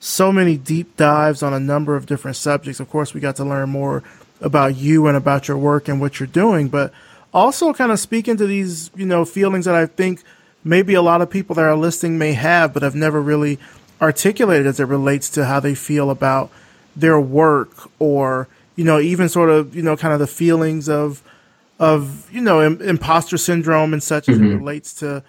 [0.00, 2.80] so many deep dives on a number of different subjects.
[2.80, 4.02] Of course, we got to learn more
[4.40, 6.92] about you and about your work and what you're doing, but
[7.32, 10.22] also kind of speak into these, you know, feelings that I think
[10.64, 13.58] maybe a lot of people that are listening may have, but have never really
[14.02, 16.50] articulated as it relates to how they feel about
[16.96, 21.22] their work or you know, even sort of, you know, kind of the feelings of,
[21.78, 24.58] of, you know, Im- imposter syndrome and such as it Mhm.
[24.58, 25.22] relates to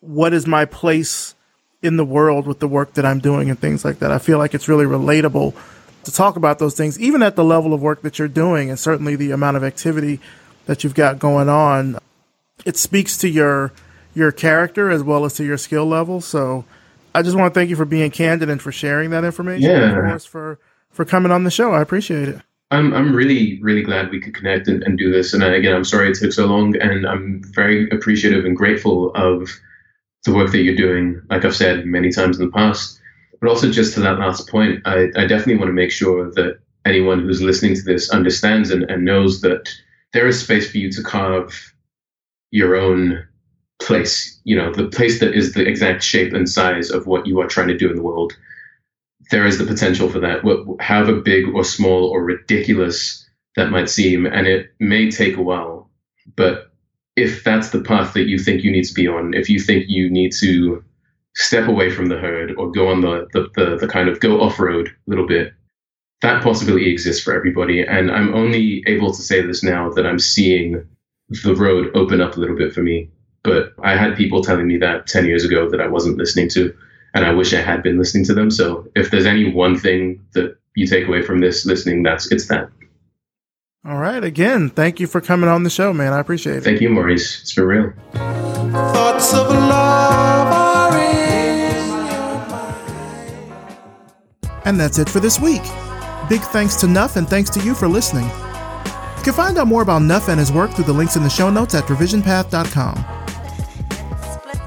[0.00, 1.34] what is my place
[1.82, 4.10] in the world with the work that I'm doing and things like that.
[4.10, 5.54] I feel like it's really relatable
[6.04, 8.78] to talk about those things, even at the level of work that you're doing and
[8.78, 10.20] certainly the amount of activity
[10.66, 11.98] that you've got going on.
[12.64, 13.72] It speaks to your,
[14.14, 16.20] your character as well as to your skill level.
[16.20, 16.64] So
[17.14, 19.70] I just want to thank you for being candid and for sharing that information.
[19.70, 19.98] and Yeah.
[19.98, 20.58] Of course, for,
[20.90, 21.72] for coming on the show.
[21.72, 22.40] I appreciate it.
[22.70, 25.32] I'm I'm really really glad we could connect and, and do this.
[25.32, 29.12] And uh, again, I'm sorry it took so long, and I'm very appreciative and grateful
[29.14, 29.50] of
[30.24, 31.22] the work that you're doing.
[31.30, 33.00] Like I've said many times in the past,
[33.40, 36.58] but also just to that last point, I, I definitely want to make sure that
[36.84, 39.68] anyone who's listening to this understands and, and knows that
[40.12, 41.74] there is space for you to carve
[42.50, 43.24] your own
[43.80, 44.40] place.
[44.44, 47.46] You know, the place that is the exact shape and size of what you are
[47.46, 48.36] trying to do in the world
[49.30, 50.40] there is the potential for that,
[50.80, 53.24] however big or small or ridiculous
[53.56, 55.90] that might seem, and it may take a while.
[56.36, 56.70] But
[57.16, 59.86] if that's the path that you think you need to be on, if you think
[59.88, 60.84] you need to
[61.34, 64.40] step away from the herd or go on the the, the, the kind of go
[64.40, 65.52] off road a little bit,
[66.22, 67.82] that possibility exists for everybody.
[67.82, 70.86] And I'm only able to say this now that I'm seeing
[71.28, 73.10] the road open up a little bit for me.
[73.42, 76.74] But I had people telling me that 10 years ago that I wasn't listening to
[77.16, 78.50] and I wish I had been listening to them.
[78.50, 82.48] So if there's any one thing that you take away from this listening, that's it's
[82.48, 82.68] that.
[83.86, 84.22] All right.
[84.22, 86.12] Again, thank you for coming on the show, man.
[86.12, 86.64] I appreciate it.
[86.64, 87.40] Thank you, Maurice.
[87.40, 87.94] It's for real.
[88.12, 91.76] Thoughts of love are in
[94.66, 95.62] And that's it for this week.
[96.28, 98.26] Big thanks to Nuff and thanks to you for listening.
[98.26, 101.30] You can find out more about Nuff and his work through the links in the
[101.30, 103.25] show notes at revisionpath.com.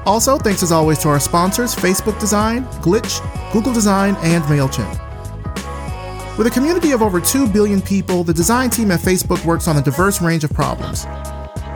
[0.06, 3.20] Also, thanks as always to our sponsors Facebook Design, Glitch,
[3.52, 5.08] Google Design, and MailChimp.
[6.38, 9.76] With a community of over 2 billion people, the design team at Facebook works on
[9.76, 11.04] a diverse range of problems.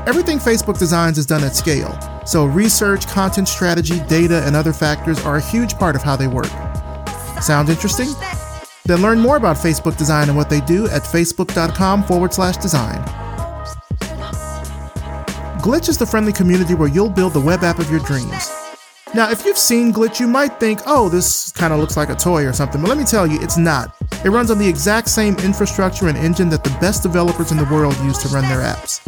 [0.06, 5.22] Everything Facebook designs is done at scale, so research, content strategy, data, and other factors
[5.24, 6.50] are a huge part of how they work.
[7.42, 8.08] Sound interesting?
[8.86, 13.02] Then learn more about Facebook design and what they do at facebook.com forward slash design.
[15.64, 18.52] Glitch is the friendly community where you'll build the web app of your dreams.
[19.14, 22.14] Now, if you've seen Glitch, you might think, oh, this kind of looks like a
[22.14, 23.96] toy or something, but let me tell you, it's not.
[24.26, 27.64] It runs on the exact same infrastructure and engine that the best developers in the
[27.72, 29.00] world use to run their apps.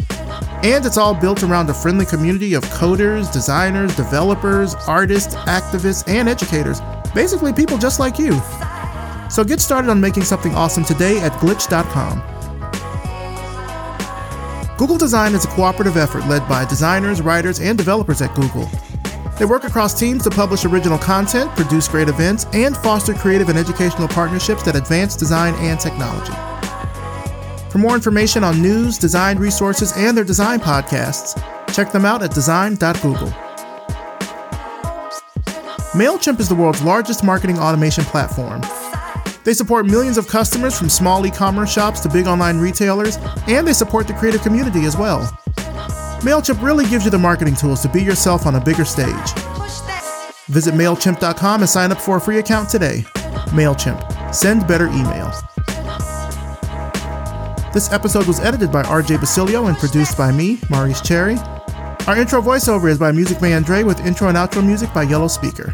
[0.63, 6.27] And it's all built around a friendly community of coders, designers, developers, artists, activists, and
[6.27, 6.81] educators.
[7.13, 8.33] Basically, people just like you.
[9.29, 12.36] So get started on making something awesome today at glitch.com.
[14.77, 18.69] Google Design is a cooperative effort led by designers, writers, and developers at Google.
[19.39, 23.57] They work across teams to publish original content, produce great events, and foster creative and
[23.57, 26.33] educational partnerships that advance design and technology.
[27.71, 31.35] For more information on news, design resources, and their design podcasts,
[31.73, 33.33] check them out at design.google.
[35.93, 38.61] MailChimp is the world's largest marketing automation platform.
[39.47, 43.15] They support millions of customers from small e commerce shops to big online retailers,
[43.47, 45.21] and they support the creative community as well.
[46.19, 49.31] MailChimp really gives you the marketing tools to be yourself on a bigger stage.
[50.49, 53.05] Visit MailChimp.com and sign up for a free account today.
[53.55, 54.35] MailChimp.
[54.35, 55.31] Send better email.
[57.71, 61.37] This episode was edited by RJ Basilio and produced by me, Maurice Cherry.
[62.05, 65.29] Our intro voiceover is by Music Man Dre with intro and outro music by Yellow
[65.29, 65.73] Speaker.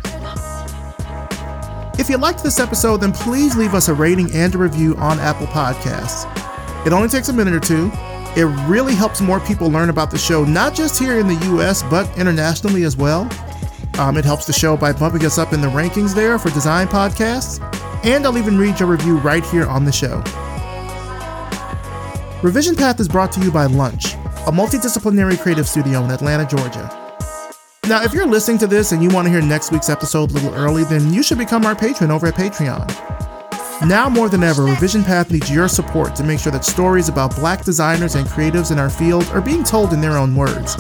[1.99, 5.19] If you liked this episode, then please leave us a rating and a review on
[5.19, 6.25] Apple Podcasts.
[6.87, 7.91] It only takes a minute or two.
[8.35, 11.83] It really helps more people learn about the show, not just here in the US,
[11.83, 13.29] but internationally as well.
[13.99, 16.87] Um, it helps the show by bumping us up in the rankings there for design
[16.87, 17.61] podcasts,
[18.03, 20.17] and I'll even read your review right here on the show.
[22.41, 27.02] Revision Path is brought to you by Lunch, a multidisciplinary creative studio in Atlanta, Georgia.
[27.85, 30.33] Now, if you're listening to this and you want to hear next week's episode a
[30.35, 32.87] little early, then you should become our patron over at Patreon.
[33.85, 37.35] Now more than ever, Revision Path needs your support to make sure that stories about
[37.35, 40.75] black designers and creatives in our field are being told in their own words.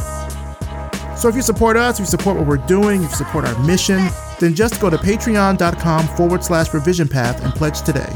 [1.17, 3.65] So if you support us, if you support what we're doing, if you support our
[3.65, 4.07] mission,
[4.39, 8.15] then just go to patreon.com forward slash revision path and pledge today.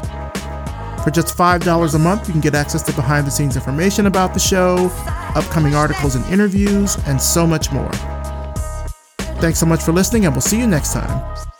[1.03, 4.33] For just $5 a month, you can get access to behind the scenes information about
[4.33, 4.89] the show,
[5.35, 7.91] upcoming articles and interviews, and so much more.
[9.39, 11.56] Thanks so much for listening, and we'll see you next time.